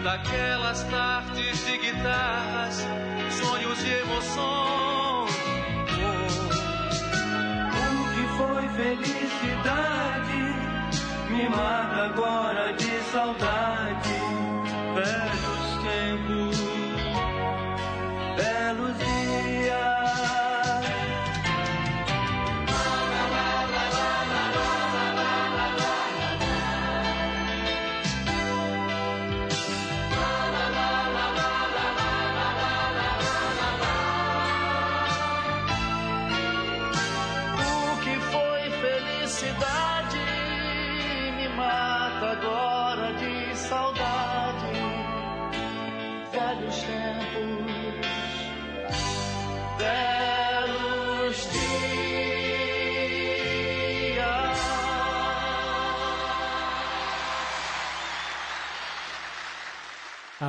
daquelas 0.06 0.84
tardes 0.84 1.66
de 1.66 1.78
guitarras, 1.78 2.86
sonhos 3.32 3.82
e 3.82 3.90
emoções. 4.02 5.34
O 7.90 8.04
que 8.14 8.24
foi 8.38 8.68
felicidade 8.68 10.42
me 11.28 11.48
mata 11.48 12.04
agora 12.04 12.72
de 12.74 13.00
saudade. 13.10 14.14
Velhos 14.94 15.55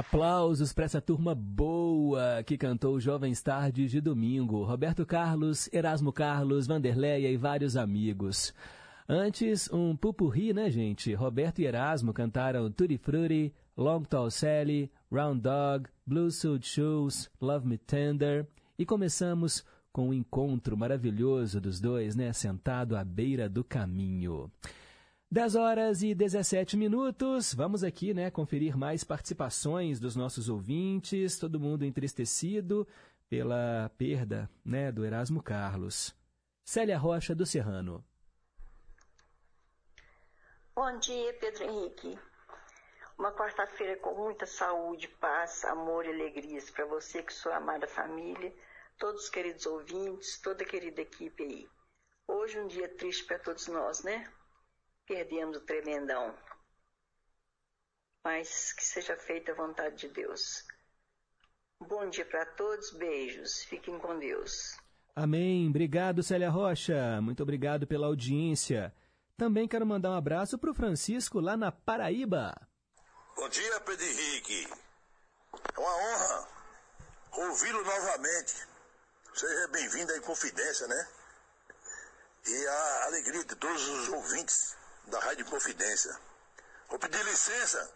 Aplausos 0.08 0.72
para 0.72 0.86
essa 0.86 1.02
turma 1.02 1.36
boa 1.36 2.42
que 2.46 2.58
cantou 2.58 2.98
Jovens 2.98 3.42
Tardes 3.42 3.92
de 3.92 4.00
domingo. 4.00 4.64
Roberto 4.64 5.06
Carlos, 5.06 5.70
Erasmo 5.74 6.14
Carlos, 6.14 6.66
Vanderleia 6.66 7.30
e 7.30 7.36
vários 7.36 7.76
amigos. 7.76 8.54
Antes, 9.08 9.70
um 9.70 9.98
pupurri, 9.98 10.54
né, 10.54 10.72
gente? 10.72 11.14
Roberto 11.14 11.60
e 11.60 11.66
Erasmo 11.66 12.14
cantaram 12.14 12.72
Tutti 12.72 12.98
Frutti, 12.98 13.54
Long 13.76 14.04
Tall 14.04 14.32
Sally, 14.32 14.90
Round 15.12 15.42
Dog, 15.42 15.90
Blue 16.06 16.32
Suit 16.32 16.66
Shoes, 16.66 17.30
Love 17.42 17.68
Me 17.68 17.78
Tender. 17.78 18.48
E 18.80 18.86
começamos 18.86 19.66
com 19.92 20.08
um 20.08 20.14
encontro 20.14 20.78
maravilhoso 20.78 21.60
dos 21.60 21.82
dois, 21.82 22.16
né, 22.16 22.32
sentado 22.32 22.96
à 22.96 23.04
beira 23.04 23.50
do 23.50 23.62
caminho. 23.62 24.50
10 25.30 25.56
horas 25.56 26.02
e 26.04 26.16
17 26.16 26.78
minutos. 26.78 27.54
Vamos 27.54 27.84
aqui, 27.84 28.14
né, 28.14 28.32
conferir 28.32 28.78
mais 28.78 29.04
participações 29.04 30.00
dos 30.00 30.16
nossos 30.16 30.48
ouvintes, 30.48 31.38
todo 31.38 31.60
mundo 31.60 31.84
entristecido 31.84 32.88
pela 33.30 33.92
perda, 33.98 34.50
né, 34.64 34.90
do 34.90 35.04
Erasmo 35.04 35.44
Carlos. 35.44 36.16
Célia 36.64 36.98
Rocha 36.98 37.36
do 37.36 37.46
Serrano. 37.46 38.02
Bom 40.74 40.98
dia, 41.00 41.34
Pedro 41.34 41.64
Henrique. 41.66 42.18
Uma 43.20 43.34
quarta-feira 43.34 43.98
com 43.98 44.16
muita 44.16 44.46
saúde, 44.46 45.10
paz, 45.20 45.66
amor 45.66 46.06
e 46.06 46.10
alegrias 46.10 46.70
para 46.70 46.86
você 46.86 47.22
que 47.22 47.34
sua 47.34 47.58
amada 47.58 47.86
família, 47.86 48.56
todos 48.98 49.24
os 49.24 49.30
queridos 49.30 49.66
ouvintes, 49.66 50.40
toda 50.40 50.64
a 50.64 50.68
querida 50.68 51.02
equipe 51.02 51.44
aí. 51.44 51.70
Hoje 52.30 52.58
um 52.62 52.68
dia 52.68 52.88
triste 52.88 53.26
para 53.26 53.40
todos 53.40 53.68
nós, 53.68 54.04
né? 54.04 54.26
Perdemos 55.08 55.56
o 55.56 55.62
tremendão. 55.62 56.38
Mas 58.26 58.74
que 58.74 58.86
seja 58.86 59.16
feita 59.16 59.54
a 59.54 59.56
vontade 59.56 59.96
de 59.96 60.10
Deus. 60.10 60.66
Bom 61.80 62.10
dia 62.10 62.26
para 62.26 62.46
todos, 62.46 62.92
beijos, 62.92 63.64
fiquem 63.64 63.98
com 64.00 64.20
Deus. 64.20 64.78
Amém. 65.16 65.70
Obrigado, 65.70 66.22
Célia 66.22 66.50
Rocha. 66.50 67.22
Muito 67.22 67.42
obrigado 67.42 67.88
pela 67.88 68.08
audiência. 68.08 68.94
Também 69.38 69.68
quero 69.68 69.86
mandar 69.86 70.12
um 70.12 70.18
abraço 70.18 70.58
para 70.58 70.72
o 70.72 70.76
Francisco 70.76 71.40
lá 71.40 71.56
na 71.56 71.72
Paraíba. 71.72 72.54
Bom 73.36 73.48
dia, 73.48 73.80
Pedro 73.82 74.06
Henrique. 74.06 74.68
É 75.74 75.80
uma 75.80 75.96
honra 75.96 76.48
ouvi-lo 77.32 77.84
novamente. 77.84 78.68
Seja 79.34 79.68
bem-vindo 79.70 80.12
à 80.14 80.22
Confidência, 80.22 80.88
né? 80.88 81.08
E 82.46 82.68
a 82.68 83.06
alegria 83.06 83.46
de 83.46 83.56
todos 83.56 83.88
os 83.88 84.10
ouvintes 84.10 84.76
da 85.08 85.20
Rádio 85.20 85.46
Confidência. 85.46 86.16
Vou 86.90 87.00
pedir 87.00 87.24
licença. 87.26 87.94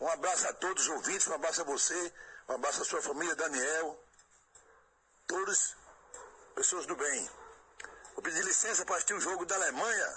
Um 0.00 0.08
abraço 0.08 0.46
a 0.48 0.52
todos 0.54 0.84
os 0.84 0.88
ouvintes, 0.90 1.26
um 1.28 1.34
abraço 1.34 1.60
a 1.60 1.64
você, 1.64 2.12
um 2.48 2.54
abraço 2.54 2.82
à 2.82 2.84
sua 2.84 3.02
família, 3.02 3.34
Daniel. 3.36 3.98
Todos 5.26 5.76
pessoas 6.54 6.86
do 6.86 6.96
bem. 6.96 7.28
Vou 8.14 8.22
pedir 8.22 8.44
licença 8.44 8.84
para 8.84 8.96
assistir 8.96 9.14
o 9.14 9.20
jogo 9.20 9.46
da 9.46 9.54
Alemanha 9.54 10.08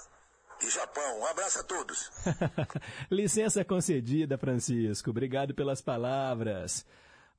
e 0.62 0.70
Japão. 0.70 1.20
Um 1.20 1.26
abraço 1.26 1.60
a 1.60 1.64
todos. 1.64 2.12
Licença 3.12 3.64
concedida, 3.64 4.38
Francisco. 4.38 5.10
Obrigado 5.10 5.54
pelas 5.54 5.82
palavras. 5.82 6.86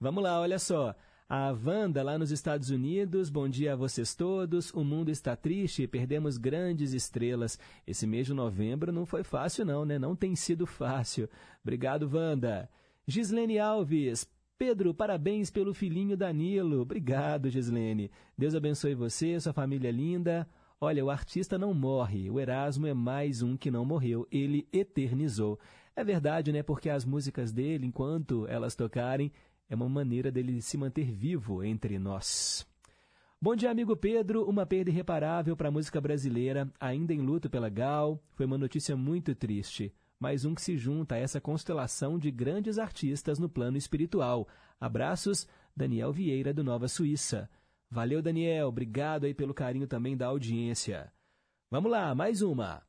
Vamos 0.01 0.23
lá, 0.23 0.41
olha 0.41 0.59
só. 0.59 0.95
A 1.29 1.51
Wanda, 1.51 2.05
lá 2.05 2.17
nos 2.17 2.31
Estados 2.31 2.71
Unidos, 2.71 3.31
bom 3.31 3.49
dia 3.49 3.73
a 3.73 3.77
vocês 3.77 4.15
todos. 4.15 4.73
O 4.73 4.85
mundo 4.85 5.11
está 5.11 5.35
triste 5.35 5.83
e 5.83 5.89
perdemos 5.89 6.37
grandes 6.39 6.93
estrelas. 6.93 7.59
Esse 7.85 8.07
mês 8.07 8.29
de 8.29 8.33
novembro 8.33 8.93
não 8.93 9.05
foi 9.05 9.25
fácil, 9.25 9.65
não, 9.65 9.85
né? 9.85 9.99
Não 9.99 10.15
tem 10.15 10.37
sido 10.37 10.67
fácil. 10.67 11.29
Obrigado, 11.65 12.09
Wanda. 12.15 12.71
Gislene 13.09 13.59
Alves, 13.59 14.25
Pedro, 14.57 14.95
parabéns 14.95 15.51
pelo 15.51 15.75
filhinho 15.75 16.17
Danilo. 16.17 16.83
Obrigado, 16.83 17.51
Gislene. 17.51 18.09
Deus 18.39 18.55
abençoe 18.55 18.95
você, 18.95 19.41
sua 19.41 19.53
família 19.53 19.91
linda. 19.91 20.49
Olha, 20.81 21.05
o 21.05 21.11
artista 21.11 21.59
não 21.59 21.75
morre. 21.75 22.31
O 22.31 22.39
Erasmo 22.39 22.87
é 22.87 22.95
mais 22.95 23.43
um 23.43 23.57
que 23.57 23.69
não 23.69 23.85
morreu. 23.85 24.29
Ele 24.31 24.69
eternizou. 24.73 25.59
É 25.97 26.05
verdade, 26.05 26.53
né? 26.53 26.63
Porque 26.63 26.91
as 26.91 27.05
músicas 27.05 27.51
dele, 27.51 27.87
enquanto 27.87 28.47
elas 28.47 28.77
tocarem, 28.77 29.33
é 29.69 29.75
uma 29.75 29.89
maneira 29.89 30.31
dele 30.31 30.63
se 30.63 30.77
manter 30.77 31.11
vivo 31.11 31.63
entre 31.65 31.99
nós. 31.99 32.67
Bom 33.41 33.55
dia, 33.55 33.71
amigo 33.71 33.97
Pedro. 33.97 34.49
Uma 34.49 34.65
perda 34.65 34.91
irreparável 34.91 35.57
para 35.57 35.69
a 35.69 35.73
música 35.73 36.01
brasileira, 36.01 36.71
ainda 36.81 37.13
em 37.13 37.21
luto 37.21 37.51
pela 37.51 37.69
Gal. 37.69 38.23
Foi 38.33 38.47
uma 38.47 38.57
notícia 38.57 38.97
muito 38.97 39.35
triste. 39.35 39.93
Mais 40.19 40.45
um 40.45 40.55
que 40.55 40.63
se 40.63 40.77
junta 40.77 41.17
a 41.17 41.19
essa 41.19 41.41
constelação 41.41 42.19
de 42.19 42.31
grandes 42.31 42.79
artistas 42.79 43.39
no 43.39 43.49
plano 43.49 43.77
espiritual. 43.77 44.49
Abraços, 44.81 45.47
Daniel 45.77 46.13
Vieira, 46.13 46.55
do 46.55 46.65
Nova 46.65 46.89
Suíça. 46.89 47.51
Valeu, 47.91 48.23
Daniel. 48.23 48.69
Obrigado 48.69 49.25
aí 49.25 49.35
pelo 49.35 49.53
carinho 49.53 49.87
também 49.87 50.17
da 50.17 50.27
audiência. 50.27 51.13
Vamos 51.71 51.91
lá, 51.91 52.15
mais 52.15 52.41
uma. 52.41 52.86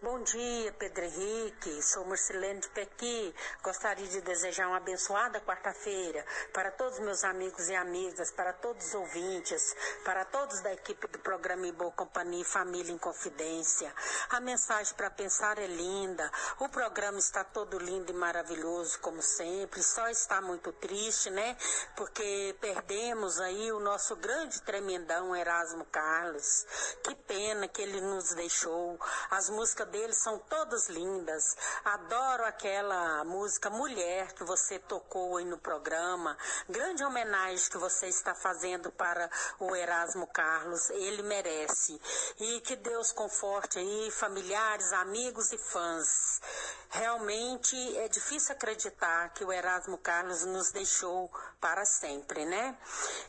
Bom 0.00 0.22
dia, 0.22 0.72
Pedro 0.78 1.04
Henrique. 1.06 1.82
Sou 1.82 2.04
Marcelene 2.04 2.60
de 2.60 2.68
Pequi. 2.68 3.34
Gostaria 3.64 4.06
de 4.06 4.20
desejar 4.20 4.68
uma 4.68 4.76
abençoada 4.76 5.40
quarta-feira 5.40 6.24
para 6.52 6.70
todos 6.70 7.00
meus 7.00 7.24
amigos 7.24 7.68
e 7.68 7.74
amigas, 7.74 8.30
para 8.30 8.52
todos 8.52 8.86
os 8.86 8.94
ouvintes, 8.94 9.74
para 10.04 10.24
todos 10.24 10.60
da 10.60 10.72
equipe 10.72 11.08
do 11.08 11.18
programa 11.18 11.66
Em 11.66 11.72
Boa 11.72 11.90
Companhia 11.90 12.42
e 12.42 12.44
Família 12.44 12.92
em 12.92 12.98
Confidência. 12.98 13.92
A 14.30 14.38
mensagem 14.38 14.94
para 14.94 15.10
pensar 15.10 15.58
é 15.58 15.66
linda. 15.66 16.30
O 16.60 16.68
programa 16.68 17.18
está 17.18 17.42
todo 17.42 17.76
lindo 17.76 18.12
e 18.12 18.14
maravilhoso, 18.14 19.00
como 19.00 19.20
sempre. 19.20 19.82
Só 19.82 20.08
está 20.08 20.40
muito 20.40 20.72
triste, 20.74 21.28
né? 21.28 21.56
Porque 21.96 22.56
perdemos 22.60 23.40
aí 23.40 23.72
o 23.72 23.80
nosso 23.80 24.14
grande 24.14 24.62
tremendão 24.62 25.34
Erasmo 25.34 25.84
Carlos. 25.86 26.64
Que 27.02 27.16
pena 27.16 27.66
que 27.66 27.82
ele 27.82 28.00
nos 28.00 28.32
deixou. 28.34 28.96
As 29.28 29.50
músicas 29.50 29.87
dele 29.88 30.14
são 30.14 30.38
todas 30.38 30.88
lindas. 30.88 31.56
Adoro 31.84 32.44
aquela 32.44 33.24
música 33.24 33.68
Mulher 33.70 34.32
que 34.34 34.44
você 34.44 34.78
tocou 34.78 35.36
aí 35.36 35.44
no 35.44 35.58
programa. 35.58 36.36
Grande 36.68 37.04
homenagem 37.04 37.70
que 37.70 37.78
você 37.78 38.06
está 38.06 38.34
fazendo 38.34 38.90
para 38.92 39.28
o 39.58 39.74
Erasmo 39.74 40.26
Carlos. 40.26 40.90
Ele 40.90 41.22
merece. 41.22 42.00
E 42.38 42.60
que 42.60 42.76
Deus 42.76 43.12
conforte 43.12 43.78
aí 43.78 44.10
familiares, 44.10 44.92
amigos 44.92 45.52
e 45.52 45.58
fãs. 45.58 46.40
Realmente 46.90 47.76
é 47.98 48.08
difícil 48.08 48.54
acreditar 48.54 49.28
que 49.34 49.44
o 49.44 49.52
Erasmo 49.52 49.98
Carlos 49.98 50.44
nos 50.44 50.70
deixou 50.70 51.30
para 51.60 51.84
sempre, 51.84 52.46
né? 52.46 52.78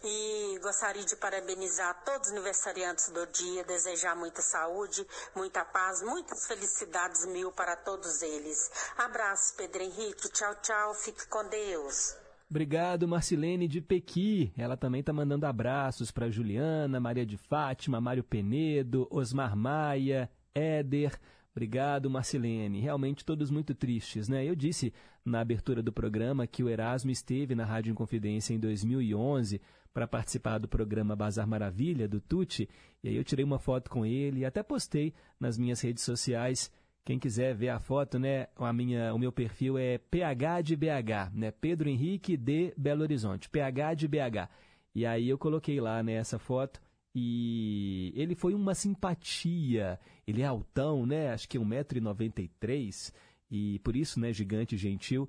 E 0.01 0.59
gostaria 0.61 1.03
de 1.03 1.15
parabenizar 1.17 2.03
todos 2.05 2.27
os 2.27 2.33
aniversariantes 2.33 3.09
do 3.09 3.25
dia, 3.27 3.63
desejar 3.65 4.15
muita 4.15 4.41
saúde, 4.41 5.05
muita 5.35 5.65
paz, 5.65 6.01
muitas 6.01 6.45
felicidades 6.49 7.27
mil 7.27 7.51
para 7.51 7.75
todos 7.75 8.23
eles. 8.23 8.71
Abraço, 8.97 9.55
Pedro 9.55 9.83
Henrique. 9.83 10.31
Tchau, 10.31 10.55
tchau. 10.63 10.95
Fique 10.95 11.27
com 11.27 11.47
Deus. 11.47 12.15
Obrigado, 12.49 13.07
Marcilene 13.07 13.67
de 13.67 13.79
Pequi. 13.79 14.51
Ela 14.57 14.75
também 14.75 15.01
está 15.01 15.13
mandando 15.13 15.45
abraços 15.45 16.09
para 16.09 16.31
Juliana, 16.31 16.99
Maria 16.99 17.23
de 17.23 17.37
Fátima, 17.37 18.01
Mário 18.01 18.23
Penedo, 18.23 19.07
Osmar 19.11 19.55
Maia, 19.55 20.27
Éder. 20.55 21.19
Obrigado, 21.51 22.09
Marcilene. 22.09 22.79
Realmente 22.79 23.23
todos 23.23 23.51
muito 23.51 23.75
tristes, 23.75 24.27
né? 24.27 24.43
Eu 24.43 24.55
disse 24.55 24.91
na 25.23 25.41
abertura 25.41 25.83
do 25.83 25.93
programa 25.93 26.47
que 26.47 26.63
o 26.63 26.69
Erasmo 26.69 27.11
esteve 27.11 27.53
na 27.53 27.65
Rádio 27.65 27.91
Inconfidência 27.91 28.53
em 28.53 28.59
2011 28.59 29.61
para 29.99 30.07
participar 30.07 30.59
do 30.59 30.67
programa 30.69 31.13
Bazar 31.13 31.45
Maravilha, 31.45 32.07
do 32.07 32.21
Tuti, 32.21 32.69
e 33.03 33.09
aí 33.09 33.17
eu 33.17 33.23
tirei 33.25 33.43
uma 33.43 33.59
foto 33.59 33.89
com 33.89 34.05
ele 34.05 34.39
e 34.39 34.45
até 34.45 34.63
postei 34.63 35.13
nas 35.37 35.57
minhas 35.57 35.81
redes 35.81 36.05
sociais. 36.05 36.71
Quem 37.03 37.19
quiser 37.19 37.53
ver 37.53 37.67
a 37.67 37.81
foto, 37.81 38.17
né, 38.17 38.47
a 38.55 38.71
minha, 38.71 39.13
o 39.13 39.19
meu 39.19 39.29
perfil 39.29 39.77
é 39.77 39.97
PH 39.97 40.61
de 40.61 40.75
BH, 40.77 41.33
né, 41.33 41.51
Pedro 41.51 41.89
Henrique 41.89 42.37
de 42.37 42.73
Belo 42.77 43.01
Horizonte, 43.01 43.49
PH 43.49 43.93
de 43.95 44.07
BH. 44.07 44.47
E 44.95 45.05
aí 45.05 45.27
eu 45.27 45.37
coloquei 45.37 45.81
lá, 45.81 46.01
né, 46.01 46.13
essa 46.13 46.39
foto 46.39 46.79
e 47.13 48.13
ele 48.15 48.35
foi 48.35 48.53
uma 48.53 48.73
simpatia. 48.73 49.99
Ele 50.25 50.43
é 50.43 50.45
altão, 50.45 51.05
né, 51.05 51.33
acho 51.33 51.49
que 51.49 51.59
1,93m 51.59 53.11
e 53.51 53.79
por 53.79 53.97
isso, 53.97 54.17
né, 54.17 54.31
gigante 54.31 54.77
gentil. 54.77 55.27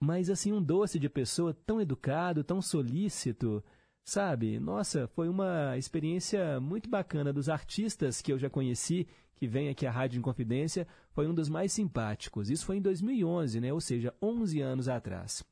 Mas 0.00 0.30
assim, 0.30 0.52
um 0.52 0.62
doce 0.62 0.96
de 0.96 1.08
pessoa 1.08 1.52
tão 1.66 1.80
educado, 1.80 2.44
tão 2.44 2.62
solícito, 2.62 3.64
Sabe, 4.08 4.60
nossa, 4.60 5.08
foi 5.08 5.28
uma 5.28 5.76
experiência 5.76 6.60
muito 6.60 6.88
bacana 6.88 7.32
dos 7.32 7.48
artistas 7.48 8.22
que 8.22 8.32
eu 8.32 8.38
já 8.38 8.48
conheci, 8.48 9.04
que 9.34 9.48
vem 9.48 9.68
aqui 9.68 9.84
à 9.84 9.90
Rádio 9.90 10.20
Inconfidência, 10.20 10.86
foi 11.10 11.26
um 11.26 11.34
dos 11.34 11.48
mais 11.48 11.72
simpáticos. 11.72 12.48
Isso 12.48 12.64
foi 12.64 12.76
em 12.76 12.80
2011, 12.80 13.60
né? 13.60 13.72
ou 13.72 13.80
seja, 13.80 14.14
11 14.22 14.60
anos 14.60 14.88
atrás. 14.88 15.42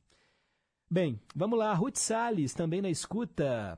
Bem, 0.89 1.19
vamos 1.35 1.59
lá, 1.59 1.73
Ruth 1.73 1.97
Salles, 1.97 2.53
também 2.53 2.81
na 2.81 2.89
escuta. 2.89 3.77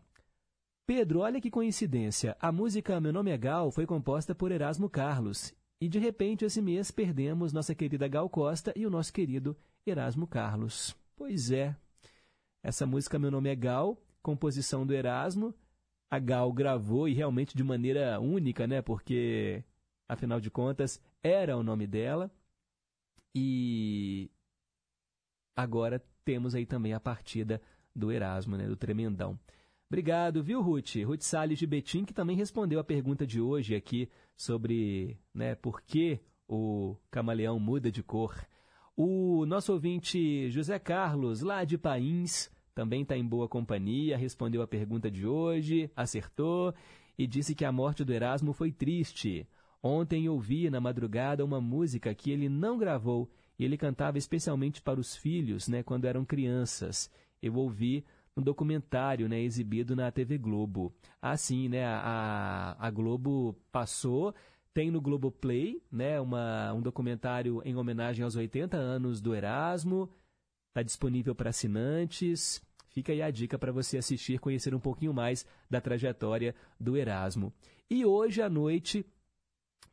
Pedro, 0.86 1.22
olha 1.22 1.42
que 1.42 1.50
coincidência. 1.50 2.38
A 2.40 2.52
música 2.52 3.02
Meu 3.02 3.12
Nome 3.12 3.32
é 3.32 3.38
Gal 3.38 3.72
foi 3.72 3.88
composta 3.88 4.36
por 4.36 4.52
Erasmo 4.52 4.88
Carlos. 4.88 5.56
E 5.82 5.90
de 5.90 5.98
repente, 5.98 6.46
esse 6.46 6.62
mês, 6.62 6.92
perdemos 6.92 7.52
nossa 7.52 7.74
querida 7.74 8.08
Gal 8.08 8.30
Costa 8.30 8.72
e 8.76 8.86
o 8.86 8.92
nosso 8.92 9.12
querido 9.12 9.58
Erasmo 9.88 10.28
Carlos. 10.28 10.96
Pois 11.16 11.50
é. 11.50 11.76
Essa 12.62 12.86
música 12.86 13.18
Meu 13.18 13.32
Nome 13.32 13.50
é 13.50 13.56
Gal 13.56 13.98
composição 14.28 14.86
do 14.86 14.94
Erasmo. 14.94 15.56
A 16.12 16.20
Gal 16.20 16.52
gravou 16.52 17.08
e 17.08 17.14
realmente 17.14 17.56
de 17.56 17.64
maneira 17.64 18.20
única, 18.20 18.68
né? 18.68 18.82
Porque, 18.82 19.64
afinal 20.06 20.42
de 20.42 20.52
contas, 20.52 21.02
era 21.24 21.56
o 21.56 21.64
nome 21.64 21.88
dela. 21.88 22.30
E 23.34 24.30
agora 25.56 26.04
temos 26.26 26.56
aí 26.56 26.66
também 26.66 26.94
a 26.94 27.00
partida 27.00 27.62
do 27.96 28.12
Erasmo, 28.12 28.58
né? 28.58 28.68
Do 28.68 28.76
Tremendão. 28.76 29.40
Obrigado, 29.90 30.44
viu, 30.44 30.62
Ruth? 30.62 30.96
Ruth 31.06 31.22
Salles 31.22 31.58
de 31.58 31.66
Betim, 31.66 32.04
que 32.04 32.14
também 32.14 32.36
respondeu 32.36 32.82
a 32.82 32.84
pergunta 32.84 33.26
de 33.26 33.40
hoje 33.40 33.76
aqui 33.76 34.10
sobre 34.36 35.18
né, 35.34 35.56
por 35.56 35.82
que 35.82 36.20
o 36.50 36.98
camaleão 37.10 37.58
muda 37.58 37.90
de 37.90 38.04
cor. 38.04 38.36
O 38.94 39.46
nosso 39.46 39.72
ouvinte 39.72 40.50
José 40.50 40.78
Carlos, 40.80 41.42
lá 41.42 41.64
de 41.64 41.78
Pains, 41.78 42.52
também 42.78 43.02
está 43.02 43.18
em 43.18 43.26
boa 43.26 43.48
companhia, 43.48 44.16
respondeu 44.16 44.62
a 44.62 44.68
pergunta 44.68 45.10
de 45.10 45.26
hoje, 45.26 45.90
acertou 45.96 46.76
e 47.18 47.26
disse 47.26 47.56
que 47.56 47.66
a 47.66 47.72
morte 47.72 48.04
do 48.04 48.14
Erasmo 48.14 48.54
foi 48.54 48.72
triste. 48.72 49.48
Ontem 49.82 50.30
ouvi 50.30 50.70
na 50.70 50.80
madrugada 50.80 51.44
uma 51.44 51.60
música 51.60 52.14
que 52.14 52.30
ele 52.30 52.48
não 52.48 52.78
gravou 52.78 53.32
e 53.58 53.66
ele 53.66 53.80
cantava 53.80 54.20
especialmente 54.20 54.80
para 54.80 55.00
os 55.00 55.16
filhos, 55.16 55.68
né, 55.68 55.82
quando 55.82 56.06
eram 56.06 56.24
crianças. 56.24 57.10
Eu 57.42 57.56
ouvi 57.56 58.06
um 58.36 58.44
documentário 58.44 59.28
né, 59.28 59.42
exibido 59.42 59.96
na 59.96 60.12
TV 60.12 60.38
Globo. 60.38 60.94
Assim, 61.20 61.68
né, 61.68 61.84
a, 61.84 62.76
a 62.78 62.92
Globo 62.92 63.58
passou, 63.72 64.36
tem 64.72 64.92
no 64.92 65.02
Globoplay 65.02 65.82
né, 65.92 66.22
uma, 66.22 66.72
um 66.74 66.82
documentário 66.84 67.60
em 67.66 67.76
homenagem 67.76 68.24
aos 68.24 68.36
80 68.36 68.78
anos 68.78 69.20
do 69.20 69.34
Erasmo, 69.34 70.12
está 70.68 70.84
disponível 70.84 71.34
para 71.34 71.50
assinantes. 71.50 72.62
Fica 72.98 73.12
aí 73.12 73.22
a 73.22 73.30
dica 73.30 73.60
para 73.60 73.72
você 73.72 74.00
assistir, 74.00 74.40
conhecer 74.40 74.74
um 74.74 74.80
pouquinho 74.80 75.14
mais 75.14 75.46
da 75.70 75.80
trajetória 75.80 76.56
do 76.80 76.98
Erasmo. 76.98 77.54
E 77.88 78.04
hoje 78.04 78.42
à 78.42 78.50
noite, 78.50 79.06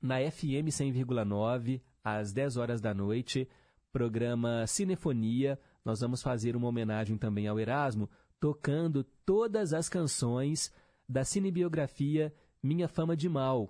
na 0.00 0.20
FM 0.20 0.72
100,9, 0.72 1.82
às 2.02 2.32
10 2.32 2.56
horas 2.56 2.80
da 2.80 2.94
noite, 2.94 3.46
programa 3.92 4.66
Cinefonia. 4.66 5.60
Nós 5.84 6.00
vamos 6.00 6.22
fazer 6.22 6.56
uma 6.56 6.66
homenagem 6.66 7.18
também 7.18 7.46
ao 7.46 7.60
Erasmo, 7.60 8.08
tocando 8.40 9.04
todas 9.26 9.74
as 9.74 9.86
canções 9.86 10.72
da 11.06 11.24
cinebiografia 11.24 12.34
Minha 12.62 12.88
Fama 12.88 13.14
de 13.14 13.28
Mal. 13.28 13.68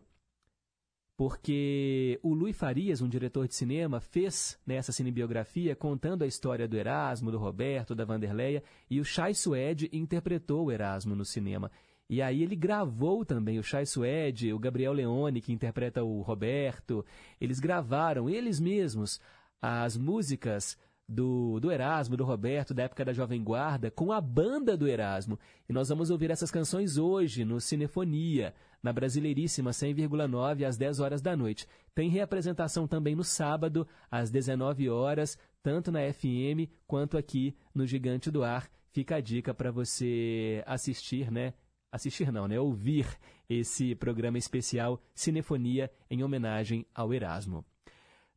Porque 1.17 2.19
o 2.23 2.35
Luiz 2.35 2.57
Farias, 2.57 3.01
um 3.01 3.09
diretor 3.09 3.47
de 3.47 3.55
cinema, 3.55 4.01
fez 4.01 4.59
nessa 4.67 4.91
cinebiografia 4.91 5.77
contando 5.77 6.23
a 6.23 6.27
história 6.27 6.67
do 6.67 6.77
Erasmo, 6.77 7.31
do 7.31 7.39
Roberto, 7.39 7.95
da 7.95 8.05
Vanderleia, 8.05 8.65
e 8.91 9.01
o 9.01 9.05
Chai 9.05 9.33
Suede 9.33 9.89
interpretou 9.93 10.67
o 10.67 10.73
Erasmo 10.73 11.15
no 11.15 11.25
cinema. 11.25 11.71
E 12.11 12.21
aí 12.21 12.43
ele 12.43 12.57
gravou 12.57 13.25
também 13.25 13.59
o 13.59 13.63
Chai 13.63 13.87
Suede, 13.87 14.53
o 14.53 14.59
Gabriel 14.59 14.93
Leone, 14.93 15.41
que 15.41 15.53
interpreta 15.53 16.03
o 16.03 16.21
Roberto. 16.21 17.05
Eles 17.41 17.61
gravaram, 17.61 18.29
eles 18.29 18.59
mesmos, 18.59 19.21
as 19.63 19.97
músicas 19.97 20.77
do, 21.09 21.61
do 21.61 21.71
Erasmo, 21.71 22.17
do 22.17 22.25
Roberto, 22.25 22.75
da 22.75 22.85
época 22.85 23.05
da 23.05 23.13
Jovem 23.13 23.43
Guarda, 23.43 23.91
com 23.91 24.13
a 24.13 24.21
banda 24.21 24.77
do 24.77 24.89
Erasmo. 24.89 25.39
E 25.69 25.73
nós 25.73 25.89
vamos 25.89 26.11
ouvir 26.11 26.31
essas 26.31 26.51
canções 26.51 26.99
hoje 26.99 27.45
no 27.45 27.61
Cinefonia, 27.61 28.55
na 28.85 28.93
Brasileiríssima 28.93 29.71
100,9 29.71 30.63
às 30.63 30.77
10 30.77 31.01
horas 31.01 31.23
da 31.23 31.35
noite. 31.35 31.67
Tem 31.95 32.11
reapresentação 32.11 32.87
também 32.87 33.17
no 33.17 33.25
sábado, 33.25 33.89
às 34.11 34.31
19 34.31 34.91
horas, 34.91 35.39
tanto 35.63 35.91
na 35.91 36.01
FM 36.13 36.71
quanto 36.87 37.17
aqui 37.17 37.57
no 37.75 37.87
Gigante 37.87 38.31
do 38.31 38.45
Ar. 38.45 38.71
Fica 38.93 39.17
a 39.17 39.21
dica 39.23 39.55
para 39.55 39.73
você 39.73 40.63
assistir, 40.67 41.33
né? 41.33 41.55
Assistir 41.91 42.31
não, 42.31 42.47
né? 42.47 42.61
Ouvir 42.61 43.07
esse 43.49 43.95
programa 43.95 44.37
especial 44.37 45.01
Cinefonia 45.15 45.91
em 46.11 46.23
homenagem 46.23 46.85
ao 46.95 47.15
Erasmo. 47.15 47.65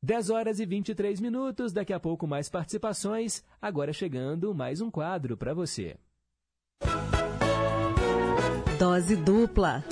10 0.01 0.29
horas 0.29 0.59
e 0.61 0.65
23 0.65 1.19
minutos, 1.19 1.73
daqui 1.73 1.91
a 1.91 1.99
pouco 1.99 2.25
mais 2.25 2.49
participações. 2.49 3.43
Agora 3.61 3.91
chegando 3.91 4.55
mais 4.55 4.79
um 4.79 4.89
quadro 4.89 5.35
para 5.35 5.53
você. 5.53 5.97
Dose 8.79 9.15
dupla. 9.17 9.83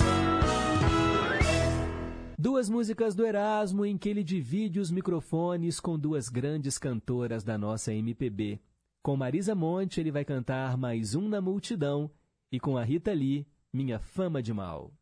Duas 2.46 2.68
músicas 2.68 3.12
do 3.16 3.26
Erasmo 3.26 3.84
em 3.84 3.98
que 3.98 4.08
ele 4.08 4.22
divide 4.22 4.78
os 4.78 4.88
microfones 4.88 5.80
com 5.80 5.98
duas 5.98 6.28
grandes 6.28 6.78
cantoras 6.78 7.42
da 7.42 7.58
nossa 7.58 7.92
MPB. 7.92 8.60
Com 9.02 9.16
Marisa 9.16 9.52
Monte, 9.52 9.98
ele 9.98 10.12
vai 10.12 10.24
cantar 10.24 10.76
Mais 10.76 11.16
Um 11.16 11.28
na 11.28 11.40
Multidão 11.40 12.08
e 12.52 12.60
com 12.60 12.78
a 12.78 12.84
Rita 12.84 13.12
Lee, 13.12 13.48
Minha 13.72 13.98
Fama 13.98 14.40
de 14.40 14.54
Mal. 14.54 14.92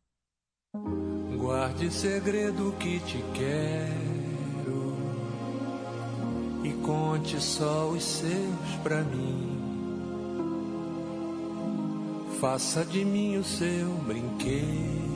Guarde 1.37 1.91
segredo 1.91 2.75
que 2.79 2.99
te 3.01 3.23
quero 3.35 4.95
e 6.63 6.73
conte 6.83 7.39
só 7.39 7.91
os 7.91 8.03
seus 8.03 8.75
pra 8.81 9.03
mim. 9.03 9.55
Faça 12.39 12.83
de 12.83 13.05
mim 13.05 13.37
o 13.37 13.43
seu 13.43 13.93
brinquedo. 13.99 15.14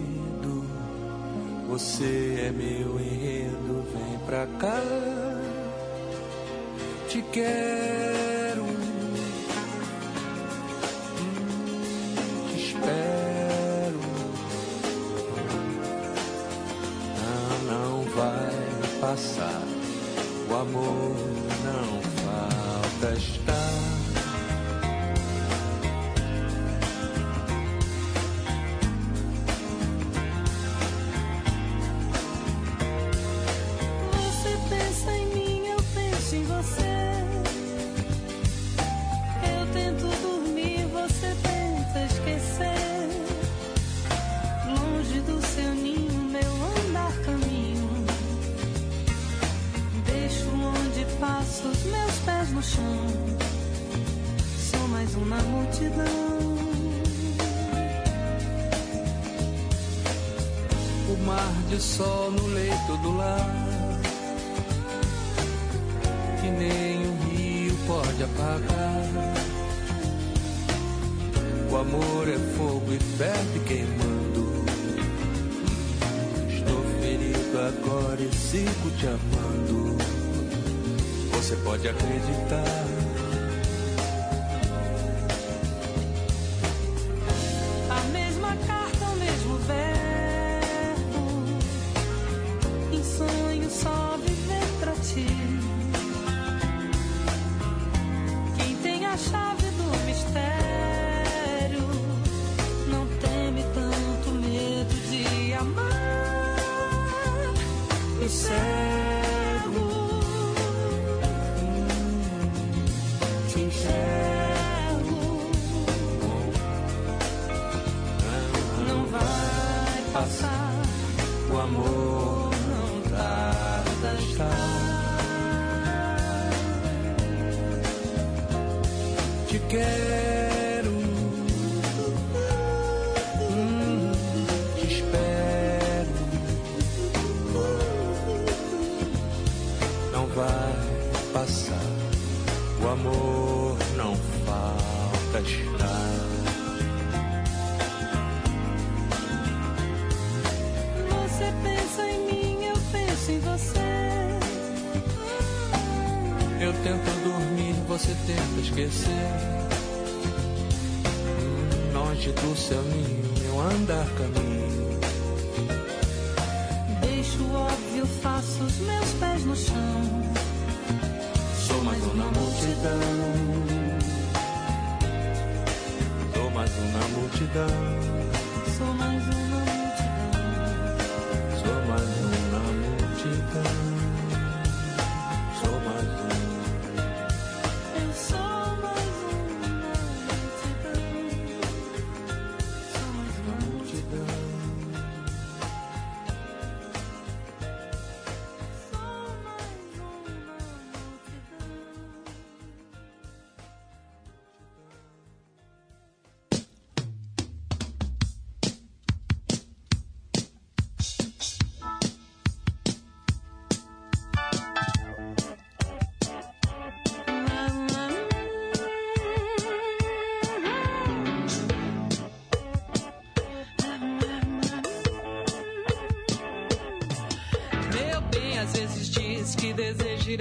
Você 1.69 2.47
é 2.47 2.51
meu 2.51 2.99
enredo, 2.99 3.85
vem 3.93 4.17
pra 4.25 4.47
cá. 4.57 4.81
Te 7.07 7.21
quero. 7.31 8.65
Te 12.47 12.59
espero. 12.59 13.99
Não, 17.21 17.71
não 17.71 18.03
vai 18.15 18.99
passar. 18.99 19.61
O 20.49 20.55
amor 20.55 21.15
não 21.63 22.01
falta 22.25 23.13
estar. 23.15 23.88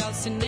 Deseja 0.09 0.47
ir 0.47 0.48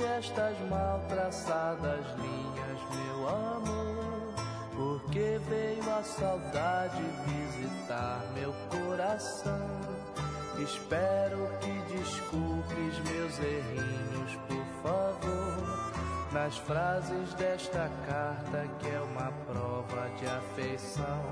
Estas 0.00 0.56
mal 0.70 1.00
traçadas 1.08 2.06
linhas, 2.18 2.78
meu 2.90 3.28
amor, 3.28 4.34
porque 4.76 5.40
veio 5.48 5.90
a 5.92 6.02
saudade 6.04 7.02
visitar 7.26 8.24
meu 8.32 8.54
coração. 8.70 9.68
Espero 10.58 11.48
que 11.60 11.96
desculpes 11.96 12.98
meus 13.10 13.38
errinhos, 13.40 14.38
por 14.46 14.64
favor. 14.82 15.92
Nas 16.32 16.56
frases 16.58 17.34
desta 17.34 17.90
carta, 18.06 18.68
que 18.78 18.88
é 18.88 19.00
uma 19.00 19.32
prova 19.46 20.08
de 20.18 20.26
afeição. 20.26 21.22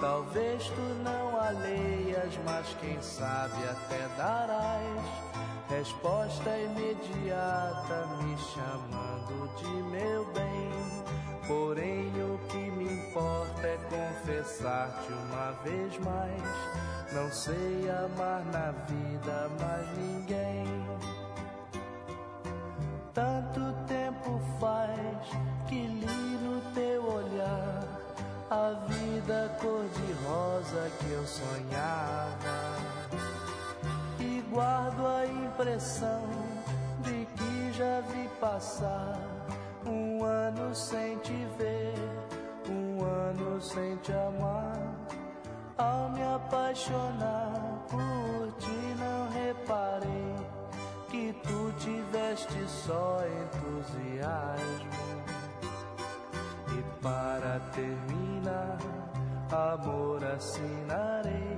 Talvez 0.00 0.66
tu 0.66 0.80
não 1.04 1.38
a 1.38 1.50
leias, 1.50 2.38
mas 2.46 2.74
quem 2.80 3.00
sabe 3.02 3.68
até 3.68 4.08
darás 4.16 5.32
resposta 5.68 6.21
sei 17.44 17.90
amar 17.90 18.44
na 18.52 18.70
vida 18.86 19.50
mais 19.58 19.88
ninguém. 19.98 20.64
Tanto 23.12 23.60
tempo 23.88 24.40
faz 24.60 25.26
que 25.68 25.88
li 25.88 26.38
no 26.44 26.60
teu 26.72 27.02
olhar 27.02 27.82
a 28.48 28.70
vida 28.86 29.56
cor-de-rosa 29.60 30.88
que 31.00 31.10
eu 31.10 31.26
sonhava. 31.26 32.76
E 34.20 34.40
guardo 34.52 35.04
a 35.04 35.26
impressão 35.26 36.22
de 37.00 37.26
que 37.26 37.72
já 37.72 38.02
vi 38.12 38.28
passar 38.40 39.18
um 39.84 40.22
ano 40.22 40.72
sem 40.72 41.18
te 41.18 41.44
ver, 41.58 41.94
um 42.70 43.04
ano 43.04 43.60
sem 43.60 43.96
te 43.96 44.12
amar. 44.12 44.61
Ao 45.82 46.10
me 46.10 46.22
apaixonar 46.22 47.84
por 47.90 48.52
ti, 48.58 48.80
não 49.02 49.28
reparei 49.30 50.36
que 51.10 51.32
tu 51.42 51.72
tiveste 51.78 52.64
só 52.68 53.18
entusiasmo. 53.42 55.02
E 56.78 57.02
para 57.02 57.58
terminar, 57.72 58.78
amor 59.50 60.24
assinarei 60.24 61.56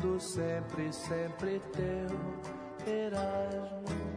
do 0.00 0.18
sempre, 0.18 0.90
sempre 0.90 1.60
teu 1.72 2.90
Erasmo. 2.90 4.11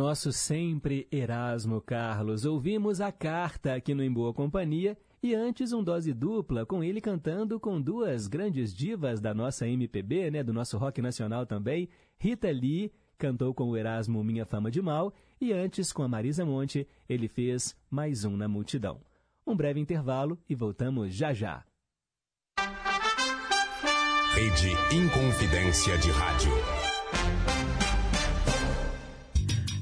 Nosso 0.00 0.32
sempre 0.32 1.06
Erasmo 1.12 1.78
Carlos, 1.78 2.46
ouvimos 2.46 3.02
a 3.02 3.12
carta 3.12 3.74
aqui 3.74 3.92
no 3.92 4.02
Em 4.02 4.10
Boa 4.10 4.32
Companhia 4.32 4.96
e 5.22 5.34
antes 5.34 5.74
um 5.74 5.84
dose 5.84 6.14
dupla 6.14 6.64
com 6.64 6.82
ele 6.82 7.02
cantando 7.02 7.60
com 7.60 7.78
duas 7.78 8.26
grandes 8.26 8.74
divas 8.74 9.20
da 9.20 9.34
nossa 9.34 9.68
MPB, 9.68 10.30
né, 10.30 10.42
do 10.42 10.54
nosso 10.54 10.78
rock 10.78 11.02
nacional 11.02 11.44
também. 11.44 11.86
Rita 12.18 12.50
Lee 12.50 12.90
cantou 13.18 13.52
com 13.52 13.64
o 13.64 13.76
Erasmo 13.76 14.24
Minha 14.24 14.46
Fama 14.46 14.70
de 14.70 14.80
Mal 14.80 15.12
e 15.38 15.52
antes 15.52 15.92
com 15.92 16.02
a 16.02 16.08
Marisa 16.08 16.46
Monte 16.46 16.88
ele 17.06 17.28
fez 17.28 17.76
mais 17.90 18.24
um 18.24 18.38
na 18.38 18.48
multidão. 18.48 19.02
Um 19.46 19.54
breve 19.54 19.80
intervalo 19.80 20.38
e 20.48 20.54
voltamos 20.54 21.14
já 21.14 21.34
já. 21.34 21.62
Rede 24.32 24.70
Inconfidência 24.96 25.98
de 25.98 26.10
Rádio. 26.10 26.79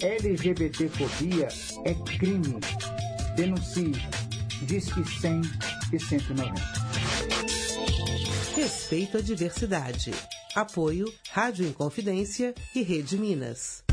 LGBTfobia 0.00 1.48
é 1.84 1.94
crime. 1.94 2.60
Denuncie. 3.34 3.92
Disque 4.62 5.04
100 5.04 5.42
e 5.92 5.98
190. 5.98 6.54
Respeito 8.54 9.18
à 9.18 9.20
diversidade. 9.20 10.12
Apoio 10.54 11.12
Rádio 11.30 11.66
Inconfidência 11.66 12.54
e 12.74 12.82
Rede 12.82 13.18
Minas. 13.18 13.87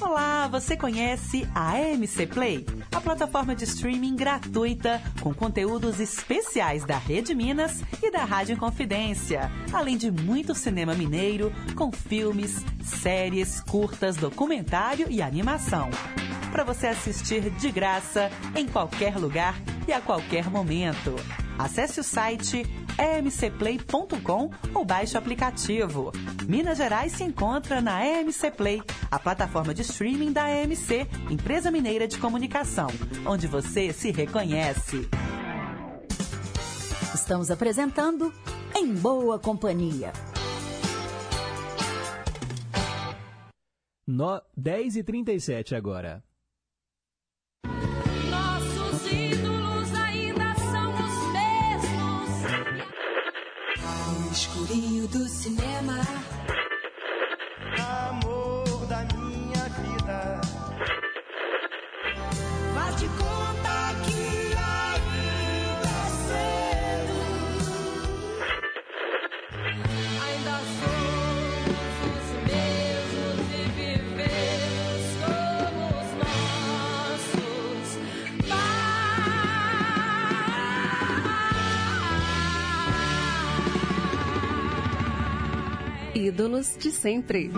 Olá, 0.00 0.46
você 0.48 0.76
conhece 0.76 1.48
a 1.54 1.70
AMC 1.72 2.26
Play? 2.26 2.66
A 2.94 3.00
plataforma 3.00 3.54
de 3.54 3.64
streaming 3.64 4.14
gratuita 4.14 5.00
com 5.20 5.32
conteúdos 5.32 6.00
especiais 6.00 6.84
da 6.84 6.98
Rede 6.98 7.34
Minas 7.34 7.82
e 8.02 8.10
da 8.10 8.24
Rádio 8.24 8.54
Inconfidência, 8.54 9.50
além 9.72 9.96
de 9.96 10.10
muito 10.10 10.54
cinema 10.54 10.94
mineiro 10.94 11.52
com 11.74 11.90
filmes, 11.90 12.64
séries, 12.84 13.60
curtas, 13.60 14.16
documentário 14.16 15.06
e 15.08 15.22
animação. 15.22 15.88
Para 16.50 16.64
você 16.64 16.88
assistir 16.88 17.48
de 17.48 17.70
graça 17.70 18.30
em 18.54 18.66
qualquer 18.66 19.16
lugar 19.16 19.54
e 19.88 19.92
a 19.92 20.00
qualquer 20.00 20.50
momento. 20.50 21.16
Acesse 21.58 22.00
o 22.00 22.04
site 22.04 22.64
emcplay.com 22.98 24.50
ou 24.74 24.84
baixe 24.84 25.14
o 25.14 25.18
aplicativo. 25.18 26.12
Minas 26.48 26.78
Gerais 26.78 27.12
se 27.12 27.24
encontra 27.24 27.80
na 27.80 28.04
EMC 28.04 28.50
Play, 28.50 28.82
a 29.10 29.18
plataforma 29.18 29.74
de 29.74 29.82
streaming 29.82 30.32
da 30.32 30.48
EMC, 30.50 31.06
empresa 31.30 31.70
mineira 31.70 32.06
de 32.08 32.18
comunicação, 32.18 32.88
onde 33.26 33.46
você 33.46 33.92
se 33.92 34.10
reconhece. 34.10 35.08
Estamos 37.14 37.50
apresentando 37.50 38.32
em 38.74 38.94
boa 38.94 39.38
companhia. 39.38 40.12
No 44.06 44.42
10 44.56 44.96
e 44.96 45.02
37 45.04 45.74
agora. 45.74 46.22
Do 55.08 55.28
cinema. 55.28 56.41
Ídolos 86.22 86.76
de 86.78 86.92
sempre. 86.92 87.50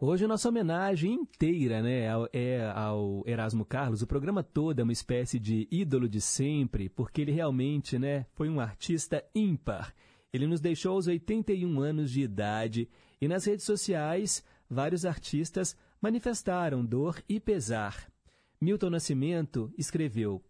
Hoje 0.00 0.26
nossa 0.26 0.48
homenagem 0.48 1.12
inteira 1.12 1.80
né, 1.80 2.08
é 2.32 2.68
ao 2.74 3.22
Erasmo 3.24 3.64
Carlos. 3.64 4.02
O 4.02 4.08
programa 4.08 4.42
todo 4.42 4.80
é 4.80 4.82
uma 4.82 4.92
espécie 4.92 5.38
de 5.38 5.68
ídolo 5.70 6.08
de 6.08 6.20
sempre, 6.20 6.88
porque 6.88 7.20
ele 7.20 7.30
realmente 7.30 7.96
né, 7.96 8.26
foi 8.32 8.48
um 8.48 8.58
artista 8.58 9.24
ímpar. 9.32 9.94
Ele 10.32 10.48
nos 10.48 10.60
deixou 10.60 10.94
aos 10.94 11.06
81 11.06 11.78
anos 11.80 12.10
de 12.10 12.22
idade 12.22 12.88
e 13.20 13.28
nas 13.28 13.44
redes 13.44 13.64
sociais 13.64 14.42
vários 14.68 15.04
artistas 15.04 15.76
manifestaram 16.02 16.84
dor 16.84 17.22
e 17.28 17.38
pesar. 17.38 18.10
Milton 18.60 18.90
Nascimento 18.90 19.72
escreveu: 19.78 20.42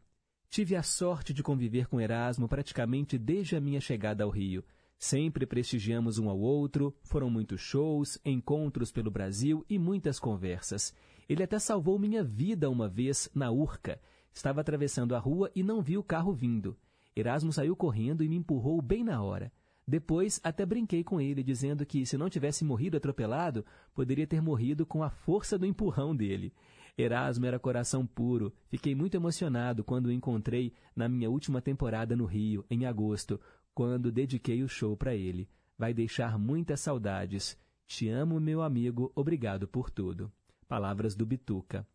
Tive 0.48 0.74
a 0.74 0.82
sorte 0.82 1.34
de 1.34 1.42
conviver 1.42 1.86
com 1.86 2.00
Erasmo 2.00 2.48
praticamente 2.48 3.18
desde 3.18 3.56
a 3.56 3.60
minha 3.60 3.78
chegada 3.78 4.24
ao 4.24 4.30
Rio. 4.30 4.64
Sempre 5.02 5.46
prestigiamos 5.46 6.18
um 6.18 6.28
ao 6.28 6.38
outro, 6.38 6.94
foram 7.02 7.30
muitos 7.30 7.58
shows, 7.62 8.20
encontros 8.22 8.92
pelo 8.92 9.10
Brasil 9.10 9.64
e 9.66 9.78
muitas 9.78 10.20
conversas. 10.20 10.94
Ele 11.26 11.42
até 11.42 11.58
salvou 11.58 11.98
minha 11.98 12.22
vida 12.22 12.68
uma 12.68 12.86
vez 12.86 13.26
na 13.34 13.50
Urca. 13.50 13.98
Estava 14.30 14.60
atravessando 14.60 15.14
a 15.14 15.18
rua 15.18 15.50
e 15.56 15.62
não 15.62 15.80
vi 15.80 15.96
o 15.96 16.02
carro 16.02 16.34
vindo. 16.34 16.76
Erasmo 17.16 17.50
saiu 17.50 17.74
correndo 17.74 18.22
e 18.22 18.28
me 18.28 18.36
empurrou 18.36 18.82
bem 18.82 19.02
na 19.02 19.22
hora. 19.22 19.50
Depois 19.88 20.38
até 20.44 20.66
brinquei 20.66 21.02
com 21.02 21.18
ele, 21.18 21.42
dizendo 21.42 21.86
que 21.86 22.04
se 22.04 22.18
não 22.18 22.28
tivesse 22.28 22.62
morrido 22.62 22.98
atropelado, 22.98 23.64
poderia 23.94 24.26
ter 24.26 24.42
morrido 24.42 24.84
com 24.84 25.02
a 25.02 25.08
força 25.08 25.58
do 25.58 25.64
empurrão 25.64 26.14
dele. 26.14 26.52
Erasmo 26.96 27.46
era 27.46 27.58
coração 27.58 28.06
puro. 28.06 28.52
Fiquei 28.68 28.94
muito 28.94 29.16
emocionado 29.16 29.82
quando 29.82 30.06
o 30.06 30.12
encontrei 30.12 30.74
na 30.94 31.08
minha 31.08 31.30
última 31.30 31.62
temporada 31.62 32.14
no 32.14 32.26
Rio, 32.26 32.64
em 32.68 32.84
agosto, 32.84 33.40
quando 33.74 34.12
dediquei 34.12 34.62
o 34.62 34.68
show 34.68 34.96
para 34.96 35.14
ele. 35.14 35.48
Vai 35.78 35.94
deixar 35.94 36.38
muitas 36.38 36.80
saudades. 36.80 37.58
Te 37.86 38.08
amo, 38.08 38.38
meu 38.38 38.62
amigo. 38.62 39.10
Obrigado 39.14 39.66
por 39.66 39.90
tudo. 39.90 40.30
Palavras 40.68 41.14
do 41.14 41.26
Bituca. 41.26 41.86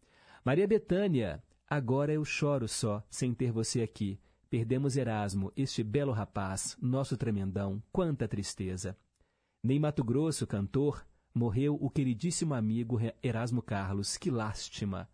Maria 0.43 0.68
Betânia, 0.68 1.43
agora 1.68 2.11
eu 2.14 2.26
choro 2.26 2.68
só, 2.68 3.03
sem 3.10 3.34
ter 3.34 3.52
você 3.52 3.81
aqui. 3.81 4.19
Perdemos 4.49 4.95
Erasmo, 4.95 5.52
este 5.56 5.84
belo 5.84 6.11
rapaz, 6.11 6.77
nosso 6.81 7.18
tremendão. 7.18 7.81
Quanta 7.91 8.27
tristeza. 8.27 8.97
Nem 9.64 9.80
Mato 9.80 10.03
Grosso, 10.03 10.45
cantor, 10.45 11.06
morreu 11.34 11.76
o 11.81 11.89
queridíssimo 11.89 12.53
amigo 12.53 12.99
Erasmo 13.22 13.61
Carlos. 13.61 14.18
Que 14.18 14.30
lástima. 14.30 15.10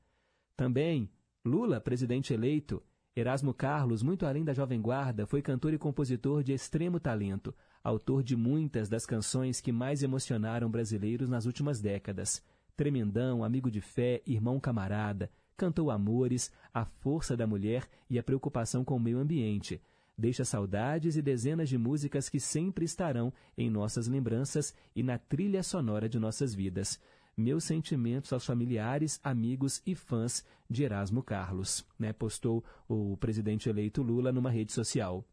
Também, 0.55 1.09
Lula, 1.43 1.81
presidente 1.81 2.33
eleito, 2.33 2.83
Erasmo 3.13 3.53
Carlos, 3.53 4.01
muito 4.01 4.25
além 4.25 4.45
da 4.45 4.53
Jovem 4.53 4.81
Guarda, 4.81 5.25
foi 5.25 5.41
cantor 5.41 5.73
e 5.73 5.77
compositor 5.77 6.41
de 6.41 6.53
extremo 6.53 6.97
talento, 6.97 7.53
autor 7.83 8.23
de 8.23 8.37
muitas 8.37 8.87
das 8.87 9.05
canções 9.05 9.59
que 9.59 9.69
mais 9.69 10.01
emocionaram 10.01 10.71
brasileiros 10.71 11.27
nas 11.27 11.45
últimas 11.45 11.81
décadas. 11.81 12.41
Tremendão, 12.73 13.43
amigo 13.43 13.69
de 13.69 13.81
fé, 13.81 14.21
irmão 14.25 14.61
camarada, 14.61 15.29
cantou 15.57 15.91
amores, 15.91 16.53
a 16.73 16.85
força 16.85 17.35
da 17.35 17.45
mulher 17.45 17.85
e 18.09 18.17
a 18.17 18.23
preocupação 18.23 18.85
com 18.85 18.95
o 18.95 18.99
meio 18.99 19.19
ambiente. 19.19 19.81
Deixa 20.17 20.45
saudades 20.45 21.17
e 21.17 21.21
dezenas 21.21 21.67
de 21.67 21.77
músicas 21.77 22.29
que 22.29 22.39
sempre 22.39 22.85
estarão 22.85 23.33
em 23.57 23.69
nossas 23.69 24.07
lembranças 24.07 24.73
e 24.95 25.03
na 25.03 25.17
trilha 25.17 25.63
sonora 25.63 26.07
de 26.07 26.17
nossas 26.17 26.55
vidas. 26.55 26.97
Meus 27.35 27.63
sentimentos 27.63 28.33
aos 28.33 28.45
familiares, 28.45 29.19
amigos 29.23 29.81
e 29.85 29.95
fãs 29.95 30.45
de 30.69 30.83
Erasmo 30.83 31.23
Carlos, 31.23 31.85
né? 31.97 32.11
postou 32.11 32.63
o 32.87 33.15
presidente 33.17 33.69
eleito 33.69 34.01
Lula 34.01 34.31
numa 34.31 34.49
rede 34.49 34.73
social. 34.73 35.25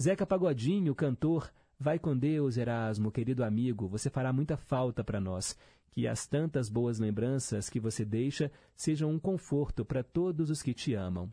Zeca 0.00 0.26
Pagodinho, 0.26 0.94
cantor, 0.94 1.52
vai 1.78 1.98
com 1.98 2.16
Deus, 2.16 2.56
Erasmo, 2.56 3.12
querido 3.12 3.44
amigo, 3.44 3.88
você 3.88 4.10
fará 4.10 4.32
muita 4.32 4.56
falta 4.56 5.04
para 5.04 5.20
nós. 5.20 5.56
Que 5.90 6.08
as 6.08 6.26
tantas 6.26 6.68
boas 6.68 6.98
lembranças 6.98 7.70
que 7.70 7.78
você 7.78 8.04
deixa 8.04 8.50
sejam 8.74 9.12
um 9.12 9.18
conforto 9.18 9.84
para 9.84 10.02
todos 10.02 10.50
os 10.50 10.60
que 10.60 10.74
te 10.74 10.92
amam. 10.92 11.32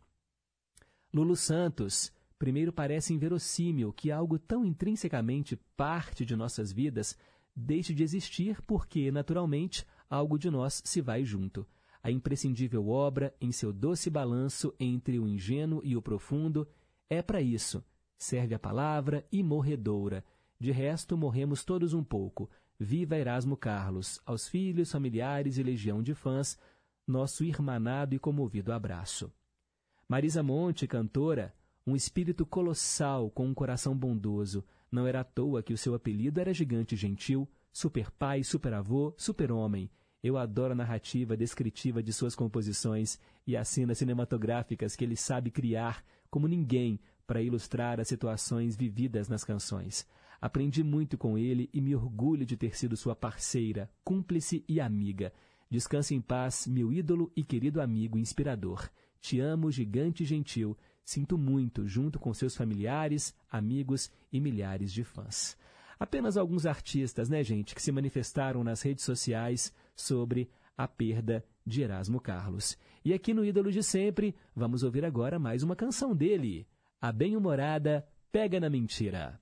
Lulu 1.12 1.36
Santos, 1.36 2.14
primeiro 2.38 2.72
parece 2.72 3.12
inverossímil 3.12 3.92
que 3.92 4.12
algo 4.12 4.38
tão 4.38 4.64
intrinsecamente 4.64 5.60
parte 5.76 6.24
de 6.24 6.36
nossas 6.36 6.72
vidas 6.72 7.18
deixe 7.56 7.94
de 7.94 8.04
existir 8.04 8.62
porque, 8.62 9.12
naturalmente, 9.12 9.86
algo 10.12 10.38
de 10.38 10.52
nós 10.52 10.82
se 10.86 11.02
vai 11.02 11.24
junto. 11.24 11.66
A 12.04 12.12
imprescindível 12.12 12.90
obra, 12.90 13.34
em 13.40 13.52
seu 13.52 13.72
doce 13.72 14.10
balanço 14.10 14.74
entre 14.80 15.18
o 15.18 15.28
ingênuo 15.28 15.82
e 15.84 15.96
o 15.96 16.02
profundo, 16.02 16.68
é 17.10 17.22
para 17.22 17.42
isso. 17.42 17.84
Serve 18.18 18.54
a 18.54 18.60
palavra 18.60 19.26
e 19.32 19.42
morredoura. 19.42 20.24
De 20.60 20.72
resto, 20.72 21.18
morremos 21.18 21.64
todos 21.64 21.94
um 21.94 22.04
pouco. 22.04 22.50
Viva 22.80 23.18
Erasmo 23.18 23.56
Carlos, 23.56 24.20
aos 24.26 24.48
filhos, 24.48 24.92
familiares 24.92 25.58
e 25.58 25.64
legião 25.64 26.04
de 26.04 26.14
fãs, 26.14 26.58
nosso 27.08 27.44
irmanado 27.44 28.14
e 28.14 28.20
comovido 28.20 28.74
abraço. 28.74 29.32
Marisa 30.08 30.44
Monte, 30.44 30.88
cantora, 30.88 31.54
um 31.86 31.96
espírito 31.96 32.46
colossal 32.46 33.30
com 33.30 33.48
um 33.48 33.54
coração 33.54 33.96
bondoso. 33.96 34.64
Não 34.92 35.08
era 35.08 35.22
à 35.22 35.24
toa 35.24 35.64
que 35.64 35.74
o 35.74 35.78
seu 35.78 35.94
apelido 35.94 36.40
era 36.40 36.54
Gigante 36.54 36.96
Gentil, 36.96 37.48
super 37.72 38.12
pai, 38.12 38.44
super 38.44 38.74
avô, 38.74 39.14
super 39.18 39.52
homem. 39.52 39.90
Eu 40.24 40.38
adoro 40.38 40.74
a 40.74 40.76
narrativa 40.76 41.36
descritiva 41.36 42.04
de 42.04 42.14
suas 42.14 42.36
composições 42.36 43.20
e 43.46 43.58
as 43.58 43.68
cenas 43.68 43.98
cinematográficas 43.98 44.96
que 44.96 45.04
ele 45.04 45.16
sabe 45.16 45.50
criar 45.50 46.04
como 46.30 46.48
ninguém 46.48 47.00
para 47.26 47.42
ilustrar 47.42 48.00
as 48.00 48.08
situações 48.08 48.76
vividas 48.76 49.28
nas 49.28 49.44
canções. 49.44 50.06
Aprendi 50.40 50.84
muito 50.84 51.18
com 51.18 51.38
ele 51.38 51.70
e 51.74 51.80
me 51.80 51.96
orgulho 51.96 52.46
de 52.46 52.58
ter 52.58 52.76
sido 52.76 52.98
sua 52.98 53.16
parceira, 53.16 53.90
cúmplice 54.04 54.64
e 54.68 54.80
amiga. 54.80 55.32
Descanse 55.70 56.14
em 56.14 56.22
paz, 56.22 56.68
meu 56.68 56.92
ídolo 56.92 57.32
e 57.36 57.44
querido 57.44 57.80
amigo 57.82 58.18
inspirador. 58.18 58.90
Te 59.20 59.40
amo, 59.40 59.72
gigante 59.72 60.26
gentil. 60.26 60.78
Sinto 61.04 61.38
muito, 61.38 61.88
junto 61.88 62.20
com 62.20 62.34
seus 62.34 62.56
familiares, 62.56 63.36
amigos 63.50 64.12
e 64.32 64.40
milhares 64.40 64.92
de 64.92 65.04
fãs. 65.04 65.58
Apenas 66.02 66.36
alguns 66.36 66.66
artistas, 66.66 67.30
né, 67.30 67.44
gente, 67.44 67.76
que 67.76 67.82
se 67.82 67.92
manifestaram 67.92 68.64
nas 68.64 68.82
redes 68.82 69.06
sociais 69.06 69.72
sobre 69.96 70.50
a 70.76 70.88
perda 70.88 71.46
de 71.64 71.84
Erasmo 71.84 72.20
Carlos. 72.20 72.76
E 73.06 73.14
aqui 73.14 73.36
no 73.36 73.46
Ídolo 73.46 73.72
de 73.72 73.84
Sempre, 73.84 74.34
vamos 74.56 74.82
ouvir 74.82 75.06
agora 75.06 75.38
mais 75.38 75.62
uma 75.62 75.76
canção 75.76 76.16
dele. 76.16 76.68
A 77.00 77.12
bem-humorada 77.12 78.04
Pega 78.32 78.60
na 78.60 78.68
Mentira. 78.68 79.40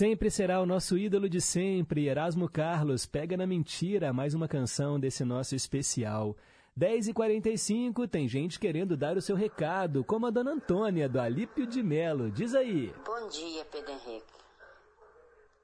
Sempre 0.00 0.30
será 0.30 0.62
o 0.62 0.64
nosso 0.64 0.96
ídolo 0.96 1.28
de 1.28 1.42
sempre, 1.42 2.08
Erasmo 2.08 2.48
Carlos. 2.48 3.04
Pega 3.04 3.36
na 3.36 3.46
mentira, 3.46 4.14
mais 4.14 4.32
uma 4.32 4.48
canção 4.48 4.98
desse 4.98 5.26
nosso 5.26 5.54
especial. 5.54 6.34
10h45, 6.74 8.08
tem 8.08 8.26
gente 8.26 8.58
querendo 8.58 8.96
dar 8.96 9.18
o 9.18 9.20
seu 9.20 9.36
recado, 9.36 10.02
como 10.02 10.26
a 10.26 10.30
dona 10.30 10.52
Antônia, 10.52 11.06
do 11.06 11.20
Alípio 11.20 11.66
de 11.66 11.82
Melo. 11.82 12.30
Diz 12.30 12.54
aí. 12.54 12.94
Bom 13.04 13.28
dia, 13.28 13.62
Pedro 13.66 13.92
Henrique. 13.92 14.32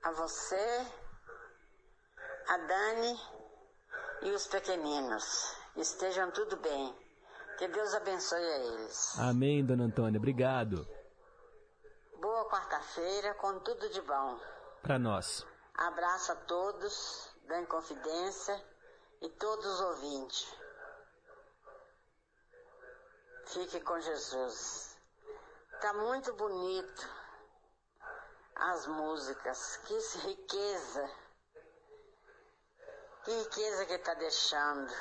A 0.02 0.12
você, 0.12 0.86
a 2.46 2.58
Dani 2.58 3.18
e 4.24 4.30
os 4.32 4.46
pequeninos. 4.48 5.56
Estejam 5.78 6.30
tudo 6.32 6.58
bem. 6.58 6.94
Que 7.56 7.68
Deus 7.68 7.94
abençoe 7.94 8.38
a 8.38 8.58
eles. 8.58 9.18
Amém, 9.18 9.64
dona 9.64 9.84
Antônia. 9.84 10.18
Obrigado. 10.18 10.86
Boa 12.26 12.44
quarta-feira 12.46 13.34
com 13.34 13.60
tudo 13.60 13.88
de 13.88 14.02
bom. 14.02 14.36
Para 14.82 14.98
nós. 14.98 15.46
Abraço 15.76 16.32
a 16.32 16.34
todos 16.34 17.30
da 17.44 17.60
Inconfidência 17.60 18.66
e 19.20 19.28
todos 19.28 19.64
os 19.64 19.80
ouvintes. 19.80 20.52
Fique 23.44 23.80
com 23.80 24.00
Jesus. 24.00 24.98
Tá 25.80 25.92
muito 25.92 26.32
bonito 26.32 27.08
as 28.56 28.88
músicas. 28.88 29.76
Que 29.84 29.96
riqueza. 30.26 31.10
Que 33.22 33.30
riqueza 33.38 33.86
que 33.86 33.98
tá 33.98 34.14
deixando. 34.14 34.92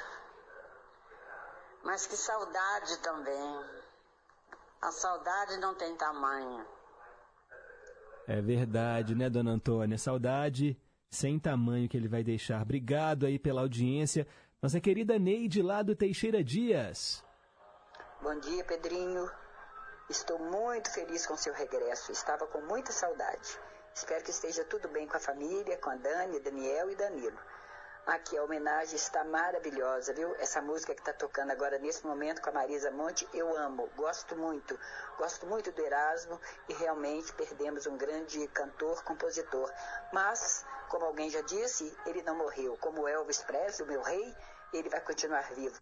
Mas 1.81 2.05
que 2.05 2.15
saudade 2.15 2.99
também. 2.99 3.81
A 4.79 4.91
saudade 4.91 5.57
não 5.57 5.73
tem 5.73 5.97
tamanho. 5.97 6.74
É 8.27 8.41
verdade, 8.41 9.13
né, 9.15 9.29
dona 9.29 9.51
Antônia? 9.51 9.97
Saudade 9.97 10.77
sem 11.09 11.39
tamanho 11.39 11.87
que 11.87 11.95
ele 11.95 12.07
vai 12.07 12.23
deixar. 12.23 12.61
Obrigado 12.61 13.25
aí 13.25 13.39
pela 13.39 13.61
audiência. 13.61 14.27
Nossa 14.61 14.79
querida 14.81 15.17
Neide 15.17 15.61
lá 15.61 15.81
do 15.81 15.95
Teixeira 15.95 16.43
Dias. 16.43 17.23
Bom 18.21 18.39
dia, 18.39 18.63
Pedrinho. 18.63 19.29
Estou 20.09 20.39
muito 20.39 20.91
feliz 20.91 21.25
com 21.25 21.37
seu 21.37 21.53
regresso. 21.53 22.11
Estava 22.11 22.45
com 22.47 22.61
muita 22.61 22.91
saudade. 22.91 23.59
Espero 23.93 24.23
que 24.23 24.31
esteja 24.31 24.63
tudo 24.65 24.87
bem 24.89 25.07
com 25.07 25.17
a 25.17 25.19
família, 25.19 25.77
com 25.77 25.89
a 25.89 25.95
Dani, 25.95 26.39
Daniel 26.39 26.91
e 26.91 26.95
Danilo. 26.95 27.37
Aqui 28.05 28.37
a 28.37 28.43
homenagem 28.43 28.95
está 28.95 29.23
maravilhosa, 29.23 30.13
viu? 30.13 30.35
Essa 30.35 30.61
música 30.61 30.93
que 30.93 31.01
está 31.01 31.11
tocando 31.11 31.49
agora 31.49 31.79
nesse 31.79 32.05
momento 32.05 32.39
com 32.39 32.51
a 32.51 32.53
Marisa 32.53 32.91
Monte, 32.91 33.27
eu 33.33 33.57
amo, 33.57 33.89
gosto 33.97 34.35
muito. 34.35 34.77
Gosto 35.17 35.47
muito 35.47 35.71
do 35.71 35.81
Erasmo 35.81 36.39
e 36.69 36.73
realmente 36.73 37.33
perdemos 37.33 37.87
um 37.87 37.97
grande 37.97 38.47
cantor, 38.49 39.03
compositor. 39.03 39.71
Mas, 40.13 40.63
como 40.87 41.03
alguém 41.05 41.31
já 41.31 41.41
disse, 41.41 41.91
ele 42.05 42.21
não 42.21 42.37
morreu. 42.37 42.77
Como 42.79 43.07
Elvis 43.07 43.41
Presley, 43.41 43.87
o 43.87 43.91
meu 43.91 44.03
rei, 44.03 44.35
ele 44.71 44.87
vai 44.87 45.01
continuar 45.01 45.51
vivo. 45.55 45.81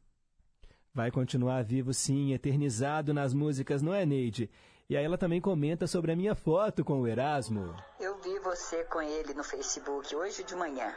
Vai 0.94 1.12
continuar 1.12 1.62
vivo 1.66 1.94
sim, 1.94 2.34
eternizado 2.34 3.14
nas 3.14 3.34
músicas, 3.34 3.82
não 3.82 3.94
é, 3.94 4.06
Neide? 4.06 4.50
E 4.90 4.96
aí 4.96 5.04
ela 5.04 5.18
também 5.18 5.42
comenta 5.42 5.88
sobre 5.88 6.14
a 6.14 6.16
minha 6.16 6.36
foto 6.36 6.86
com 6.86 7.02
o 7.02 7.08
Erasmo. 7.08 7.76
Eu 8.00 8.18
vi 8.20 8.40
você 8.40 8.86
com 8.86 9.02
ele 9.02 9.34
no 9.34 9.44
Facebook 9.44 10.16
hoje 10.16 10.44
de 10.46 10.56
manhã. 10.56 10.96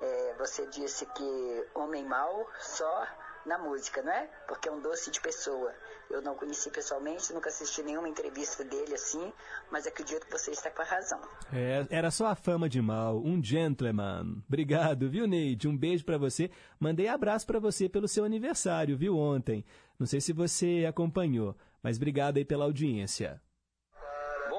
É, 0.00 0.34
você 0.38 0.66
disse 0.66 1.06
que 1.06 1.66
homem 1.74 2.04
mau 2.04 2.46
só 2.60 3.06
na 3.44 3.58
música, 3.58 4.02
não 4.02 4.12
é? 4.12 4.28
Porque 4.46 4.68
é 4.68 4.72
um 4.72 4.80
doce 4.80 5.10
de 5.10 5.20
pessoa. 5.20 5.72
Eu 6.10 6.22
não 6.22 6.34
conheci 6.34 6.70
pessoalmente, 6.70 7.32
nunca 7.32 7.48
assisti 7.48 7.82
nenhuma 7.82 8.08
entrevista 8.08 8.64
dele 8.64 8.94
assim, 8.94 9.32
mas 9.70 9.86
acredito 9.86 10.26
que 10.26 10.32
você 10.32 10.50
está 10.50 10.70
com 10.70 10.82
a 10.82 10.84
razão. 10.84 11.20
É, 11.52 11.86
era 11.90 12.10
só 12.10 12.26
a 12.26 12.34
fama 12.34 12.68
de 12.68 12.80
mal, 12.80 13.18
um 13.18 13.42
gentleman. 13.42 14.42
Obrigado, 14.46 15.08
viu, 15.08 15.26
Neide? 15.26 15.68
Um 15.68 15.76
beijo 15.76 16.04
para 16.04 16.18
você. 16.18 16.50
Mandei 16.78 17.08
abraço 17.08 17.46
para 17.46 17.58
você 17.58 17.88
pelo 17.88 18.08
seu 18.08 18.24
aniversário, 18.24 18.96
viu, 18.96 19.16
ontem. 19.16 19.64
Não 19.98 20.06
sei 20.06 20.20
se 20.20 20.32
você 20.32 20.86
acompanhou, 20.88 21.56
mas 21.82 21.96
obrigado 21.96 22.36
aí 22.36 22.44
pela 22.44 22.64
audiência. 22.64 23.40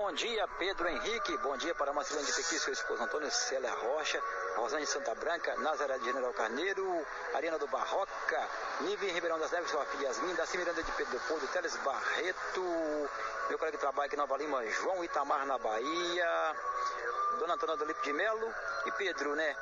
Bom 0.09 0.15
dia, 0.15 0.47
Pedro 0.57 0.89
Henrique. 0.89 1.37
Bom 1.37 1.55
dia 1.55 1.75
para 1.75 1.93
Marcelino 1.93 2.25
de 2.25 2.33
Pequi, 2.33 2.57
seu 2.57 2.73
esposo 2.73 3.03
Antônio 3.03 3.29
Célia 3.29 3.71
Rocha, 3.71 4.19
Rosane 4.55 4.83
Santa 4.87 5.13
Branca, 5.13 5.55
Nazaré 5.57 5.99
de 5.99 6.05
General 6.05 6.33
Carneiro, 6.33 7.05
Arena 7.35 7.59
do 7.59 7.67
Barroca, 7.67 8.49
Nive 8.81 9.05
Ribeirão 9.11 9.37
das 9.37 9.51
Neves, 9.51 9.69
sua 9.69 9.85
filha 9.85 10.07
Yasmin, 10.07 10.33
Daci 10.33 10.57
Miranda 10.57 10.81
de 10.81 10.91
Pedro 10.93 11.13
Leopoldo, 11.13 11.47
Teles 11.49 11.75
Barreto, 11.85 12.63
meu 13.49 13.59
colega 13.59 13.77
que 13.77 13.77
trabalha 13.77 14.07
aqui 14.07 14.15
em 14.15 14.17
Nova 14.17 14.35
Lima, 14.35 14.65
João 14.71 15.03
Itamar 15.03 15.45
na 15.45 15.59
Bahia, 15.59 16.55
Dona 17.37 17.53
Antônia 17.53 17.77
do 17.77 17.85
Lipe 17.85 18.01
de 18.01 18.11
Melo 18.11 18.51
e 18.87 18.91
Pedro, 18.93 19.35
né? 19.35 19.55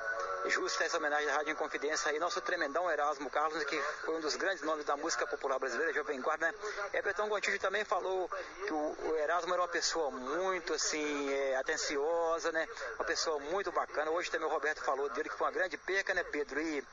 Justa 0.46 0.84
essa 0.84 0.98
homenagem 0.98 1.30
à 1.30 1.36
Rádio 1.36 1.52
Inconfidência 1.54 2.12
aí, 2.12 2.20
nosso 2.20 2.40
tremendão 2.42 2.90
Erasmo 2.90 3.30
Carlos, 3.30 3.64
que 3.64 3.78
foi 4.06 4.16
um 4.18 4.22
dos 4.22 4.36
grandes 4.36 4.64
nomes 4.64 4.86
da 4.86 4.96
música 4.96 5.28
popular 5.28 5.60
brasileira, 5.60 5.94
Jovem 5.94 6.22
Guarda, 6.22 6.48
né? 6.48 6.54
Everton 6.94 7.28
Gontijo 7.28 7.60
também 7.60 7.84
falou 7.84 8.30
que 8.66 8.74
o, 8.74 8.96
o, 9.10 9.16
Erasmo 9.18 9.54
era 9.54 9.62
uma 9.62 9.68
pessoa 9.68 10.12
muito, 10.12 10.74
assim, 10.74 11.30
é, 11.30 11.58
atenciosa, 11.58 12.52
né? 12.52 12.68
Uma 12.96 13.06
pessoa 13.06 13.40
muito 13.40 13.72
bacana. 13.72 14.12
Hoje 14.12 14.32
também 14.32 14.48
o 14.48 14.52
Roberto 14.52 14.82
falou 14.84 15.10
dele, 15.10 15.30
que 15.30 15.36
foi 15.36 15.48
uma 15.48 15.54
grande 15.54 15.78
perca, 15.78 16.14
né, 16.14 16.24
Pedro? 16.24 16.62
E, 16.62 16.84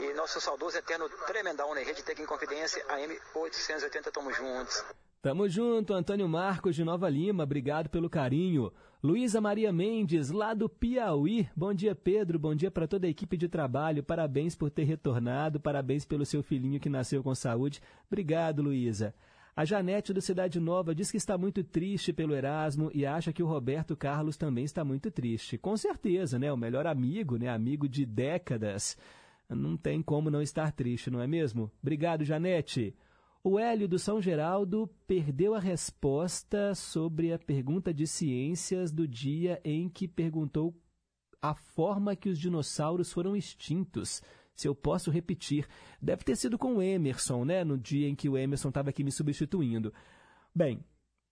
e 0.00 0.14
nosso 0.14 0.40
saudoso 0.40 0.78
eterno 0.78 1.08
tremendão, 1.26 1.74
né? 1.74 1.82
Rede 1.82 2.02
Tec 2.02 2.20
Inconfidência, 2.20 2.84
AM 2.88 3.18
880, 3.34 4.10
tamo 4.10 4.32
juntos. 4.32 4.84
Tamo 5.24 5.48
junto, 5.48 5.94
Antônio 5.94 6.28
Marcos 6.28 6.76
de 6.76 6.84
Nova 6.84 7.08
Lima, 7.08 7.44
obrigado 7.44 7.88
pelo 7.88 8.10
carinho. 8.10 8.70
Luísa 9.04 9.38
Maria 9.38 9.70
Mendes, 9.70 10.30
lá 10.30 10.54
do 10.54 10.66
Piauí. 10.66 11.46
Bom 11.54 11.74
dia, 11.74 11.94
Pedro. 11.94 12.38
Bom 12.38 12.54
dia 12.54 12.70
para 12.70 12.88
toda 12.88 13.06
a 13.06 13.10
equipe 13.10 13.36
de 13.36 13.50
trabalho. 13.50 14.02
Parabéns 14.02 14.56
por 14.56 14.70
ter 14.70 14.84
retornado. 14.84 15.60
Parabéns 15.60 16.06
pelo 16.06 16.24
seu 16.24 16.42
filhinho 16.42 16.80
que 16.80 16.88
nasceu 16.88 17.22
com 17.22 17.34
saúde. 17.34 17.82
Obrigado, 18.06 18.62
Luísa. 18.62 19.14
A 19.54 19.62
Janete 19.62 20.10
do 20.14 20.22
Cidade 20.22 20.58
Nova 20.58 20.94
diz 20.94 21.10
que 21.10 21.18
está 21.18 21.36
muito 21.36 21.62
triste 21.62 22.14
pelo 22.14 22.34
Erasmo 22.34 22.90
e 22.94 23.04
acha 23.04 23.30
que 23.30 23.42
o 23.42 23.46
Roberto 23.46 23.94
Carlos 23.94 24.38
também 24.38 24.64
está 24.64 24.82
muito 24.82 25.10
triste. 25.10 25.58
Com 25.58 25.76
certeza, 25.76 26.38
né? 26.38 26.50
O 26.50 26.56
melhor 26.56 26.86
amigo, 26.86 27.36
né? 27.36 27.50
Amigo 27.50 27.86
de 27.86 28.06
décadas. 28.06 28.96
Não 29.50 29.76
tem 29.76 30.00
como 30.00 30.30
não 30.30 30.40
estar 30.40 30.72
triste, 30.72 31.10
não 31.10 31.20
é 31.20 31.26
mesmo? 31.26 31.70
Obrigado, 31.82 32.24
Janete. 32.24 32.96
O 33.46 33.58
Hélio 33.58 33.86
do 33.86 33.98
São 33.98 34.22
Geraldo 34.22 34.88
perdeu 35.06 35.54
a 35.54 35.60
resposta 35.60 36.74
sobre 36.74 37.30
a 37.30 37.38
pergunta 37.38 37.92
de 37.92 38.06
ciências 38.06 38.90
do 38.90 39.06
dia 39.06 39.60
em 39.62 39.86
que 39.86 40.08
perguntou 40.08 40.74
a 41.42 41.54
forma 41.54 42.16
que 42.16 42.30
os 42.30 42.38
dinossauros 42.38 43.12
foram 43.12 43.36
extintos. 43.36 44.22
Se 44.56 44.66
eu 44.66 44.74
posso 44.74 45.10
repetir. 45.10 45.68
Deve 46.00 46.24
ter 46.24 46.36
sido 46.36 46.56
com 46.56 46.76
o 46.76 46.82
Emerson, 46.82 47.44
né? 47.44 47.62
No 47.64 47.76
dia 47.76 48.08
em 48.08 48.14
que 48.14 48.30
o 48.30 48.38
Emerson 48.38 48.70
estava 48.70 48.88
aqui 48.88 49.04
me 49.04 49.12
substituindo. 49.12 49.92
Bem, 50.54 50.82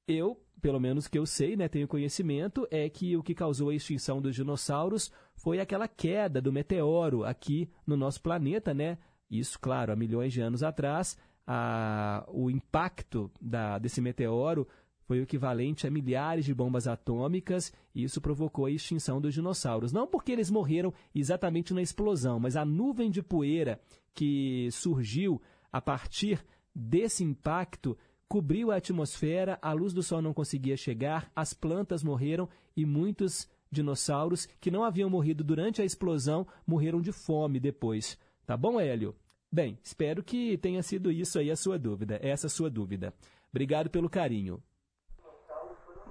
eu, 0.06 0.38
pelo 0.60 0.78
menos 0.78 1.08
que 1.08 1.18
eu 1.18 1.24
sei, 1.24 1.56
né, 1.56 1.66
tenho 1.66 1.88
conhecimento, 1.88 2.68
é 2.70 2.90
que 2.90 3.16
o 3.16 3.22
que 3.22 3.34
causou 3.34 3.70
a 3.70 3.74
extinção 3.74 4.20
dos 4.20 4.34
dinossauros 4.34 5.10
foi 5.34 5.60
aquela 5.60 5.88
queda 5.88 6.42
do 6.42 6.52
meteoro 6.52 7.24
aqui 7.24 7.70
no 7.86 7.96
nosso 7.96 8.20
planeta, 8.20 8.74
né? 8.74 8.98
Isso, 9.30 9.58
claro, 9.58 9.92
há 9.92 9.96
milhões 9.96 10.30
de 10.30 10.42
anos 10.42 10.62
atrás 10.62 11.16
a, 11.46 12.24
o 12.28 12.50
impacto 12.50 13.30
da, 13.40 13.78
desse 13.78 14.00
meteoro 14.00 14.66
foi 15.04 15.20
o 15.20 15.22
equivalente 15.24 15.86
a 15.86 15.90
milhares 15.90 16.44
de 16.44 16.54
bombas 16.54 16.86
atômicas 16.86 17.72
e 17.94 18.04
isso 18.04 18.20
provocou 18.20 18.66
a 18.66 18.70
extinção 18.70 19.20
dos 19.20 19.34
dinossauros. 19.34 19.92
Não 19.92 20.06
porque 20.06 20.32
eles 20.32 20.50
morreram 20.50 20.92
exatamente 21.14 21.74
na 21.74 21.82
explosão, 21.82 22.38
mas 22.38 22.56
a 22.56 22.64
nuvem 22.64 23.10
de 23.10 23.22
poeira 23.22 23.80
que 24.14 24.68
surgiu 24.70 25.40
a 25.72 25.80
partir 25.80 26.44
desse 26.74 27.24
impacto 27.24 27.96
cobriu 28.28 28.70
a 28.70 28.76
atmosfera, 28.76 29.58
a 29.60 29.72
luz 29.72 29.92
do 29.92 30.02
sol 30.02 30.22
não 30.22 30.32
conseguia 30.32 30.76
chegar, 30.76 31.30
as 31.36 31.52
plantas 31.52 32.02
morreram 32.02 32.48
e 32.74 32.86
muitos 32.86 33.46
dinossauros 33.70 34.46
que 34.60 34.70
não 34.70 34.84
haviam 34.84 35.10
morrido 35.10 35.44
durante 35.44 35.82
a 35.82 35.84
explosão 35.84 36.46
morreram 36.66 37.00
de 37.00 37.12
fome 37.12 37.60
depois. 37.60 38.18
Tá 38.46 38.56
bom, 38.56 38.80
Hélio? 38.80 39.14
Bem, 39.54 39.78
espero 39.84 40.24
que 40.24 40.56
tenha 40.56 40.82
sido 40.82 41.10
isso 41.10 41.38
aí 41.38 41.50
a 41.50 41.56
sua 41.56 41.78
dúvida, 41.78 42.18
essa 42.22 42.48
sua 42.48 42.70
dúvida. 42.70 43.12
Obrigado 43.50 43.90
pelo 43.90 44.08
carinho. 44.08 44.62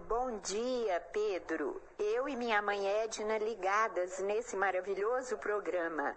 Bom 0.08 0.38
dia, 0.42 1.00
Pedro. 1.12 1.82
Eu 1.98 2.30
e 2.30 2.36
minha 2.36 2.62
mãe 2.62 2.86
Edna 2.86 3.40
ligadas 3.40 4.20
nesse 4.20 4.56
maravilhoso 4.56 5.40
programa. 5.40 6.16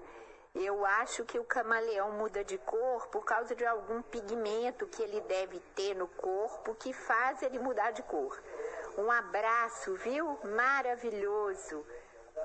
Eu 0.54 0.84
acho 0.84 1.24
que 1.24 1.38
o 1.38 1.44
camaleão 1.44 2.12
muda 2.12 2.44
de 2.44 2.58
cor 2.58 3.06
por 3.08 3.24
causa 3.24 3.54
de 3.56 3.64
algum 3.64 4.02
pigmento 4.02 4.86
que 4.86 5.02
ele 5.02 5.22
deve 5.22 5.58
ter 5.74 5.94
no 5.94 6.06
corpo 6.06 6.74
que 6.74 6.92
faz 6.92 7.42
ele 7.42 7.58
mudar 7.58 7.92
de 7.92 8.02
cor. 8.02 8.38
Um 8.98 9.10
abraço, 9.10 9.96
viu? 9.96 10.38
Maravilhoso. 10.44 11.86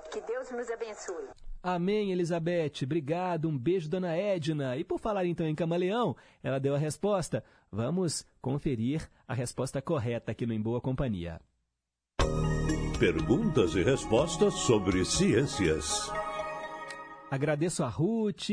Que 0.09 0.21
Deus 0.21 0.49
nos 0.51 0.71
abençoe. 0.71 1.27
Amém, 1.61 2.11
Elizabeth. 2.11 2.83
Obrigado. 2.83 3.49
Um 3.49 3.57
beijo, 3.57 3.89
dona 3.89 4.15
Edna. 4.15 4.77
E 4.77 4.83
por 4.83 4.99
falar 4.99 5.25
então 5.25 5.45
em 5.45 5.55
camaleão, 5.55 6.15
ela 6.41 6.59
deu 6.59 6.73
a 6.73 6.77
resposta. 6.77 7.43
Vamos 7.71 8.25
conferir 8.41 9.09
a 9.27 9.33
resposta 9.33 9.81
correta 9.81 10.31
aqui 10.31 10.45
no 10.45 10.53
Em 10.53 10.61
Boa 10.61 10.79
Companhia. 10.79 11.39
Perguntas 12.97 13.75
e 13.75 13.83
respostas 13.83 14.53
sobre 14.53 15.05
ciências. 15.05 16.11
Agradeço 17.29 17.83
a 17.83 17.87
Ruth, 17.87 18.49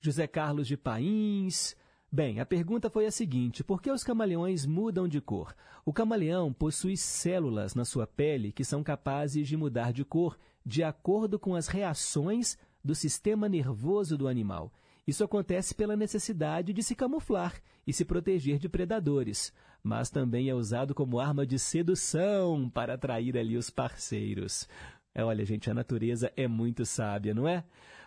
José 0.00 0.26
Carlos 0.26 0.66
de 0.66 0.76
Pains. 0.76 1.76
Bem, 2.12 2.40
a 2.40 2.46
pergunta 2.46 2.90
foi 2.90 3.06
a 3.06 3.10
seguinte: 3.10 3.62
por 3.62 3.80
que 3.80 3.90
os 3.90 4.02
camaleões 4.02 4.66
mudam 4.66 5.06
de 5.06 5.20
cor? 5.20 5.54
O 5.84 5.92
camaleão 5.92 6.52
possui 6.52 6.96
células 6.96 7.74
na 7.74 7.84
sua 7.84 8.06
pele 8.06 8.52
que 8.52 8.64
são 8.64 8.82
capazes 8.82 9.48
de 9.48 9.56
mudar 9.56 9.92
de 9.92 10.04
cor 10.04 10.36
de 10.64 10.82
acordo 10.82 11.38
com 11.38 11.54
as 11.54 11.68
reações 11.68 12.58
do 12.84 12.94
sistema 12.94 13.48
nervoso 13.48 14.16
do 14.16 14.28
animal. 14.28 14.72
Isso 15.06 15.24
acontece 15.24 15.74
pela 15.74 15.96
necessidade 15.96 16.72
de 16.72 16.82
se 16.82 16.94
camuflar 16.94 17.60
e 17.86 17.92
se 17.92 18.04
proteger 18.04 18.58
de 18.58 18.68
predadores, 18.68 19.52
mas 19.82 20.10
também 20.10 20.48
é 20.48 20.54
usado 20.54 20.94
como 20.94 21.18
arma 21.18 21.46
de 21.46 21.58
sedução 21.58 22.68
para 22.70 22.94
atrair 22.94 23.36
ali 23.36 23.56
os 23.56 23.70
parceiros. 23.70 24.68
É, 25.14 25.24
olha, 25.24 25.44
gente, 25.44 25.70
a 25.70 25.74
natureza 25.74 26.32
é 26.36 26.46
muito 26.46 26.84
sábia, 26.86 27.34
não 27.34 27.48
é? 27.48 27.64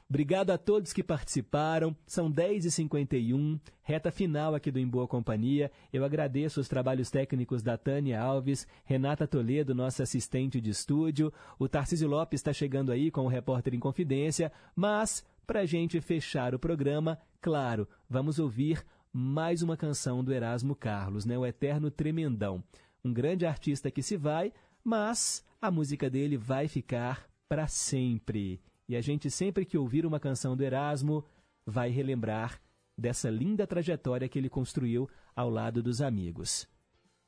Obrigado 0.09 0.51
a 0.51 0.57
todos 0.57 0.93
que 0.93 1.03
participaram. 1.03 1.95
São 2.05 2.31
10h51, 2.31 3.59
reta 3.81 4.11
final 4.11 4.53
aqui 4.53 4.69
do 4.69 4.80
Em 4.80 4.88
Boa 4.88 5.07
Companhia. 5.07 5.71
Eu 5.91 6.03
agradeço 6.03 6.59
os 6.59 6.67
trabalhos 6.67 7.09
técnicos 7.09 7.63
da 7.63 7.77
Tânia 7.77 8.21
Alves, 8.21 8.67
Renata 8.85 9.27
Toledo, 9.27 9.73
nossa 9.73 10.03
assistente 10.03 10.61
de 10.61 10.69
estúdio. 10.69 11.34
O 11.57 11.67
Tarcísio 11.67 12.07
Lopes 12.07 12.39
está 12.39 12.53
chegando 12.53 12.91
aí 12.91 13.09
com 13.09 13.25
o 13.25 13.30
Repórter 13.30 13.73
em 13.73 13.80
Confidência. 13.80 14.51
Mas, 14.75 15.25
para 15.47 15.65
gente 15.65 15.99
fechar 15.99 16.53
o 16.53 16.59
programa, 16.59 17.17
claro, 17.41 17.88
vamos 18.09 18.39
ouvir 18.39 18.85
mais 19.11 19.61
uma 19.61 19.77
canção 19.77 20.23
do 20.23 20.34
Erasmo 20.34 20.75
Carlos, 20.75 21.25
né? 21.25 21.38
o 21.38 21.45
Eterno 21.45 21.89
Tremendão. 21.89 22.63
Um 23.03 23.13
grande 23.13 23.45
artista 23.45 23.91
que 23.91 24.01
se 24.01 24.17
vai, 24.17 24.51
mas 24.84 25.45
a 25.61 25.71
música 25.71 26.09
dele 26.09 26.38
vai 26.38 26.67
ficar 26.67 27.27
para 27.47 27.67
sempre. 27.67 28.59
E 28.88 28.95
a 28.95 29.01
gente, 29.01 29.30
sempre 29.30 29.65
que 29.65 29.77
ouvir 29.77 30.05
uma 30.05 30.19
canção 30.19 30.55
do 30.55 30.64
Erasmo, 30.64 31.23
vai 31.65 31.89
relembrar 31.89 32.61
dessa 32.97 33.30
linda 33.30 33.65
trajetória 33.65 34.27
que 34.27 34.38
ele 34.38 34.49
construiu 34.49 35.10
ao 35.35 35.49
lado 35.49 35.81
dos 35.81 36.01
amigos. 36.01 36.68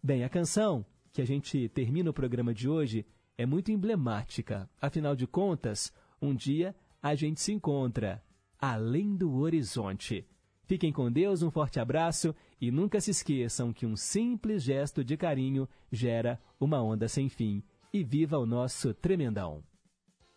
Bem, 0.03 0.23
a 0.23 0.29
canção 0.29 0.85
que 1.11 1.21
a 1.21 1.25
gente 1.25 1.69
termina 1.69 2.09
o 2.09 2.13
programa 2.13 2.53
de 2.53 2.69
hoje 2.69 3.05
é 3.37 3.45
muito 3.45 3.71
emblemática. 3.71 4.69
Afinal 4.79 5.15
de 5.15 5.25
contas, 5.25 5.91
um 6.21 6.35
dia 6.35 6.75
a 7.01 7.15
gente 7.15 7.41
se 7.41 7.51
encontra 7.51 8.23
além 8.59 9.15
do 9.15 9.33
horizonte. 9.35 10.27
Fiquem 10.65 10.91
com 10.91 11.11
Deus, 11.11 11.43
um 11.43 11.51
forte 11.51 11.79
abraço 11.79 12.33
e 12.59 12.71
nunca 12.71 12.99
se 12.99 13.11
esqueçam 13.11 13.71
que 13.71 13.85
um 13.85 13.95
simples 13.95 14.63
gesto 14.63 15.03
de 15.03 15.15
carinho 15.15 15.69
gera 15.91 16.41
uma 16.59 16.81
onda 16.81 17.07
sem 17.07 17.29
fim. 17.29 17.63
E 17.93 18.03
viva 18.03 18.37
o 18.37 18.45
nosso 18.45 18.93
tremendão! 18.93 19.63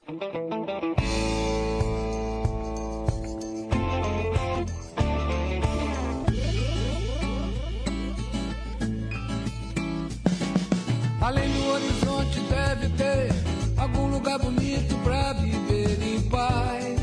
Além 0.08 0.16
do 11.52 11.66
horizonte 11.66 12.40
deve 12.40 12.88
ter 12.96 13.28
algum 13.76 14.06
lugar 14.06 14.38
bonito 14.38 14.96
pra 15.04 15.34
viver 15.34 16.02
em 16.02 16.22
paz. 16.30 16.96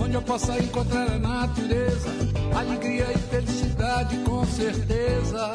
Onde 0.00 0.14
eu 0.14 0.22
possa 0.22 0.56
encontrar 0.56 1.10
a 1.10 1.18
natureza, 1.18 2.08
alegria 2.56 3.10
e 3.12 3.18
felicidade 3.18 4.16
com 4.18 4.46
certeza. 4.46 5.52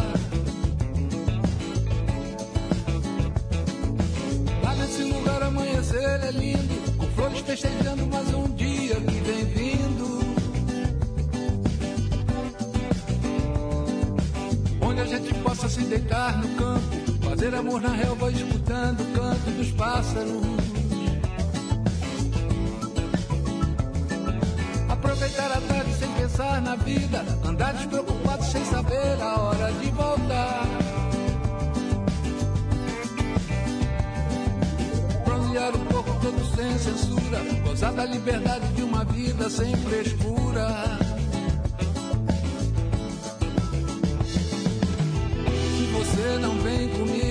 Amanhecer 5.51 6.21
é 6.23 6.31
lindo, 6.31 6.97
com 6.97 7.05
flores 7.07 7.41
festejando 7.41 8.07
mais 8.07 8.33
um 8.33 8.49
dia 8.55 8.95
que 8.95 9.19
vem 9.19 9.45
vindo. 9.45 10.21
Onde 14.81 15.01
a 15.01 15.05
gente 15.05 15.33
possa 15.35 15.67
se 15.67 15.81
deitar 15.81 16.37
no 16.37 16.47
campo, 16.55 17.29
fazer 17.29 17.53
amor 17.53 17.81
na 17.81 17.89
relva 17.89 18.31
escutando 18.31 19.01
o 19.01 19.05
canto 19.13 19.51
dos 19.51 19.71
pássaros. 19.71 20.41
Aproveitar 24.89 25.51
a 25.51 25.61
tarde 25.61 25.93
sem 25.95 26.11
pensar 26.13 26.61
na 26.61 26.75
vida, 26.75 27.25
andar 27.43 27.73
despreocupado 27.73 28.45
sem 28.45 28.63
saber 28.65 29.21
a 29.21 29.41
hora 29.41 29.71
de 29.73 29.91
voltar. 29.91 30.50
Bronzear 35.71 35.75
o 35.75 35.85
corpo 35.85 36.11
todo 36.21 36.55
sem 36.55 36.77
censura, 36.77 37.39
gozar 37.63 37.93
da 37.93 38.05
liberdade 38.05 38.67
de 38.73 38.83
uma 38.83 39.03
vida 39.05 39.49
sem 39.49 39.75
frescura. 39.77 40.97
Se 45.77 45.85
você 45.93 46.39
não 46.39 46.55
vem 46.61 46.89
comigo, 46.89 47.30